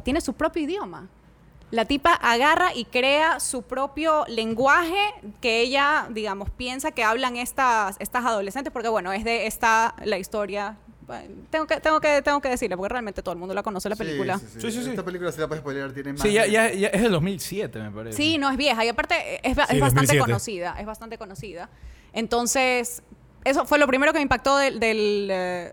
tiene 0.02 0.20
su 0.20 0.34
propio 0.34 0.62
idioma. 0.62 1.08
La 1.74 1.86
tipa 1.86 2.12
agarra 2.14 2.72
y 2.72 2.84
crea 2.84 3.40
su 3.40 3.62
propio 3.62 4.24
lenguaje 4.28 4.94
que 5.40 5.60
ella, 5.60 6.06
digamos, 6.08 6.48
piensa 6.50 6.92
que 6.92 7.02
hablan 7.02 7.36
estas, 7.36 7.96
estas 7.98 8.24
adolescentes, 8.24 8.72
porque 8.72 8.88
bueno, 8.88 9.12
es 9.12 9.24
de 9.24 9.48
esta 9.48 9.96
la 10.04 10.16
historia. 10.18 10.76
Tengo 11.50 11.66
que, 11.66 11.80
tengo, 11.80 12.00
que, 12.00 12.22
tengo 12.22 12.40
que 12.40 12.48
decirle, 12.48 12.76
porque 12.76 12.90
realmente 12.92 13.22
todo 13.22 13.32
el 13.32 13.40
mundo 13.40 13.54
la 13.54 13.64
conoce 13.64 13.88
la 13.88 13.96
Sí, 13.96 14.04
película. 14.04 14.38
Sí, 14.38 14.46
sí, 14.52 14.60
Sí, 14.60 14.70
sí, 14.70 14.84
sí. 14.84 14.90
Esta 14.90 15.04
película, 15.04 15.32
si 15.32 15.40
la 15.40 15.48
puedes 15.48 15.62
spoilear, 15.62 15.92
tiene 15.92 16.12
más. 16.12 16.22
Sí, 16.22 16.32
ya, 16.32 16.46
ya, 16.46 16.72
ya 16.72 16.88
es 16.88 17.02
del 17.02 17.10
2007, 17.10 17.78
me 17.80 17.90
parece. 17.90 18.16
Sí, 18.16 18.38
no 18.38 18.48
es 18.48 18.56
vieja 18.56 18.84
y 18.84 18.88
aparte 18.88 19.16
es, 19.42 19.50
es 19.50 19.56
bastante 19.56 19.84
2007. 19.88 20.20
conocida, 20.20 20.76
es 20.78 20.86
bastante 20.86 21.18
conocida. 21.18 21.68
Entonces, 22.12 23.02
eso 23.42 23.66
fue 23.66 23.78
lo 23.80 23.88
primero 23.88 24.12
que 24.12 24.18
me 24.18 24.22
impactó 24.22 24.56
del, 24.58 24.78
del, 24.78 25.28
eh, 25.32 25.72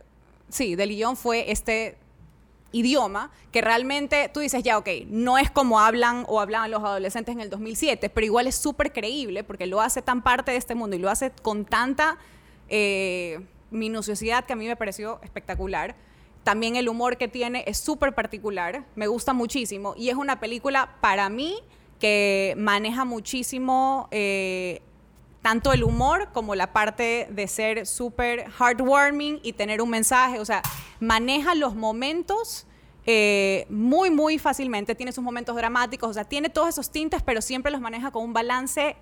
sí, 0.49 0.75
del 0.75 0.89
guion 0.89 1.15
fue 1.15 1.51
este 1.51 1.97
idioma 2.71 3.31
que 3.51 3.61
realmente 3.61 4.29
tú 4.33 4.39
dices, 4.39 4.63
ya, 4.63 4.77
ok, 4.77 4.87
no 5.07 5.37
es 5.37 5.51
como 5.51 5.79
hablan 5.79 6.25
o 6.27 6.39
hablaban 6.39 6.71
los 6.71 6.83
adolescentes 6.83 7.33
en 7.33 7.41
el 7.41 7.49
2007, 7.49 8.09
pero 8.09 8.25
igual 8.25 8.47
es 8.47 8.55
súper 8.55 8.93
creíble 8.93 9.43
porque 9.43 9.67
lo 9.67 9.81
hace 9.81 10.01
tan 10.01 10.21
parte 10.21 10.51
de 10.51 10.57
este 10.57 10.75
mundo 10.75 10.95
y 10.95 10.99
lo 10.99 11.09
hace 11.09 11.31
con 11.41 11.65
tanta 11.65 12.17
eh, 12.69 13.39
minuciosidad 13.69 14.45
que 14.45 14.53
a 14.53 14.55
mí 14.55 14.67
me 14.67 14.75
pareció 14.75 15.19
espectacular. 15.23 15.95
También 16.43 16.75
el 16.75 16.89
humor 16.89 17.17
que 17.17 17.27
tiene 17.27 17.63
es 17.67 17.77
súper 17.77 18.15
particular, 18.15 18.85
me 18.95 19.07
gusta 19.07 19.33
muchísimo 19.33 19.93
y 19.95 20.09
es 20.09 20.15
una 20.15 20.39
película 20.39 20.95
para 21.01 21.29
mí 21.29 21.59
que 21.99 22.55
maneja 22.57 23.05
muchísimo 23.05 24.07
eh, 24.09 24.81
tanto 25.41 25.73
el 25.73 25.83
humor 25.83 26.29
como 26.33 26.53
la 26.55 26.71
parte 26.73 27.27
de 27.31 27.47
ser 27.47 27.85
súper 27.87 28.45
heartwarming 28.59 29.39
y 29.43 29.53
tener 29.53 29.81
un 29.81 29.89
mensaje, 29.89 30.39
o 30.39 30.45
sea, 30.45 30.61
maneja 30.99 31.55
los 31.55 31.75
momentos 31.75 32.67
eh, 33.07 33.65
muy, 33.69 34.11
muy 34.11 34.37
fácilmente, 34.37 34.93
tiene 34.93 35.11
sus 35.11 35.23
momentos 35.23 35.55
dramáticos, 35.55 36.11
o 36.11 36.13
sea, 36.13 36.23
tiene 36.25 36.49
todos 36.49 36.69
esos 36.69 36.91
tintes, 36.91 37.23
pero 37.23 37.41
siempre 37.41 37.71
los 37.71 37.81
maneja 37.81 38.11
con 38.11 38.23
un 38.23 38.33
balance 38.33 38.95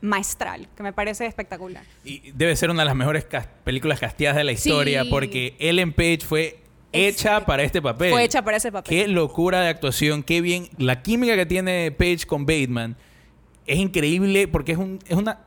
maestral, 0.00 0.66
que 0.76 0.82
me 0.82 0.92
parece 0.92 1.26
espectacular. 1.26 1.84
Y 2.04 2.32
debe 2.32 2.56
ser 2.56 2.70
una 2.70 2.80
de 2.82 2.86
las 2.86 2.96
mejores 2.96 3.26
películas 3.62 4.00
casteadas 4.00 4.36
de 4.36 4.44
la 4.44 4.52
Sí. 4.56 4.68
historia 4.70 5.04
porque 5.08 5.54
Ellen 5.58 5.92
Page 5.92 6.20
fue 6.26 6.58
hecha 6.92 7.44
para 7.46 7.62
este 7.62 7.80
papel. 7.80 8.10
Fue 8.10 8.24
hecha 8.24 8.42
para 8.42 8.56
ese 8.56 8.72
papel. 8.72 8.88
Qué 8.88 9.08
locura 9.08 9.60
de 9.60 9.68
actuación, 9.68 10.22
qué 10.22 10.40
bien. 10.40 10.68
La 10.78 11.02
química 11.02 11.36
que 11.36 11.46
tiene 11.46 11.92
Page 11.92 12.26
con 12.26 12.46
Bateman 12.46 12.96
es 13.66 13.78
increíble 13.78 14.48
porque 14.48 14.72
es, 14.72 14.78
un, 14.78 14.98
es 15.06 15.16
una... 15.16 15.38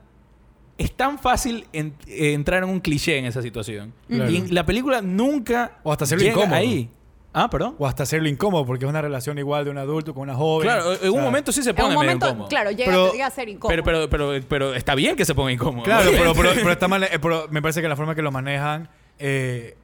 Es 0.78 0.92
tan 0.92 1.18
fácil 1.20 1.66
en- 1.74 1.94
eh, 2.08 2.34
entrar 2.34 2.64
en 2.64 2.70
un 2.70 2.80
cliché 2.82 3.18
en 3.18 3.26
esa 3.26 3.42
situación. 3.42 3.94
Claro. 4.10 4.30
Y 4.30 4.38
en 4.38 4.54
la 4.54 4.66
película 4.66 5.02
nunca 5.02 5.80
O 5.84 5.92
hasta 5.92 6.04
hacerlo 6.04 6.24
llega 6.24 6.36
incómodo. 6.36 6.56
ahí. 6.58 6.90
Ah, 7.38 7.50
perdón. 7.50 7.76
O 7.78 7.86
hasta 7.86 8.04
hacerlo 8.04 8.30
incómodo, 8.30 8.66
porque 8.66 8.86
es 8.86 8.90
una 8.90 9.02
relación 9.02 9.38
igual 9.38 9.66
de 9.66 9.72
un 9.72 9.78
adulto 9.78 10.14
con 10.14 10.24
una 10.24 10.36
joven. 10.36 10.68
Claro, 10.68 10.94
en 11.02 11.10
O 11.10 11.14
un 11.14 11.22
momento 11.22 11.52
sí 11.52 11.62
se 11.64 11.72
en 11.72 11.76
pone 11.76 11.90
un 11.90 11.94
medio 11.96 12.04
momento, 12.04 12.28
incómodo. 12.28 12.48
claro, 12.48 12.72
llega, 12.72 12.86
Pero- 12.92 13.12
llega 13.12 13.28
a 13.28 13.30
ser 13.30 13.50
incómodo. 13.50 13.70
Pero, 13.70 13.84
pero, 13.84 14.10
pero, 14.10 14.48
pero 14.48 14.74
está 14.74 14.96
bien 14.96 15.16
que 15.18 15.26
se 15.26 15.36
ponga 15.36 15.52
incómodo. 15.52 15.84
Claro, 15.84 16.12
pero, 16.12 16.34
pero, 16.34 16.50
pero 16.56 16.72
está 16.72 16.88
mal, 16.88 17.04
eh, 17.04 17.20
pero 17.22 17.48
me 17.52 17.62
parece 17.62 17.82
que 17.82 17.90
la 17.90 17.96
forma 17.98 18.16
que 18.16 18.22
lo 18.22 18.32
manejan, 18.32 18.90
eh, 19.20 19.76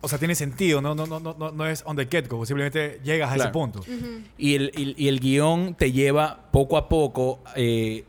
o 0.00 0.08
sea, 0.08 0.18
tiene 0.18 0.34
sentido, 0.34 0.80
no, 0.80 0.94
no, 0.94 1.06
no, 1.06 1.20
no, 1.20 1.36
no- 1.38 1.52
no 1.52 1.66
es 1.66 1.82
on 1.86 1.94
the 1.96 2.06
get-go, 2.06 2.44
simplemente 2.46 3.00
llegas 3.04 3.30
a 3.32 3.36
ese 3.36 3.48
punto. 3.48 3.80
Y 4.38 4.54
el, 4.54 4.72
y- 4.74 4.94
y 4.96 5.08
el 5.08 5.20
guion 5.20 5.74
te 5.74 5.92
lleva 5.92 6.48
poco 6.52 6.76
a 6.78 6.88
poco 6.88 7.40
eh, 7.54 8.04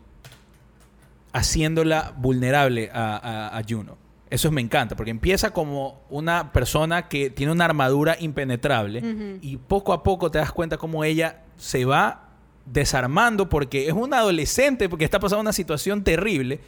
haciéndola 1.34 2.14
vulnerable 2.18 2.90
a, 2.94 3.18
a- 3.18 3.58
a 3.58 3.62
Juno. 3.68 3.98
Eso 4.30 4.50
me 4.52 4.62
encanta, 4.62 4.96
porque 4.96 5.12
empieza 5.12 5.52
como 5.52 6.02
una 6.10 6.52
persona 6.54 7.08
que 7.08 7.30
tiene 7.30 7.52
una 7.52 7.66
armadura 7.66 8.16
impenetrable 8.20 9.38
y 9.42 9.58
poco 9.58 9.94
a 9.94 10.02
poco 10.02 10.32
te 10.32 10.40
das 10.40 10.52
cuenta 10.52 10.78
cómo 10.78 11.04
ella 11.04 11.44
se 11.58 11.86
va 11.86 12.30
desarmando 12.66 13.48
porque 13.50 13.88
es 13.88 13.94
una 13.94 14.20
adolescente, 14.20 14.90
porque 14.90 15.06
está 15.06 15.20
pasando 15.20 15.42
una 15.42 15.54
situación 15.54 16.04
terrible 16.04 16.62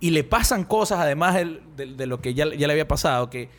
y 0.00 0.10
le 0.10 0.24
pasan 0.24 0.64
cosas 0.64 0.98
además 1.00 1.34
del- 1.34 1.60
de, 1.76 2.06
lo 2.06 2.22
que 2.22 2.32
ya, 2.32 2.46
ya 2.54 2.66
le 2.66 2.72
había 2.72 2.88
pasado, 2.88 3.28
que 3.28 3.50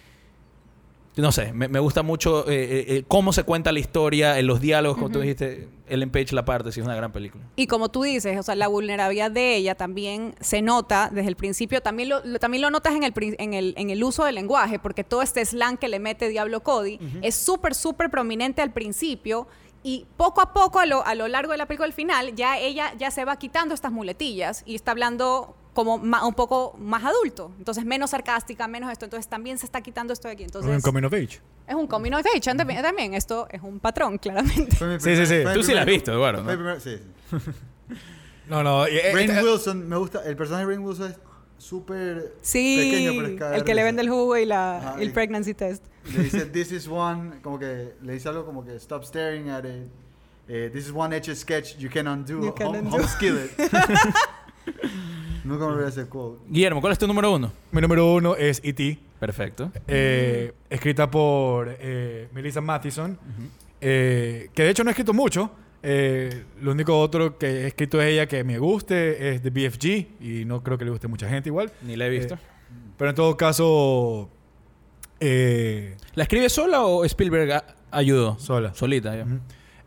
no 1.18 1.32
sé, 1.32 1.52
me, 1.54 1.68
me 1.68 1.80
gusta 1.80 2.04
mucho 2.04 2.48
eh, 2.50 2.54
eh, 2.64 2.86
eh, 2.88 3.04
cómo 3.08 3.34
se 3.34 3.44
cuenta 3.44 3.72
la 3.72 3.80
historia, 3.80 4.40
en 4.40 4.48
los 4.48 4.62
diálogos, 4.62 4.98
como 4.98 5.10
tú 5.10 5.20
dijiste, 5.20 5.68
Ellen 5.88 6.10
Page 6.10 6.34
la 6.34 6.46
parte, 6.46 6.72
sí 6.72 6.80
es 6.80 6.86
una 6.86 6.96
gran 6.96 7.12
película. 7.12 7.44
Y 7.58 7.68
como 7.68 7.90
tú 7.90 8.04
dices, 8.04 8.40
o 8.40 8.44
sea, 8.44 8.56
la 8.56 8.68
vulnerabilidad 8.70 9.30
de 9.30 9.56
ella 9.58 9.76
también 9.76 10.36
se 10.40 10.62
nota 10.62 11.10
desde 11.12 11.28
el 11.28 11.36
principio. 11.36 11.82
También 11.82 12.08
lo, 12.10 12.24
lo- 12.24 12.40
también 12.40 12.62
lo 12.62 12.70
notas 12.70 12.96
en 12.96 13.04
el, 13.04 13.14
en, 13.18 13.54
el, 13.54 13.74
en 13.78 13.90
el 13.90 14.04
uso 14.04 14.24
del 14.24 14.36
lenguaje, 14.36 14.80
porque 14.80 15.04
todo 15.04 15.22
este 15.22 15.44
slang 15.46 15.78
que 15.78 15.90
le 15.90 16.00
mete 16.00 16.30
Diablo 16.30 16.64
Cody 16.64 16.98
es 17.22 17.36
súper, 17.36 17.76
súper 17.76 18.10
prominente 18.10 18.62
al 18.62 18.72
principio. 18.72 19.48
Y 19.84 20.06
poco 20.16 20.42
a 20.42 20.54
poco, 20.54 20.78
a 20.80 20.86
lo, 20.86 21.04
a 21.06 21.16
lo 21.16 21.28
largo 21.28 21.52
de 21.54 21.58
la 21.58 21.66
película, 21.66 21.88
al 21.88 21.94
final, 21.94 22.36
ya 22.36 22.60
ella 22.60 22.94
ya 23.00 23.10
se 23.10 23.26
va 23.26 23.38
quitando 23.38 23.74
estas 23.74 23.92
muletillas 23.92 24.62
y 24.68 24.76
está 24.76 24.92
hablando 24.92 25.56
como 25.74 25.98
ma- 25.98 26.26
un 26.26 26.34
poco 26.34 26.76
más 26.80 27.04
adulto. 27.04 27.52
Entonces, 27.58 27.86
menos 27.86 28.10
sarcástica, 28.12 28.68
menos 28.68 28.92
esto. 28.92 29.06
Entonces, 29.06 29.28
también 29.30 29.58
se 29.58 29.66
está 29.66 29.82
quitando 29.82 30.12
esto 30.14 30.28
de 30.28 30.34
aquí. 30.34 30.44
Entonces, 30.44 30.70
un 30.74 30.82
coming 30.82 31.04
of 31.04 31.14
age. 31.14 31.40
es 31.68 31.76
un 31.76 31.88
coming 31.88 32.12
of 32.12 32.26
age 32.26 32.56
también, 32.56 32.82
también. 32.82 33.14
Esto 33.14 33.48
es 33.52 33.62
un 33.62 33.80
patrón, 33.80 34.18
claramente. 34.18 34.76
Sí, 35.00 35.16
sí, 35.16 35.26
sí. 35.26 35.44
Tú 35.54 35.64
sí 35.64 35.74
la 35.74 35.82
has 35.82 35.88
visto, 35.88 36.12
Eduardo, 36.12 36.44
¿no? 36.44 36.48
primer- 36.52 36.80
sí. 36.82 36.98
No, 38.50 38.64
no. 38.64 38.86
eh, 38.86 39.12
Rainn 39.14 39.32
eh, 39.32 39.42
Wilson, 39.44 39.88
me 39.88 39.96
gusta. 39.96 40.24
El 40.26 40.36
personaje 40.36 40.66
de 40.66 40.72
Rainn 40.74 40.86
Wilson 40.86 41.12
es 41.12 41.18
súper 41.58 42.34
Sí, 42.42 42.76
pequeño, 42.92 43.12
pero 43.38 43.54
es 43.54 43.60
el 43.60 43.64
que 43.64 43.76
le 43.76 43.84
vende 43.84 44.02
el 44.02 44.10
jugo 44.10 44.36
y 44.36 44.46
la, 44.46 44.78
Ajá, 44.80 44.96
el 45.02 45.08
y- 45.10 45.12
pregnancy 45.14 45.54
test. 45.54 45.86
Le 46.14 46.24
dice, 46.24 46.46
this 46.52 46.72
is 46.74 46.86
one, 46.86 47.40
como 47.42 47.58
que 47.58 47.94
le 48.02 48.14
dice 48.14 48.28
algo 48.28 48.46
como 48.46 48.66
que 48.66 48.76
stop 48.76 49.04
staring 49.06 49.50
at 49.50 49.64
it. 49.64 49.88
Eh, 50.50 50.70
this 50.74 50.88
is 50.88 50.92
one 50.94 51.16
etched 51.16 51.38
sketch 51.38 51.78
you 51.78 51.90
can 51.90 52.08
undo. 52.08 52.42
You 52.44 52.54
can 52.54 52.68
home, 52.68 52.80
undo. 52.80 52.98
home 52.98 53.08
skillet. 53.08 53.52
Nunca 55.44 55.66
me 55.66 55.72
olvidé 55.74 55.90
ese 55.90 56.06
quote. 56.08 56.40
Guillermo, 56.48 56.82
¿cuál 56.82 56.94
es 56.94 57.00
tu 57.00 57.08
número 57.08 57.34
uno? 57.34 57.52
Mi 57.72 57.82
número 57.82 58.14
uno 58.14 58.36
es 58.36 58.62
E.T., 58.64 59.00
Perfecto. 59.20 59.72
eh, 59.88 60.54
escrita 60.70 61.10
por 61.10 61.76
eh, 61.80 62.28
Melissa 62.34 62.62
Mathison, 62.62 63.18
eh, 63.80 64.50
que 64.54 64.64
de 64.64 64.70
hecho 64.70 64.84
no 64.84 64.90
ha 64.90 64.92
escrito 64.92 65.14
mucho. 65.14 65.52
Eh, 65.84 66.44
lo 66.62 66.72
único 66.72 67.00
otro 67.00 67.38
que 67.40 67.48
he 67.48 67.68
escrito 67.68 68.00
es 68.02 68.10
ella 68.14 68.28
que 68.28 68.44
me 68.44 68.60
guste 68.60 69.34
es 69.34 69.42
de 69.44 69.50
BFG 69.50 70.22
y 70.24 70.46
no 70.46 70.62
creo 70.64 70.78
que 70.78 70.86
le 70.86 70.92
guste 70.92 71.08
a 71.08 71.10
mucha 71.10 71.28
gente 71.28 71.50
igual. 71.50 71.72
Ni 71.82 71.96
la 71.96 72.06
he 72.06 72.10
visto. 72.10 72.36
Eh, 72.36 72.38
pero 72.98 73.10
en 73.10 73.16
todo 73.16 73.36
caso, 73.36 74.30
eh, 75.20 75.98
¿La 76.16 76.24
escribe 76.24 76.50
sola 76.50 76.82
o 76.86 77.04
Spielberg 77.06 77.52
a- 77.52 77.76
ayudó? 77.92 78.38
Sola. 78.40 78.74
Solita, 78.74 79.16
ya. 79.16 79.26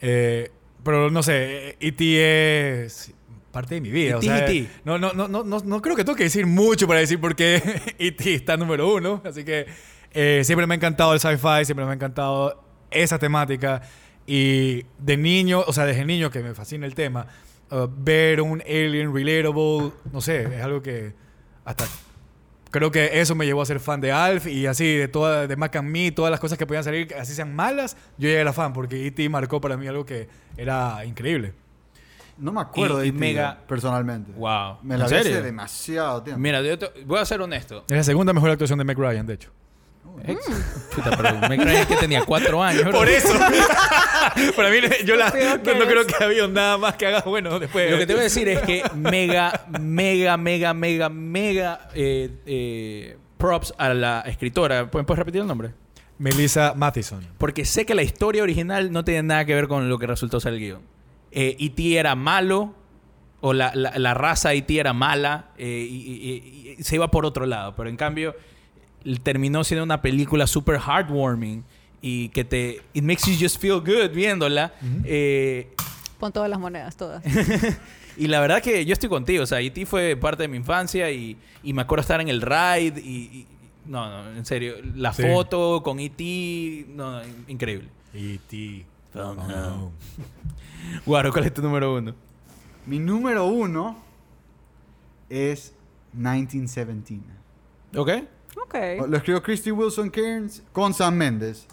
Eh, 0.00 0.50
pero 0.82 1.10
no 1.10 1.22
sé, 1.22 1.76
E.T. 1.80 2.84
es 2.84 3.12
parte 3.54 3.76
de 3.76 3.80
mi 3.80 3.90
vida. 3.90 4.18
o 4.18 4.20
E.T. 4.20 4.26
sea. 4.26 4.70
No, 4.84 4.98
no, 4.98 5.14
no, 5.14 5.28
no, 5.28 5.42
no, 5.42 5.60
no 5.60 5.80
creo 5.80 5.96
que 5.96 6.04
tengo 6.04 6.16
que 6.16 6.24
decir 6.24 6.44
mucho 6.44 6.86
para 6.86 7.00
decir 7.00 7.18
por 7.18 7.34
qué 7.34 7.94
E.T. 7.98 8.34
está 8.34 8.58
número 8.58 8.94
uno. 8.94 9.22
Así 9.24 9.44
que 9.44 9.66
eh, 10.12 10.42
siempre 10.44 10.66
me 10.66 10.74
ha 10.74 10.76
encantado 10.76 11.14
el 11.14 11.20
sci-fi, 11.20 11.64
siempre 11.64 11.86
me 11.86 11.92
ha 11.92 11.94
encantado 11.94 12.62
esa 12.90 13.18
temática. 13.18 13.80
Y 14.26 14.84
de 14.98 15.16
niño, 15.16 15.64
o 15.66 15.72
sea, 15.72 15.86
desde 15.86 16.04
niño 16.04 16.30
que 16.30 16.40
me 16.40 16.54
fascina 16.54 16.84
el 16.84 16.94
tema, 16.94 17.26
uh, 17.70 17.86
ver 17.88 18.40
un 18.40 18.60
alien 18.62 19.14
relatable, 19.14 19.92
no 20.12 20.20
sé, 20.20 20.44
es 20.44 20.62
algo 20.62 20.82
que 20.82 21.14
hasta 21.64 21.84
creo 22.74 22.90
que 22.90 23.20
eso 23.20 23.36
me 23.36 23.46
llevó 23.46 23.62
a 23.62 23.66
ser 23.66 23.78
fan 23.78 24.00
de 24.00 24.10
Alf 24.10 24.48
y 24.48 24.66
así 24.66 24.96
de 24.96 25.06
toda 25.06 25.46
de 25.46 25.56
Mac 25.56 25.76
and 25.76 25.88
Me, 25.88 26.10
todas 26.10 26.30
las 26.32 26.40
cosas 26.40 26.58
que 26.58 26.66
podían 26.66 26.82
salir, 26.82 27.14
así 27.14 27.32
sean 27.32 27.54
malas, 27.54 27.96
yo 28.18 28.28
ya 28.28 28.40
era 28.40 28.52
fan 28.52 28.72
porque 28.72 29.06
E.T. 29.06 29.28
marcó 29.28 29.60
para 29.60 29.76
mí 29.76 29.86
algo 29.86 30.04
que 30.04 30.28
era 30.56 31.04
increíble. 31.04 31.52
No 32.38 32.52
me 32.52 32.60
acuerdo 32.60 33.04
Y- 33.04 33.10
de 33.10 33.18
mega- 33.18 33.58
personalmente. 33.66 34.32
Wow. 34.32 34.78
Me 34.82 34.94
¿En 34.94 35.00
la 35.00 35.06
vi 35.08 35.16
hace 35.16 35.42
demasiado 35.42 36.22
tiempo. 36.22 36.40
Mira, 36.40 36.60
yo 36.62 36.78
te- 36.78 37.04
voy 37.04 37.18
a 37.20 37.24
ser 37.24 37.40
honesto. 37.40 37.84
Es 37.88 37.96
la 37.96 38.02
segunda 38.04 38.32
mejor 38.32 38.50
actuación 38.50 38.78
de 38.78 38.84
Meg 38.84 38.98
Ryan, 38.98 39.26
de 39.26 39.34
hecho. 39.34 39.50
Ex. 40.26 40.38
Chuta, 40.94 41.10
pero 41.16 41.48
me 41.48 41.58
creía 41.58 41.86
que 41.88 41.96
tenía 41.96 42.24
cuatro 42.24 42.62
años. 42.62 42.84
Por 42.92 43.08
eso. 43.08 43.28
Para 44.56 44.70
mí, 44.70 44.76
yo 45.04 45.16
la, 45.16 45.26
no, 45.26 45.86
creo 45.86 46.06
que 46.06 46.22
había 46.22 46.46
nada 46.46 46.78
más 46.78 46.94
que 46.94 47.06
haga 47.06 47.22
bueno 47.26 47.58
después. 47.58 47.90
Lo 47.90 47.98
que 47.98 48.06
te 48.06 48.12
voy 48.12 48.20
a 48.20 48.24
decir 48.24 48.48
es 48.48 48.60
que 48.62 48.82
mega, 48.94 49.64
mega, 49.80 50.36
mega, 50.36 50.72
mega, 50.72 51.08
mega 51.08 51.88
eh, 51.94 52.30
eh, 52.46 53.16
props 53.38 53.74
a 53.76 53.92
la 53.92 54.20
escritora. 54.20 54.88
¿Puedes 54.90 55.04
puedes 55.06 55.18
repetir 55.18 55.40
el 55.40 55.46
nombre? 55.48 55.72
Melissa 56.18 56.74
Mathison. 56.76 57.26
Porque 57.38 57.64
sé 57.64 57.84
que 57.84 57.94
la 57.94 58.02
historia 58.02 58.42
original 58.44 58.92
no 58.92 59.04
tiene 59.04 59.24
nada 59.24 59.44
que 59.44 59.54
ver 59.54 59.66
con 59.66 59.88
lo 59.88 59.98
que 59.98 60.06
resultó 60.06 60.38
ser 60.38 60.52
el 60.54 60.60
guion. 60.60 60.82
Eh, 61.36 61.56
E.T. 61.58 61.98
era 61.98 62.14
malo, 62.14 62.74
o 63.40 63.52
la, 63.52 63.72
la- 63.74 63.92
la 63.98 64.14
raza 64.14 64.54
E.T. 64.54 64.78
era 64.78 64.92
mala, 64.92 65.48
eh, 65.58 65.86
y, 65.90 65.94
y- 65.96 66.70
y- 66.70 66.76
y 66.78 66.82
se 66.84 66.94
iba 66.94 67.10
por 67.10 67.26
otro 67.26 67.44
lado. 67.44 67.74
Pero 67.76 67.88
en 67.90 67.96
cambio, 67.96 68.34
terminó 69.22 69.64
siendo 69.64 69.82
una 69.84 70.00
película 70.00 70.46
super 70.46 70.78
heartwarming 70.80 71.64
y 72.00 72.28
que 72.30 72.44
te. 72.44 72.80
It 72.94 73.02
makes 73.02 73.22
you 73.26 73.36
just 73.38 73.60
feel 73.60 73.80
good 73.80 74.10
viéndola. 74.14 74.72
Eh, 75.04 75.74
Pon 76.20 76.32
todas 76.32 76.48
las 76.48 76.58
monedas, 76.60 76.96
todas. 76.96 77.22
y 78.16 78.28
la 78.28 78.40
verdad 78.40 78.62
que 78.62 78.84
yo 78.86 78.92
estoy 78.92 79.08
contigo. 79.08 79.42
O 79.42 79.46
sea, 79.46 79.60
E.T. 79.60 79.84
fue 79.86 80.16
parte 80.16 80.44
de 80.44 80.48
mi 80.48 80.56
infancia 80.56 81.10
y, 81.10 81.36
y 81.64 81.72
me 81.72 81.82
acuerdo 81.82 82.02
estar 82.02 82.20
en 82.20 82.28
el 82.28 82.40
ride 82.40 83.00
y... 83.04 83.10
y- 83.32 83.46
no, 83.86 84.08
no, 84.08 84.30
en 84.38 84.46
serio. 84.46 84.76
La 84.94 85.12
Sí. 85.12 85.22
foto 85.24 85.82
con 85.82 86.00
E.T. 86.00 86.86
No, 86.94 87.18
no, 87.18 87.22
increíble. 87.48 87.88
E.T. 88.14 88.86
Phone 89.12 89.38
home. 89.40 89.90
Guaro, 91.06 91.32
¿cuál 91.32 91.44
es 91.46 91.54
tu 91.54 91.62
número 91.62 91.94
uno? 91.94 92.14
Mi 92.86 92.98
número 92.98 93.46
uno 93.46 93.96
es 95.28 95.72
1917. 96.12 97.24
¿Ok? 97.96 98.10
Ok. 98.62 99.08
Lo 99.08 99.16
escribió 99.16 99.42
Christy 99.42 99.70
Wilson 99.70 100.10
Cairns 100.10 100.62
con 100.72 100.94
Sam 100.94 101.14
Mendes. 101.14 101.66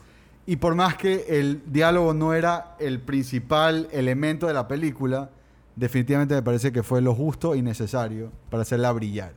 Y 0.45 0.55
por 0.55 0.76
más 0.76 0.95
que 0.95 1.26
el 1.30 1.62
diálogo 1.68 2.14
no 2.14 2.34
era 2.34 2.76
el 2.80 2.99
principal 2.99 3.88
elemento 3.91 4.47
de 4.47 4.53
la 4.53 4.68
película, 4.68 5.30
definitivamente 5.76 6.34
me 6.34 6.41
parece 6.41 6.72
que 6.72 6.84
fue 6.84 7.01
lo 7.01 7.14
justo 7.14 7.55
y 7.55 7.62
necesario 7.62 8.32
para 8.49 8.64
hacerla 8.64 8.91
brillar. 8.91 9.34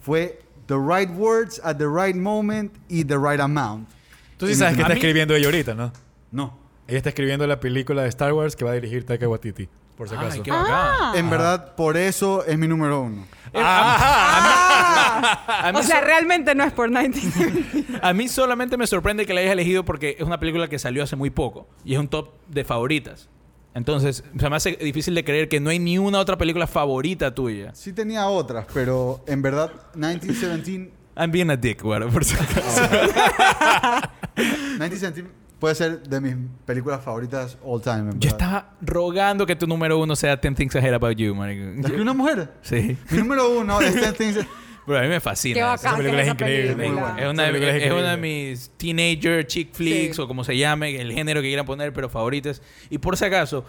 Fue 0.00 0.40
the 0.66 0.76
right 0.76 1.10
words 1.10 1.60
at 1.62 1.76
the 1.76 1.86
right 1.86 2.16
moment 2.16 2.72
y 2.88 3.04
the 3.04 3.16
right 3.18 3.40
amount. 3.40 3.88
Tú 4.36 4.46
sí 4.46 4.54
sabes 4.54 4.76
que 4.76 4.82
está 4.82 4.94
escribiendo 4.94 5.34
ella 5.34 5.46
ahorita, 5.46 5.74
¿no? 5.74 5.92
No. 6.32 6.63
Ella 6.86 6.98
está 6.98 7.08
escribiendo 7.10 7.46
la 7.46 7.60
película 7.60 8.02
de 8.02 8.08
Star 8.08 8.32
Wars 8.34 8.56
que 8.56 8.64
va 8.64 8.72
a 8.72 8.74
dirigir 8.74 9.06
Taika 9.06 9.26
Waititi, 9.28 9.68
por 9.96 10.08
si 10.08 10.14
Ay, 10.14 10.26
acaso. 10.26 10.42
qué 10.42 10.50
bacán. 10.50 11.16
En 11.16 11.30
verdad, 11.30 11.74
por 11.76 11.96
eso 11.96 12.44
es 12.44 12.58
mi 12.58 12.68
número 12.68 13.00
uno. 13.00 13.24
A 13.54 15.70
mí, 15.72 15.78
o 15.78 15.82
sea, 15.82 16.00
realmente 16.00 16.54
no 16.54 16.64
es 16.64 16.72
por 16.72 16.90
19. 16.90 17.84
a 18.02 18.12
mí 18.12 18.28
solamente 18.28 18.76
me 18.76 18.86
sorprende 18.86 19.24
que 19.26 19.32
la 19.32 19.40
hayas 19.40 19.52
elegido 19.52 19.84
porque 19.84 20.16
es 20.18 20.24
una 20.26 20.38
película 20.40 20.68
que 20.68 20.78
salió 20.78 21.02
hace 21.02 21.16
muy 21.16 21.30
poco 21.30 21.66
y 21.84 21.94
es 21.94 22.00
un 22.00 22.08
top 22.08 22.30
de 22.48 22.64
favoritas. 22.64 23.28
Entonces, 23.74 24.22
se 24.38 24.50
me 24.50 24.56
hace 24.56 24.72
difícil 24.72 25.14
de 25.14 25.24
creer 25.24 25.48
que 25.48 25.60
no 25.60 25.70
hay 25.70 25.78
ni 25.78 25.98
una 25.98 26.18
otra 26.20 26.36
película 26.38 26.66
favorita 26.66 27.34
tuya. 27.34 27.74
Sí 27.74 27.92
tenía 27.92 28.28
otras, 28.28 28.66
pero 28.74 29.24
en 29.26 29.42
verdad 29.42 29.72
1917, 29.94 30.92
I'm 31.16 31.30
being 31.32 31.50
a 31.50 31.56
dick, 31.56 31.82
guaro, 31.82 32.08
por 32.10 32.24
si 32.24 32.34
acaso. 32.34 32.82
1917 34.36 35.43
puede 35.58 35.74
ser 35.74 36.02
de 36.02 36.20
mis 36.20 36.34
películas 36.66 37.02
favoritas 37.02 37.56
all 37.64 37.80
time. 37.80 38.10
En 38.10 38.20
Yo 38.20 38.30
verdad. 38.30 38.32
estaba 38.32 38.70
rogando 38.82 39.46
que 39.46 39.56
tu 39.56 39.66
número 39.66 39.98
uno 39.98 40.14
sea 40.16 40.36
10 40.36 40.54
Things 40.54 40.74
I 40.74 40.78
Hate 40.78 40.94
About 40.94 41.16
You, 41.16 41.34
marico. 41.34 41.64
¿La 41.64 41.80
escribió 41.80 42.02
una 42.02 42.12
mujer? 42.14 42.52
Sí. 42.62 42.96
Mi 43.10 43.18
número 43.18 43.50
uno 43.58 43.80
es 43.80 43.94
10 43.94 44.14
Things... 44.14 44.38
Pero 44.86 44.98
a 44.98 45.02
mí 45.02 45.08
me 45.08 45.18
fascina. 45.18 45.54
Qué 45.54 45.62
bacán. 45.62 45.96
película 45.96 46.16
que 46.16 46.20
es 46.20 46.26
esa 46.26 46.32
increíble, 46.34 46.76
película. 46.76 47.00
muy 47.00 47.00
buena. 47.00 47.22
Es 47.26 47.30
una, 47.32 47.46
película 47.46 47.70
es 47.76 47.82
es 47.84 47.90
una 47.92 48.10
de 48.10 48.16
mis 48.18 48.70
teenager 48.76 49.46
chick 49.46 49.72
flicks 49.72 50.16
Sí. 50.16 50.20
o 50.22 50.28
como 50.28 50.44
se 50.44 50.58
llame, 50.58 51.00
el 51.00 51.10
género 51.10 51.40
que 51.40 51.48
quieran 51.48 51.64
poner, 51.64 51.94
pero 51.94 52.10
favoritas. 52.10 52.60
Y 52.90 52.98
por 52.98 53.16
si 53.16 53.24
acaso, 53.24 53.64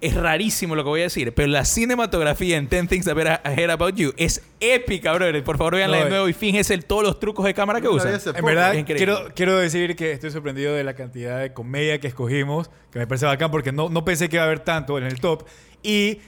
es 0.00 0.14
rarísimo 0.14 0.74
lo 0.74 0.82
que 0.82 0.88
voy 0.88 1.00
a 1.00 1.04
decir, 1.04 1.34
pero 1.34 1.48
la 1.48 1.64
cinematografía 1.64 2.56
en 2.56 2.68
10 2.68 2.88
Things 2.88 3.06
I 3.06 3.10
Heard 3.10 3.70
About 3.70 3.94
You 3.96 4.12
es 4.16 4.42
épica, 4.58 5.12
brother. 5.12 5.44
Por 5.44 5.58
favor, 5.58 5.74
veanla 5.74 5.98
No, 5.98 6.02
de 6.04 6.06
eh. 6.08 6.10
nuevo 6.10 6.28
y 6.28 6.32
fíjense 6.32 6.72
en 6.74 6.82
todos 6.82 7.02
los 7.02 7.20
trucos 7.20 7.44
de 7.44 7.52
cámara 7.52 7.80
que 7.80 7.88
usan. 7.88 8.18
En 8.34 8.44
verdad, 8.44 8.72
Es 8.74 8.80
increíble. 8.80 9.04
quiero, 9.14 9.34
quiero 9.34 9.58
decir 9.58 9.96
que 9.96 10.12
estoy 10.12 10.30
sorprendido 10.30 10.74
de 10.74 10.84
la 10.84 10.94
cantidad 10.94 11.38
de 11.40 11.52
comedia 11.52 12.00
que 12.00 12.06
escogimos, 12.06 12.70
que 12.90 12.98
me 12.98 13.06
parece 13.06 13.26
bacán 13.26 13.50
porque 13.50 13.72
no, 13.72 13.88
no 13.90 14.04
pensé 14.04 14.28
que 14.28 14.36
iba 14.36 14.44
a 14.44 14.46
haber 14.46 14.60
tanto 14.60 14.96
en 14.96 15.04
el 15.04 15.20
top. 15.20 15.44
Y 15.82 16.18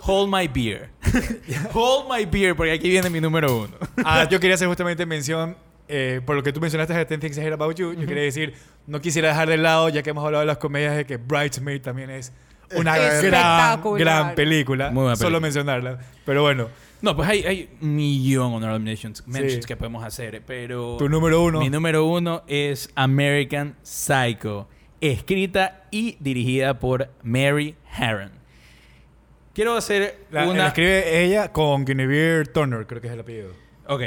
Hold 0.00 0.32
My 0.34 0.48
Beer. 0.48 0.90
Hold 1.72 2.06
My 2.12 2.24
Beer, 2.26 2.56
porque 2.56 2.72
aquí 2.72 2.88
viene 2.88 3.08
mi 3.08 3.20
número 3.20 3.56
uno. 3.56 3.70
ah, 4.04 4.26
yo 4.28 4.40
quería 4.40 4.54
hacer 4.56 4.68
justamente 4.68 5.06
mención, 5.06 5.56
eh, 5.88 6.20
por 6.26 6.34
lo 6.34 6.42
que 6.42 6.52
tú 6.52 6.60
mencionaste 6.60 6.92
de 6.92 7.04
10 7.04 7.20
Things 7.20 7.38
I 7.38 7.42
Heard 7.42 7.54
About 7.54 7.76
You, 7.76 7.92
yo 7.94 8.06
quería 8.06 8.24
decir, 8.24 8.54
no 8.86 9.00
quisiera 9.00 9.28
dejar 9.28 9.48
de 9.48 9.56
lado, 9.56 9.88
ya 9.88 10.02
que 10.02 10.10
hemos 10.10 10.24
hablado 10.24 10.40
de 10.40 10.46
las 10.46 10.58
comedias, 10.58 10.96
de 10.96 11.06
que 11.06 11.16
Bridesmaid 11.16 11.80
también 11.82 12.10
es 12.10 12.32
una 12.74 12.96
gran, 12.96 13.80
gran 13.98 14.34
película. 14.34 14.90
Muy 14.90 15.02
buena 15.02 15.16
Solo 15.16 15.40
película. 15.40 15.40
mencionarla. 15.40 15.98
Pero 16.24 16.42
bueno, 16.42 16.68
No, 17.02 17.14
pues 17.14 17.28
hay, 17.28 17.42
hay 17.44 17.68
un 17.82 17.94
millón 17.94 18.54
honorable 18.54 18.80
mentions, 18.82 19.22
mentions 19.26 19.64
Sí. 19.64 19.68
que 19.68 19.76
podemos 19.76 20.02
hacer, 20.02 20.42
pero... 20.46 20.96
tu 20.98 21.08
número 21.08 21.42
uno. 21.42 21.60
Mi 21.60 21.68
número 21.70 22.04
uno 22.06 22.42
es 22.48 22.90
American 22.94 23.76
Psycho, 23.82 24.66
escrita 25.00 25.84
y 25.90 26.16
dirigida 26.20 26.78
por 26.80 27.10
Mary 27.22 27.76
Harron. 27.92 28.30
Quiero 29.54 29.74
hacer 29.76 30.24
La, 30.30 30.44
una... 30.48 30.58
la 30.58 30.66
escribe 30.68 31.22
ella 31.24 31.52
con 31.52 31.84
Guinevere 31.84 32.44
Turner, 32.46 32.86
creo 32.86 33.00
que 33.00 33.06
es 33.08 33.12
el 33.12 33.20
apellido. 33.20 33.52
Ok. 33.88 34.02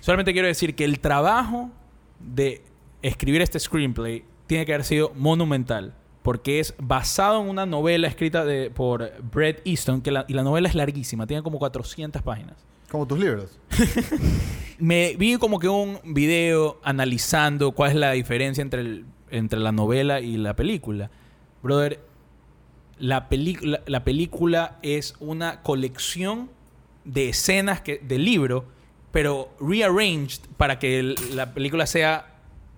Solamente 0.00 0.32
quiero 0.32 0.48
decir 0.48 0.74
que 0.74 0.84
el 0.84 1.00
trabajo 1.00 1.70
de 2.20 2.62
escribir 3.02 3.42
este 3.42 3.58
screenplay 3.60 4.24
tiene 4.46 4.64
que 4.64 4.72
haber 4.74 4.84
sido 4.84 5.12
monumental. 5.14 5.94
Porque 6.28 6.60
es 6.60 6.74
basado 6.78 7.40
en 7.40 7.48
una 7.48 7.64
novela 7.64 8.06
escrita 8.06 8.44
de, 8.44 8.68
por 8.70 9.10
Bret 9.32 9.62
Easton, 9.64 10.02
que 10.02 10.10
la, 10.10 10.26
y 10.28 10.34
la 10.34 10.42
novela 10.42 10.68
es 10.68 10.74
larguísima, 10.74 11.26
tiene 11.26 11.42
como 11.42 11.58
400 11.58 12.20
páginas. 12.20 12.56
Como 12.90 13.06
tus 13.06 13.18
libros. 13.18 13.58
Me 14.78 15.16
vi 15.16 15.38
como 15.38 15.58
que 15.58 15.70
un 15.70 15.98
video 16.04 16.80
analizando 16.84 17.72
cuál 17.72 17.92
es 17.92 17.96
la 17.96 18.12
diferencia 18.12 18.60
entre, 18.60 18.82
el- 18.82 19.06
entre 19.30 19.58
la 19.58 19.72
novela 19.72 20.20
y 20.20 20.36
la 20.36 20.54
película. 20.54 21.10
Brother, 21.62 21.98
la, 22.98 23.30
película 23.30 23.80
la 23.86 24.04
película 24.04 24.76
es 24.82 25.14
una 25.20 25.62
colección 25.62 26.50
de 27.06 27.30
escenas 27.30 27.80
que, 27.80 28.00
del 28.00 28.26
libro, 28.26 28.66
pero 29.12 29.48
rearranged 29.60 30.42
para 30.58 30.78
que 30.78 30.98
el- 30.98 31.14
la 31.32 31.54
película 31.54 31.86
sea 31.86 32.34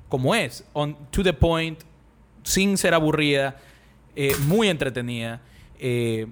como 0.08 0.36
es, 0.36 0.64
on, 0.72 0.96
to 1.10 1.24
the 1.24 1.32
point, 1.32 1.80
sin 2.50 2.76
ser 2.76 2.94
aburrida, 2.94 3.56
eh, 4.16 4.34
muy 4.46 4.68
entretenida. 4.68 5.40
Eh, 5.78 6.26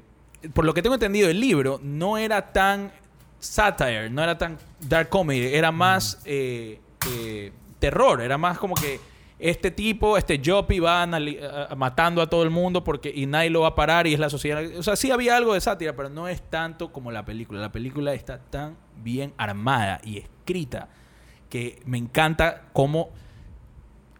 por 0.54 0.64
lo 0.64 0.74
que 0.74 0.82
tengo 0.82 0.94
entendido, 0.94 1.28
el 1.28 1.40
libro 1.40 1.80
no 1.82 2.18
era 2.18 2.52
tan 2.52 2.92
satire, 3.38 4.10
no 4.10 4.22
era 4.22 4.36
tan 4.36 4.58
dark 4.80 5.08
comedy, 5.08 5.54
era 5.54 5.70
más 5.72 6.20
eh, 6.24 6.80
eh, 7.12 7.52
terror, 7.78 8.20
era 8.20 8.36
más 8.38 8.58
como 8.58 8.74
que 8.74 9.00
este 9.38 9.70
tipo, 9.70 10.18
este 10.18 10.40
Joppy 10.44 10.80
va 10.80 11.04
a- 11.04 11.74
matando 11.76 12.20
a 12.20 12.28
todo 12.28 12.42
el 12.42 12.50
mundo 12.50 12.82
porque 12.82 13.12
y 13.14 13.26
nadie 13.26 13.50
lo 13.50 13.60
va 13.60 13.68
a 13.68 13.74
parar 13.76 14.08
y 14.08 14.14
es 14.14 14.18
la 14.18 14.28
sociedad. 14.30 14.64
O 14.76 14.82
sea, 14.82 14.96
sí 14.96 15.12
había 15.12 15.36
algo 15.36 15.54
de 15.54 15.60
sátira, 15.60 15.94
pero 15.94 16.08
no 16.08 16.26
es 16.26 16.42
tanto 16.42 16.92
como 16.92 17.12
la 17.12 17.24
película. 17.24 17.60
La 17.60 17.70
película 17.70 18.14
está 18.14 18.38
tan 18.38 18.76
bien 18.96 19.32
armada 19.38 20.00
y 20.04 20.18
escrita 20.18 20.88
que 21.48 21.80
me 21.86 21.98
encanta 21.98 22.64
cómo 22.72 23.10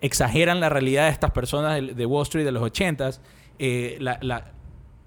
exageran 0.01 0.61
la 0.61 0.69
realidad 0.69 1.05
de 1.07 1.11
estas 1.13 1.31
personas 1.33 1.81
de, 1.97 2.07
Wall 2.07 2.23
Street 2.23 2.45
de 2.45 2.53
los 2.53 2.63
80s. 2.63 3.21
eh, 3.59 3.97
la, 4.01 4.19
la- 4.23 4.53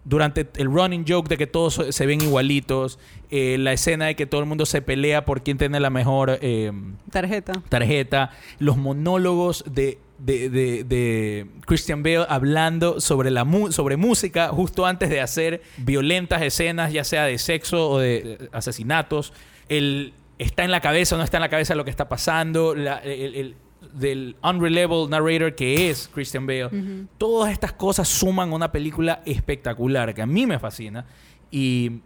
durante 0.04 0.48
el 0.56 0.66
running 0.66 1.06
joke 1.08 1.30
de 1.30 1.38
que 1.38 1.46
todos 1.46 1.80
se- 1.92 2.06
ven 2.08 2.22
igualitos, 2.22 2.98
eh, 3.30 3.58
la 3.60 3.72
escena 3.72 4.08
de 4.08 4.16
que 4.16 4.26
todo 4.26 4.42
el 4.42 4.48
mundo 4.48 4.66
se 4.66 4.82
pelea 4.82 5.26
por 5.26 5.44
quién 5.44 5.60
tiene 5.60 5.80
la 5.80 5.92
mejor 5.92 6.40
eh, 6.42 6.72
Tarjeta. 7.12 7.54
tarjeta, 7.70 8.32
los 8.58 8.78
monólogos 8.78 9.64
de, 9.72 10.00
de, 10.18 10.50
de- 10.50 10.84
de 10.84 11.46
Christian 11.68 12.02
Bale 12.02 12.26
hablando 12.30 13.00
sobre, 13.00 13.30
la 13.30 13.44
mu- 13.46 13.72
sobre 13.72 13.96
música 13.96 14.48
justo 14.50 14.88
antes 14.88 15.10
de 15.12 15.22
hacer 15.22 15.62
violentas 15.78 16.42
escenas, 16.42 16.92
ya 16.92 17.04
sea 17.04 17.26
de 17.26 17.38
sexo 17.38 17.88
o 17.92 18.00
de, 18.00 18.38
de 18.40 18.50
asesinatos. 18.54 19.34
El, 19.70 20.14
está 20.40 20.64
en 20.64 20.72
la 20.72 20.82
cabeza 20.82 21.14
o 21.14 21.20
no 21.20 21.24
está 21.24 21.38
en 21.38 21.42
la 21.42 21.50
cabeza 21.50 21.76
lo 21.76 21.84
que 21.86 21.92
está 21.92 22.10
pasando. 22.10 22.74
la- 22.74 22.98
el, 22.98 23.36
el- 23.36 23.56
del 23.94 24.36
unreliable 24.44 25.08
narrator 25.10 25.56
que 25.56 25.90
es 25.90 26.10
Christian 26.14 26.46
Bale. 26.48 26.70
Todas 27.18 27.52
estas 27.52 27.74
cosas 27.74 28.08
suman 28.08 28.52
a 28.52 28.56
una 28.56 28.72
película 28.72 29.22
espectacular 29.26 30.14
que 30.14 30.22
a 30.22 30.26
mí 30.26 30.46
me 30.46 30.60
fascina. 30.60 31.06
Y 31.50 32.00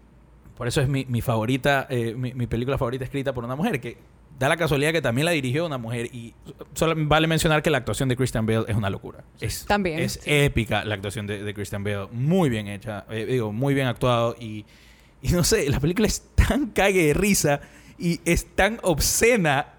por 0.57 0.67
eso 0.67 0.81
es 0.81 0.87
mi, 0.87 1.05
mi 1.05 1.21
favorita, 1.21 1.87
eh, 1.89 2.15
mi, 2.17 2.33
mi 2.33 2.47
película 2.47 2.77
favorita 2.77 3.03
escrita 3.03 3.33
por 3.33 3.43
una 3.43 3.55
mujer, 3.55 3.79
que 3.79 3.97
da 4.39 4.49
la 4.49 4.57
casualidad 4.57 4.91
que 4.91 5.01
también 5.01 5.25
la 5.25 5.31
dirigió 5.31 5.65
una 5.65 5.77
mujer. 5.77 6.07
Y 6.13 6.33
solo 6.73 6.93
vale 6.97 7.27
mencionar 7.27 7.61
que 7.61 7.69
la 7.69 7.77
actuación 7.77 8.09
de 8.09 8.15
Christian 8.15 8.45
Bale 8.45 8.65
es 8.67 8.75
una 8.75 8.89
locura. 8.89 9.23
Es, 9.39 9.65
También, 9.65 9.99
Es 9.99 10.13
sí. 10.13 10.29
épica 10.31 10.83
la 10.85 10.95
actuación 10.95 11.27
de, 11.27 11.43
de 11.43 11.53
Christian 11.53 11.83
Bale. 11.83 12.07
Muy 12.11 12.49
bien 12.49 12.67
hecha, 12.67 13.05
eh, 13.09 13.25
digo, 13.25 13.51
muy 13.51 13.73
bien 13.73 13.87
actuado. 13.87 14.35
Y, 14.39 14.65
y 15.21 15.29
no 15.29 15.43
sé, 15.43 15.69
la 15.69 15.79
película 15.79 16.07
es 16.07 16.21
tan 16.35 16.67
cague 16.67 17.07
de 17.07 17.13
risa 17.13 17.61
y 17.97 18.19
es 18.25 18.45
tan 18.55 18.79
obscena 18.83 19.74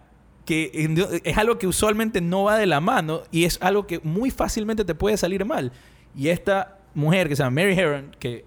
que 0.47 1.21
es 1.25 1.37
algo 1.37 1.59
que 1.59 1.67
usualmente 1.67 2.21
no 2.21 2.45
va 2.45 2.57
de 2.57 2.67
la 2.67 2.81
mano 2.81 3.23
y 3.31 3.45
es 3.45 3.59
algo 3.61 3.87
que 3.87 4.01
muy 4.05 4.31
fácilmente 4.31 4.85
te 4.85 4.95
puede 4.95 5.17
salir 5.17 5.45
mal. 5.45 5.73
Y 6.17 6.29
esta 6.29 6.79
mujer 6.95 7.29
que 7.29 7.37
se 7.37 7.43
llama 7.43 7.63
Mary 7.63 7.79
Herron, 7.79 8.17
que 8.19 8.45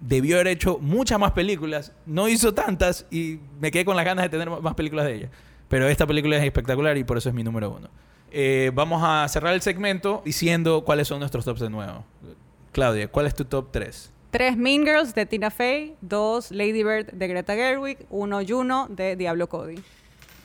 debió 0.00 0.36
haber 0.36 0.48
hecho 0.48 0.78
muchas 0.78 1.18
más 1.18 1.32
películas, 1.32 1.92
no 2.04 2.28
hizo 2.28 2.52
tantas 2.52 3.06
y 3.10 3.38
me 3.60 3.70
quedé 3.70 3.84
con 3.84 3.96
las 3.96 4.04
ganas 4.04 4.24
de 4.24 4.28
tener 4.28 4.50
más 4.50 4.74
películas 4.74 5.06
de 5.06 5.14
ella. 5.14 5.30
Pero 5.68 5.88
esta 5.88 6.06
película 6.06 6.36
es 6.36 6.44
espectacular 6.44 6.98
y 6.98 7.04
por 7.04 7.16
eso 7.16 7.28
es 7.28 7.34
mi 7.34 7.44
número 7.44 7.70
uno. 7.70 7.88
Eh, 8.32 8.72
vamos 8.74 9.00
a 9.04 9.26
cerrar 9.28 9.54
el 9.54 9.62
segmento 9.62 10.22
diciendo 10.24 10.84
cuáles 10.84 11.08
son 11.08 11.20
nuestros 11.20 11.44
tops 11.44 11.60
de 11.60 11.70
nuevo. 11.70 12.04
Claudia, 12.72 13.08
¿cuál 13.08 13.26
es 13.26 13.34
tu 13.34 13.44
top 13.44 13.70
3? 13.70 14.12
Tres 14.30 14.56
Mean 14.56 14.84
Girls 14.84 15.14
de 15.14 15.24
Tina 15.24 15.50
Fey, 15.50 15.94
dos 16.00 16.50
Lady 16.50 16.82
Bird 16.82 17.12
de 17.12 17.28
Greta 17.28 17.54
Gerwig, 17.54 17.98
uno 18.10 18.40
Juno 18.46 18.88
de 18.90 19.16
Diablo 19.16 19.48
Cody. 19.48 19.76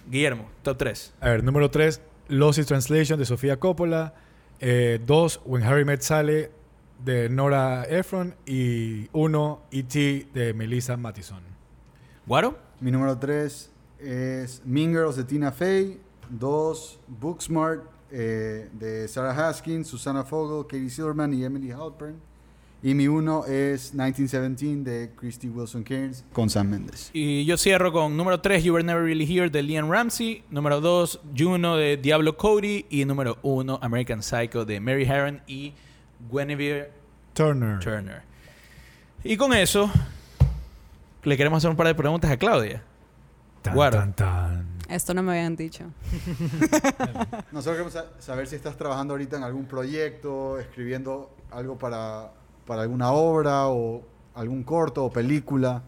Guillermo, 0.10 0.50
top 0.64 0.78
3. 0.78 1.14
A 1.20 1.30
ver, 1.30 1.44
número 1.44 1.70
3, 1.70 2.02
Lost 2.28 2.60
in 2.60 2.66
Translation 2.66 3.20
de 3.20 3.26
Sofía 3.26 3.60
Coppola. 3.60 4.14
2, 4.60 5.42
When 5.46 5.64
Harry 5.64 5.86
Met 5.86 6.02
Sally 6.02 6.48
de 7.04 7.30
Nora 7.30 7.84
Ephron. 7.90 8.36
Y 8.46 9.10
1, 9.12 9.62
E.T. 9.72 10.28
de 10.34 10.54
Melissa 10.54 10.98
Mattison. 10.98 11.44
¿Guaro? 12.26 12.58
Mi 12.80 12.92
número 12.92 13.18
3 13.18 13.72
es 14.00 14.62
Mean 14.66 14.92
Girls 14.92 15.16
de 15.16 15.24
Tina 15.24 15.52
Fey. 15.52 16.00
2, 16.30 17.00
Booksmart 17.08 17.84
eh, 18.12 18.70
de 18.74 19.08
Sarah 19.08 19.32
Haskins, 19.32 19.88
Susana 19.88 20.24
Fogel, 20.24 20.66
Katie 20.66 20.90
Silverman 20.90 21.34
y 21.34 21.44
Emily 21.44 21.72
Halpern. 21.72 22.20
Y 22.84 22.96
mi 22.96 23.08
1 23.08 23.46
es 23.46 23.94
1917 23.94 24.90
de 24.90 25.12
Christy 25.16 25.50
Wilson 25.50 25.84
Cairns 25.84 26.24
con 26.34 26.50
Sam 26.50 26.68
Mendes. 26.70 27.12
Y 27.14 27.46
yo 27.46 27.56
cierro 27.58 27.92
con 27.92 28.18
número 28.18 28.42
3, 28.42 28.64
You 28.64 28.74
Were 28.74 28.84
Never 28.84 29.04
Really 29.04 29.32
Here 29.32 29.50
de 29.52 29.62
Liam 29.62 29.90
Ramsey. 29.92 30.44
Número 30.50 30.82
2, 30.82 31.22
Juno 31.38 31.76
de 31.78 31.98
Diablo 31.98 32.38
Cody. 32.38 32.88
Y 32.90 33.06
número 33.06 33.38
1, 33.44 33.80
American 33.84 34.24
Psycho 34.24 34.66
de 34.66 34.80
Mary 34.80 35.04
Herron 35.04 35.42
y 35.46 35.74
Guinevere 36.32 36.90
Turner. 37.34 37.80
Turner. 37.80 38.24
Y 39.24 39.38
con 39.38 39.54
eso, 39.54 39.92
le 41.24 41.38
queremos 41.38 41.58
hacer 41.58 41.70
un 41.70 41.78
par 41.78 41.86
de 41.86 41.94
preguntas 41.94 42.32
a 42.32 42.38
Claudia. 42.38 42.82
Tan, 43.62 43.76
Guaro. 43.76 44.00
tan, 44.00 44.14
tan. 44.16 44.68
Esto 44.90 45.14
no 45.14 45.22
me 45.22 45.34
habían 45.34 45.56
dicho. 45.56 45.84
Nosotros 47.52 47.76
queremos 47.76 47.94
sa- 47.94 48.08
saber 48.20 48.48
si 48.48 48.56
estás 48.56 48.76
trabajando 48.76 49.14
ahorita 49.14 49.38
en 49.38 49.44
algún 49.44 49.66
proyecto, 49.66 50.58
escribiendo 50.60 51.30
algo 51.52 51.78
para, 51.78 52.32
para 52.66 52.84
alguna 52.84 53.12
obra 53.12 53.68
o 53.68 54.02
algún 54.36 54.64
corto 54.64 55.06
o 55.06 55.12
película. 55.12 55.84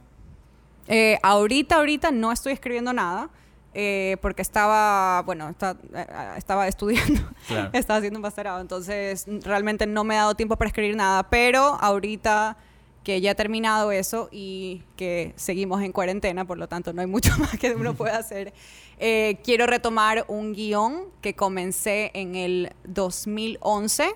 Eh, 0.88 1.18
ahorita, 1.24 1.76
ahorita 1.78 2.12
no 2.12 2.32
estoy 2.32 2.54
escribiendo 2.54 2.94
nada. 2.94 3.30
eh, 3.76 4.18
porque 4.22 4.44
estaba, 4.44 5.24
bueno, 5.24 5.50
está- 5.50 5.76
eh, 5.96 6.06
estaba 6.38 6.68
estudiando, 6.68 7.20
Claro. 7.48 7.72
estaba 7.74 7.98
haciendo 7.98 8.20
un 8.20 8.22
masterado, 8.22 8.62
entonces 8.62 9.26
realmente 9.44 9.88
no 9.88 10.04
me 10.04 10.14
he 10.14 10.18
dado 10.18 10.36
tiempo 10.36 10.56
para 10.58 10.68
escribir 10.68 10.96
nada, 10.96 11.24
pero 11.28 11.60
ahorita 11.82 12.56
que 13.04 13.20
ya 13.20 13.32
he 13.32 13.36
terminado 13.36 13.92
eso 13.92 14.30
y 14.32 14.84
que 14.96 15.34
seguimos 15.38 15.82
en 15.82 15.92
cuarentena, 15.92 16.46
por 16.46 16.60
lo 16.60 16.68
tanto 16.68 16.94
no 16.94 17.02
hay 17.02 17.08
mucho 17.08 17.32
más 17.40 17.58
que 17.58 17.74
uno 17.74 17.96
pueda 17.96 18.18
hacer, 18.20 18.54
eh, 19.00 19.40
quiero 19.44 19.66
retomar 19.66 20.24
un 20.28 20.54
guion 20.54 21.06
que 21.22 21.34
comencé 21.34 22.12
en 22.14 22.36
el 22.36 22.74
2011. 22.84 24.14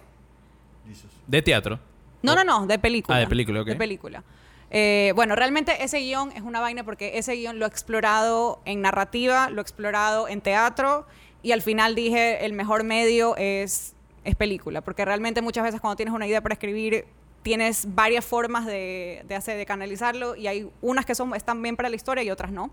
De 1.25 1.41
teatro. 1.41 1.79
No, 2.21 2.35
no, 2.35 2.43
no, 2.43 2.65
de 2.65 2.79
película. 2.79 3.17
Ah, 3.17 3.19
de 3.19 3.27
película, 3.27 3.61
ok. 3.61 3.67
De 3.67 3.75
película. 3.75 4.23
Eh, 4.69 5.13
bueno, 5.15 5.35
realmente 5.35 5.83
ese 5.83 5.99
guion 5.99 6.31
es 6.33 6.41
una 6.41 6.59
vaina 6.59 6.83
porque 6.83 7.17
ese 7.17 7.35
guion 7.35 7.57
lo 7.59 7.65
he 7.65 7.69
explorado 7.69 8.61
en 8.65 8.81
narrativa, 8.81 9.49
lo 9.49 9.59
he 9.59 9.61
explorado 9.61 10.27
en 10.27 10.41
teatro 10.41 11.05
y 11.41 11.53
al 11.53 11.61
final 11.61 11.95
dije 11.95 12.45
el 12.45 12.53
mejor 12.53 12.83
medio 12.83 13.35
es, 13.37 13.95
es 14.25 14.35
película, 14.35 14.81
porque 14.81 15.05
realmente 15.05 15.41
muchas 15.41 15.63
veces 15.63 15.79
cuando 15.79 15.95
tienes 15.95 16.13
una 16.13 16.27
idea 16.27 16.41
para 16.41 16.53
escribir 16.53 17.05
tienes 17.43 17.95
varias 17.95 18.25
formas 18.25 18.65
de, 18.65 19.23
de 19.25 19.35
hacer, 19.35 19.57
de 19.57 19.65
canalizarlo 19.65 20.35
y 20.35 20.47
hay 20.47 20.69
unas 20.81 21.05
que 21.05 21.15
son, 21.15 21.33
están 21.33 21.61
bien 21.61 21.77
para 21.77 21.87
la 21.87 21.95
historia 21.95 22.23
y 22.23 22.29
otras 22.29 22.51
no. 22.51 22.71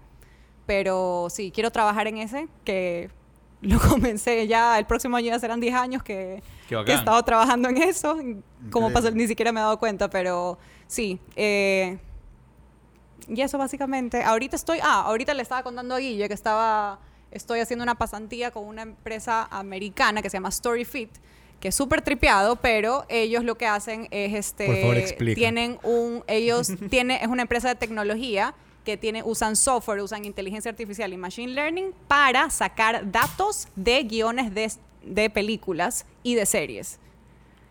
Pero 0.66 1.28
sí, 1.30 1.52
quiero 1.54 1.70
trabajar 1.70 2.08
en 2.08 2.18
ese, 2.18 2.48
que 2.64 3.10
lo 3.64 3.78
comencé 3.88 4.46
ya, 4.46 4.78
el 4.78 4.86
próximo 4.86 5.16
año 5.16 5.28
ya 5.28 5.38
serán 5.38 5.60
10 5.60 5.74
años 5.74 6.02
que, 6.02 6.42
que 6.68 6.74
he 6.74 6.94
estado 6.94 7.22
trabajando 7.22 7.68
en 7.68 7.78
eso. 7.78 8.16
Como 8.70 8.92
pasó, 8.92 9.10
ni 9.10 9.26
siquiera 9.26 9.52
me 9.52 9.60
he 9.60 9.62
dado 9.62 9.78
cuenta, 9.78 10.08
pero 10.08 10.58
sí. 10.86 11.18
eh, 11.36 11.98
y 13.28 13.40
eso 13.40 13.58
básicamente. 13.58 14.22
Ahorita 14.22 14.56
estoy, 14.56 14.78
ah, 14.82 15.02
ahorita 15.06 15.34
le 15.34 15.42
estaba 15.42 15.62
contando 15.62 15.94
a 15.94 15.98
Guille 15.98 16.28
que 16.28 16.34
estaba, 16.34 16.98
estoy 17.30 17.60
haciendo 17.60 17.82
una 17.82 17.94
pasantía 17.94 18.50
con 18.50 18.64
una 18.64 18.82
empresa 18.82 19.48
americana 19.50 20.22
que 20.22 20.30
se 20.30 20.36
llama 20.36 20.50
StoryFit, 20.50 21.10
que 21.60 21.68
es 21.68 21.74
súper 21.74 22.02
tripeado, 22.02 22.56
pero 22.56 23.06
ellos 23.08 23.44
lo 23.44 23.56
que 23.56 23.66
hacen 23.66 24.08
es 24.10 24.34
este, 24.34 24.66
Por 24.66 24.76
favor, 24.76 25.34
tienen 25.34 25.78
un, 25.82 26.22
ellos 26.26 26.72
tienen, 26.90 27.18
es 27.22 27.28
una 27.28 27.42
empresa 27.42 27.68
de 27.68 27.74
tecnología 27.76 28.54
que 28.84 28.96
tiene, 28.96 29.22
usan 29.24 29.56
software, 29.56 30.00
usan 30.00 30.24
inteligencia 30.24 30.70
artificial 30.70 31.12
y 31.12 31.16
machine 31.16 31.52
learning 31.52 31.92
para 32.06 32.50
sacar 32.50 33.10
datos 33.10 33.68
de 33.74 34.02
guiones 34.04 34.54
de, 34.54 34.70
de 35.02 35.30
películas 35.30 36.06
y 36.22 36.34
de 36.34 36.46
series. 36.46 36.98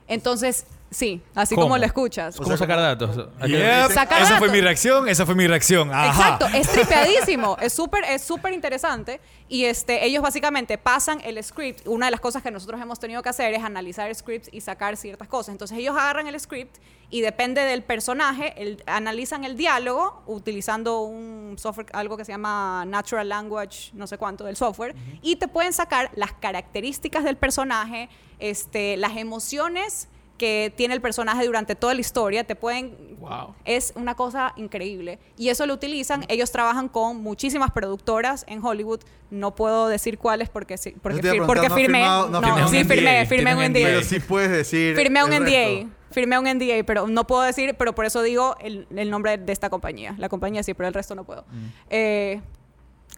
Entonces, 0.07 0.65
sí, 0.93 1.21
así 1.35 1.55
¿Cómo? 1.55 1.65
como 1.67 1.77
lo 1.77 1.85
escuchas. 1.85 2.35
¿Cómo 2.35 2.55
sacar 2.57 2.79
datos? 2.79 3.27
¿A 3.39 3.45
qué- 3.45 3.51
Yep, 3.53 3.91
Sacar 3.91 4.21
Esa 4.21 4.37
fue 4.37 4.49
mi 4.49 4.61
reacción, 4.61 5.07
esa 5.09 5.25
fue 5.25 5.35
mi 5.35 5.47
reacción. 5.47 5.91
Ajá. 5.93 6.07
Exacto, 6.37 6.47
es 6.57 6.67
tripeadísimo, 6.71 7.57
es 7.61 7.73
súper 7.73 8.03
es 8.05 8.21
súper 8.21 8.53
interesante 8.53 9.19
y 9.49 9.65
este 9.65 10.05
ellos 10.05 10.21
básicamente 10.23 10.77
pasan 10.77 11.19
el 11.23 11.43
script, 11.43 11.87
una 11.87 12.07
de 12.07 12.11
las 12.11 12.19
cosas 12.21 12.41
que 12.43 12.51
nosotros 12.51 12.79
hemos 12.81 12.99
tenido 12.99 13.21
que 13.21 13.29
hacer 13.29 13.53
es 13.53 13.63
analizar 13.63 14.13
scripts 14.13 14.49
y 14.51 14.61
sacar 14.61 14.95
ciertas 14.97 15.27
cosas. 15.27 15.49
Entonces 15.53 15.77
ellos 15.77 15.95
agarran 15.97 16.27
el 16.27 16.39
script 16.39 16.77
y 17.09 17.21
depende 17.21 17.61
del 17.61 17.83
personaje, 17.83 18.53
el- 18.61 18.81
analizan 18.87 19.43
el 19.43 19.55
diálogo 19.55 20.23
utilizando 20.25 21.01
un 21.01 21.55
software 21.59 21.87
algo 21.93 22.17
que 22.17 22.25
se 22.25 22.31
llama 22.31 22.85
Natural 22.87 23.27
Language, 23.27 23.91
no 23.93 24.07
sé 24.07 24.17
cuánto 24.17 24.43
del 24.45 24.55
software 24.55 24.95
y 25.21 25.35
te 25.35 25.47
pueden 25.47 25.73
sacar 25.73 26.09
las 26.15 26.33
características 26.33 27.23
del 27.23 27.37
personaje, 27.37 28.09
este 28.39 28.97
las 28.97 29.15
emociones 29.17 30.07
que 30.37 30.73
tiene 30.75 30.93
el 30.93 31.01
personaje 31.01 31.45
durante 31.45 31.75
toda 31.75 31.93
la 31.93 32.01
historia, 32.01 32.43
te 32.43 32.55
pueden 32.55 33.13
Wow. 33.19 33.55
es 33.63 33.93
una 33.95 34.15
cosa 34.15 34.53
increíble. 34.57 35.17
Y 35.37 35.47
eso 35.49 35.65
lo 35.65 35.73
utilizan. 35.75 36.25
Ellos 36.27 36.51
trabajan 36.51 36.89
con 36.89 37.17
muchísimas 37.23 37.71
productoras 37.71 38.43
en 38.49 38.63
Hollywood. 38.65 38.99
No 39.29 39.55
puedo 39.55 39.87
decir 39.87 40.17
cuáles 40.17 40.49
porque, 40.49 40.77
sí- 40.77 40.93
porque, 41.01 41.21
fir- 41.21 41.45
porque 41.45 41.69
¿no 41.69 41.75
firmé. 41.75 41.99
firmado- 41.99 42.29
no 42.29 42.41
no, 42.41 42.67
sí, 42.67 42.77
un 42.77 42.83
NDA? 42.83 42.95
firmé, 42.95 43.25
firmé 43.27 43.51
un 43.53 43.59
un 43.59 43.63
NDA. 43.71 43.85
Pero 43.85 44.01
sí 44.03 44.19
puedes 44.19 44.51
decir. 44.51 44.95
Firmé 44.95 45.23
un 45.23 45.31
NDA. 45.31 45.87
Firmé 46.11 46.37
un 46.37 46.45
NDA, 46.47 46.83
pero 46.85 47.07
no 47.07 47.25
puedo 47.25 47.41
decir, 47.43 47.75
pero 47.77 47.95
por 47.95 48.05
eso 48.05 48.21
digo 48.21 48.55
el, 48.59 48.85
el 48.95 49.09
nombre 49.09 49.37
de 49.37 49.51
esta 49.53 49.69
compañía. 49.69 50.13
La 50.17 50.27
compañía 50.29 50.61
sí, 50.61 50.73
pero 50.73 50.87
el 50.89 50.93
resto 50.93 51.15
no 51.15 51.23
puedo. 51.23 51.45
Eh, 51.89 52.41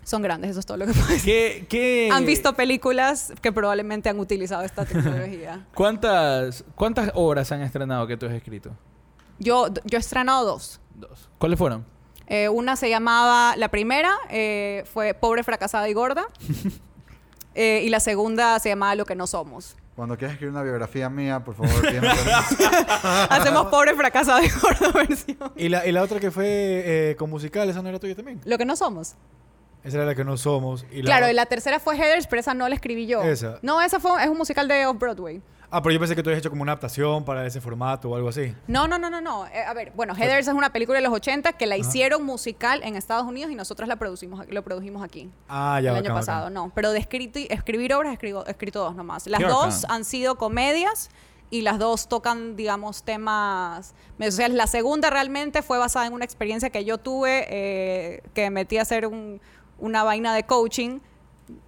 son 0.05 0.21
grandes, 0.21 0.51
eso 0.51 0.59
es 0.61 0.65
todo 0.65 0.77
lo 0.77 0.85
que 0.85 0.93
puedo 0.93 1.07
decir. 1.07 1.25
¿Qué, 1.25 1.65
qué- 1.67 2.09
Han 2.13 2.25
visto 2.25 2.53
películas 2.53 3.33
que 3.41 3.51
probablemente 3.51 4.07
han 4.07 4.19
utilizado 4.19 4.61
esta 4.63 4.85
tecnología. 4.85 5.65
¿Cuántas, 5.73 6.63
¿Cuántas 6.75 7.11
obras 7.15 7.51
han 7.51 7.61
estrenado 7.61 8.05
que 8.07 8.15
tú 8.15 8.27
has 8.27 8.33
escrito? 8.33 8.71
Yo, 9.39 9.67
yo 9.83 9.97
he 9.97 9.99
estrenado 9.99 10.45
dos. 10.45 10.79
Dos. 10.93 11.27
¿Cuáles 11.39 11.57
fueron? 11.59 11.83
Eh, 12.27 12.47
una 12.49 12.75
se 12.75 12.89
llamaba, 12.89 13.55
la 13.57 13.69
primera 13.69 14.13
eh, 14.29 14.83
fue 14.93 15.13
Pobre, 15.13 15.43
Fracasada 15.43 15.89
y 15.89 15.93
Gorda. 15.93 16.25
Eh, 17.57 17.83
y 17.85 17.89
la 17.89 18.01
segunda 18.01 18.59
se 18.59 18.67
llamaba 18.67 18.95
Lo 18.95 19.05
que 19.05 19.15
no 19.15 19.27
somos. 19.27 19.77
Cuando 19.95 20.17
quieras 20.17 20.33
escribir 20.33 20.51
una 20.51 20.61
biografía 20.61 21.09
mía, 21.09 21.41
por 21.41 21.55
favor. 21.55 21.71
Hacemos 23.29 23.67
Pobre, 23.67 23.95
Fracasada 23.95 24.43
y 24.43 24.49
Gorda 24.49 24.91
versión. 24.91 25.37
Y 25.55 25.69
la, 25.69 25.85
y 25.87 25.93
la 25.93 26.01
otra 26.03 26.19
que 26.19 26.31
fue 26.31 26.45
eh, 26.47 27.15
con 27.17 27.29
musical, 27.29 27.69
esa 27.69 27.81
no 27.81 27.87
era 27.87 27.97
tuya 27.97 28.13
también. 28.13 28.41
Lo 28.43 28.57
que 28.57 28.65
no 28.65 28.75
somos. 28.75 29.15
Esa 29.85 29.97
era 29.97 30.05
la 30.05 30.15
que 30.15 30.23
no 30.25 30.35
somos. 30.37 30.85
Y 30.91 31.01
la 31.01 31.05
claro, 31.05 31.29
y 31.29 31.33
la 31.33 31.45
tercera 31.45 31.79
fue 31.79 31.95
Heathers, 31.95 32.27
pero 32.27 32.39
esa 32.39 32.53
no 32.53 32.67
la 32.67 32.75
escribí 32.75 33.05
yo. 33.07 33.21
Esa. 33.23 33.59
No, 33.61 33.81
esa 33.81 33.99
fue, 33.99 34.21
es 34.23 34.29
un 34.29 34.37
musical 34.37 34.67
de 34.67 34.85
Off-Broadway. 34.87 35.41
Ah, 35.71 35.81
pero 35.81 35.93
yo 35.93 35.99
pensé 35.99 36.15
que 36.15 36.23
tú 36.23 36.29
habías 36.29 36.39
hecho 36.39 36.49
como 36.49 36.61
una 36.61 36.73
adaptación 36.73 37.25
para 37.25 37.45
ese 37.45 37.59
formato 37.59 38.09
o 38.09 38.15
algo 38.15 38.29
así. 38.29 38.53
No, 38.67 38.87
no, 38.87 38.97
no, 38.97 39.09
no, 39.09 39.19
no. 39.19 39.45
Eh, 39.47 39.63
a 39.67 39.73
ver, 39.73 39.91
bueno, 39.95 40.13
Heathers 40.15 40.47
es 40.47 40.53
una 40.53 40.71
película 40.71 40.99
de 40.99 41.03
los 41.03 41.11
80 41.11 41.53
que 41.53 41.65
la 41.65 41.75
hicieron 41.75 42.23
musical 42.23 42.81
en 42.83 42.95
Estados 42.95 43.25
Unidos 43.25 43.51
y 43.51 43.55
nosotros 43.55 43.89
la 43.89 43.97
producimos, 43.97 44.45
lo 44.49 44.63
produjimos 44.63 45.03
aquí. 45.03 45.29
Ah, 45.49 45.79
ya. 45.83 45.89
el 45.89 45.95
bacán, 45.97 46.05
año 46.05 46.13
bacán. 46.13 46.15
pasado, 46.15 46.49
no. 46.49 46.71
Pero 46.73 46.91
de 46.91 46.99
escrito 46.99 47.39
y- 47.39 47.47
escribir 47.49 47.93
obras, 47.93 48.13
escribo, 48.13 48.45
he 48.47 48.51
escrito 48.51 48.79
dos 48.79 48.95
nomás. 48.95 49.27
Las 49.27 49.41
Qué 49.41 49.47
dos 49.47 49.81
bacán. 49.81 49.95
han 49.97 50.05
sido 50.05 50.35
comedias 50.35 51.09
y 51.49 51.61
las 51.61 51.77
dos 51.77 52.07
tocan, 52.07 52.55
digamos, 52.55 53.03
temas... 53.03 53.93
O 54.19 54.31
sea, 54.31 54.47
la 54.49 54.67
segunda 54.67 55.09
realmente 55.09 55.61
fue 55.61 55.77
basada 55.77 56.05
en 56.07 56.13
una 56.13 56.25
experiencia 56.25 56.69
que 56.69 56.85
yo 56.85 56.97
tuve, 56.99 57.45
eh, 57.49 58.23
que 58.33 58.43
me 58.43 58.49
metí 58.51 58.77
a 58.77 58.83
hacer 58.83 59.07
un- 59.07 59.41
una 59.79 60.03
vaina 60.03 60.33
de 60.35 60.43
coaching 60.43 60.99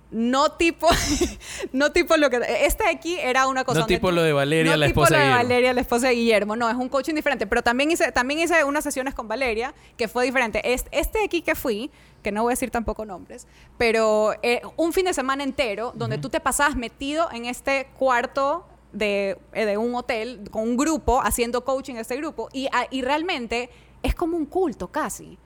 no 0.09 0.53
tipo, 0.53 0.87
no 1.73 1.91
tipo 1.91 2.15
lo 2.15 2.29
que... 2.29 2.39
Este 2.61 2.85
de 2.85 2.89
aquí 2.91 3.17
era 3.19 3.47
una 3.47 3.65
cosa... 3.65 3.81
No 3.81 3.85
tipo 3.87 4.09
lo 4.11 4.21
de 4.23 4.31
Valeria, 4.31 4.71
no 4.71 4.77
la 4.77 4.87
tipo 4.87 5.03
esposa 5.03 5.19
lo 5.19 5.25
de. 5.25 5.33
Valeria, 5.33 5.73
la 5.73 5.81
esposa 5.81 6.07
de 6.07 6.13
Guillermo. 6.15 6.55
No, 6.55 6.69
es 6.69 6.75
un 6.77 6.87
coaching 6.87 7.13
diferente. 7.13 7.45
Pero 7.45 7.61
también 7.61 7.91
hice, 7.91 8.09
también 8.13 8.39
hice 8.39 8.63
unas 8.63 8.85
sesiones 8.85 9.13
con 9.13 9.27
Valeria 9.27 9.73
que 9.97 10.07
fue 10.07 10.23
diferente. 10.23 10.61
Este, 10.73 10.89
este 10.97 11.19
de 11.19 11.25
aquí 11.25 11.41
que 11.41 11.55
fui, 11.55 11.91
que 12.23 12.31
no 12.31 12.43
voy 12.43 12.51
a 12.51 12.53
decir 12.53 12.71
tampoco 12.71 13.03
nombres, 13.03 13.47
pero 13.77 14.33
eh, 14.43 14.61
un 14.77 14.93
fin 14.93 15.05
de 15.05 15.13
semana 15.13 15.43
entero 15.43 15.91
donde 15.93 16.17
tú 16.17 16.29
te 16.29 16.39
pasabas 16.39 16.77
metido 16.77 17.29
en 17.33 17.43
este 17.45 17.87
cuarto 17.99 18.65
de, 18.93 19.37
eh, 19.53 19.65
de 19.65 19.77
un 19.77 19.93
hotel 19.93 20.41
con 20.51 20.63
un 20.63 20.77
grupo 20.77 21.21
haciendo 21.21 21.65
coaching 21.65 21.95
a 21.95 21.99
este 22.01 22.15
grupo 22.15 22.47
y, 22.53 22.67
a- 22.67 22.87
y 22.89 23.01
realmente 23.01 23.69
es 24.03 24.15
como 24.15 24.37
un 24.37 24.45
culto 24.45 24.87
casi. 24.87 25.37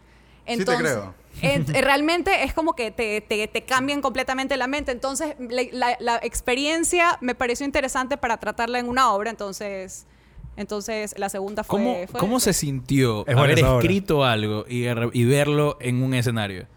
Sí 0.48 0.66
te 0.66 0.76
creo. 0.78 1.14
en- 1.42 1.66
eh, 1.76 1.82
realmente 1.82 2.44
es 2.44 2.54
como 2.54 2.74
que 2.74 2.92
te, 2.92 3.22
te- 3.22 3.48
te 3.48 3.64
cambian 3.64 4.02
completamente 4.02 4.58
la 4.58 4.68
mente. 4.68 4.92
Entonces, 4.92 5.36
la, 5.39 5.64
la- 5.72 5.98
la 6.00 6.16
experiencia 6.24 7.18
me 7.22 7.36
pareció 7.36 7.66
interesante 7.66 8.18
para 8.18 8.38
tratarla 8.38 8.80
en 8.80 8.89
una 8.89 9.12
obra. 9.14 9.30
Entonces, 9.30 10.06
entonces 10.58 11.16
la 11.18 11.30
segunda 11.30 11.64
fue... 11.64 11.78
¿Cómo, 11.80 11.94
fue- 12.08 12.20
cómo 12.20 12.39
se 12.39 12.54
sintió 12.54 13.26
Es 13.28 13.36
haber 13.38 13.60
esa 13.60 13.74
obra. 13.74 13.80
escrito 13.84 14.24
algo 14.26 14.66
y, 14.68 14.86
y 15.14 15.26
verlo 15.26 15.78
en 15.80 16.04
un 16.04 16.14
escenario? 16.14 16.68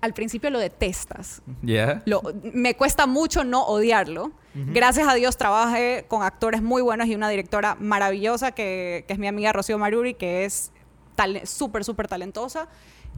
Al 0.00 0.14
principio 0.14 0.50
lo 0.50 0.58
detestas. 0.58 1.42
¿Ya? 1.62 2.02
Lo- 2.06 2.22
me 2.52 2.74
cuesta 2.76 3.06
mucho 3.06 3.44
no 3.44 3.64
odiarlo. 3.64 4.32
Gracias 4.54 5.06
a 5.08 5.14
Dios 5.14 5.36
trabajé 5.38 6.04
con 6.08 6.22
actores 6.24 6.60
muy 6.60 6.82
buenos 6.82 7.06
y 7.06 7.14
una 7.14 7.28
directora 7.30 7.76
maravillosa 7.78 8.50
que, 8.52 9.04
que 9.06 9.12
es 9.14 9.18
mi 9.18 9.26
amiga 9.28 9.52
Rocío 9.52 9.78
Maruri, 9.78 10.12
que 10.14 10.44
es 10.44 10.72
súper, 11.44 11.84
súper 11.84 12.08
talentosa 12.08 12.68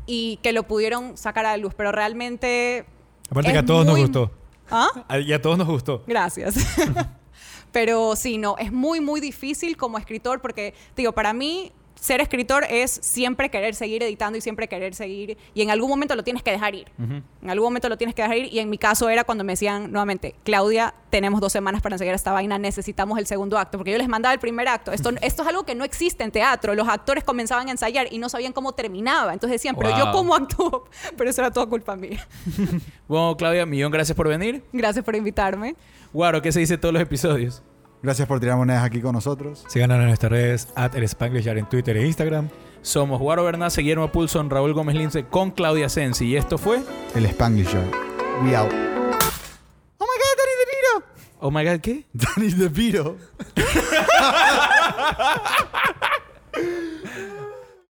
y 0.07 0.39
que 0.43 0.53
lo 0.53 0.65
pudieron 0.65 1.17
sacar 1.17 1.47
a 1.47 1.53
la 1.53 1.57
luz. 1.57 1.75
Pero 1.75 1.93
realmente... 1.93 2.85
Aparte 3.31 3.53
que 3.53 3.59
a 3.59 3.65
todos 3.65 3.87
nos 3.87 3.97
gustó. 3.99 4.31
¿Ah? 4.71 4.89
A- 5.09 5.19
Y 5.19 5.33
a 5.33 5.41
todos 5.43 5.57
nos 5.59 5.67
gustó. 5.67 6.03
Gracias. 6.07 6.55
Pero 7.73 8.15
sí, 8.17 8.39
no, 8.39 8.57
es 8.59 8.71
muy, 8.73 9.01
muy 9.01 9.21
difícil 9.21 9.77
como 9.77 9.99
escritor 9.99 10.41
porque, 10.41 10.75
digo, 10.97 11.13
para 11.13 11.33
mí 11.33 11.73
ser 12.05 12.21
escritor 12.21 12.65
es 12.69 12.91
siempre 13.03 13.49
querer 13.49 13.75
seguir 13.75 14.03
editando 14.03 14.37
y 14.37 14.43
siempre 14.43 14.69
querer 14.69 14.95
seguir 14.95 15.39
y 15.55 15.63
en 15.63 15.71
algún 15.71 15.89
momento 15.89 16.15
lo 16.15 16.23
tienes 16.23 16.43
que 16.43 16.51
dejar 16.51 16.75
ir. 16.75 16.87
En 16.99 17.49
algún 17.49 17.69
momento 17.69 17.89
lo 17.89 17.97
tienes 17.97 18.15
que 18.15 18.21
dejar 18.21 18.37
ir 18.37 18.53
y 18.53 18.59
en 18.59 18.69
mi 18.69 18.77
caso 18.77 19.09
era 19.09 19.25
cuando 19.25 19.43
me 19.43 19.55
decían 19.55 19.91
nuevamente, 19.91 20.35
Claudia, 20.45 20.93
tenemos 21.09 21.41
dos 21.41 21.51
semanas 21.51 21.81
para 21.81 21.95
enseñar 21.95 22.15
esta 22.15 22.33
vaina, 22.33 22.59
necesitamos 22.59 23.19
el 23.19 23.27
segundo 23.27 23.57
acto, 23.57 23.79
porque 23.79 23.93
yo 23.93 23.97
les 23.97 24.09
mandaba 24.09 24.35
el 24.35 24.39
primer 24.39 24.69
acto. 24.69 24.93
Esto, 24.93 25.13
esto 25.23 25.43
es 25.43 25.49
algo 25.49 25.65
que 25.65 25.75
no 25.75 25.85
existe 25.85 26.25
en 26.25 26.31
teatro. 26.31 26.75
Los 26.75 26.89
actores 26.89 27.25
comenzaban 27.25 27.69
a 27.69 27.71
ensayar 27.71 28.09
y 28.13 28.19
no 28.19 28.29
sabían 28.29 28.53
cómo 28.53 28.73
terminaba. 28.73 29.33
Entonces 29.33 29.55
decían, 29.61 29.75
pero 29.75 29.97
yo 29.97 30.05
Wow. 30.05 30.13
cómo 30.13 30.35
actúo, 30.35 30.85
pero 31.17 31.31
eso 31.31 31.41
era 31.41 31.51
toda 31.51 31.65
culpa 31.67 31.97
mía. 31.97 32.27
Bueno, 33.09 33.35
Claudia, 33.37 33.65
millón 33.65 33.91
gracias 33.93 34.15
por 34.15 34.29
venir. 34.29 34.63
Gracias 34.73 35.05
por 35.05 35.17
invitarme. 35.17 35.75
Guaro, 36.13 36.43
¿qué 36.43 36.53
se 36.53 36.61
dice 36.61 36.75
en 36.75 36.81
todos 36.81 36.93
los 36.93 37.03
episodios? 37.03 37.63
Gracias 38.05 38.29
por 38.29 38.39
tirar 38.39 38.57
monedas 38.59 38.85
aquí 38.85 39.01
con 39.01 39.15
nosotros. 39.15 39.65
Síganos 39.67 39.99
en 39.99 40.09
nuestras 40.09 40.31
redes, 40.31 40.69
at 40.77 40.95
el 40.95 41.05
Spanglish 41.05 41.45
Yard 41.45 41.57
en 41.57 41.67
Twitter 41.67 41.97
e 41.97 42.07
Instagram. 42.07 42.51
Somos 42.83 43.19
Guaro 43.19 43.45
Bernaz, 43.45 43.79
Guillermo 43.79 44.13
Pulson, 44.13 44.51
Raúl 44.51 44.75
Gómez 44.75 44.95
Lince 44.95 45.25
con 45.25 45.53
Claudia 45.53 45.89
Sensi. 45.89 46.27
Y 46.27 46.37
esto 46.37 46.59
fue... 46.59 46.83
El 47.15 47.25
Spanglish 47.25 47.73
Yard. 47.73 47.89
We 48.43 48.55
out. 48.55 48.71
Oh 49.97 50.05
my 50.05 50.19
god, 50.21 50.37
Danny 50.37 50.53
DeVito. 50.61 51.03
Oh 51.41 51.51
my 51.51 51.65
God, 51.65 51.81
¿qué? 51.81 52.05
Danny 52.13 52.51
DeVito. 52.53 53.17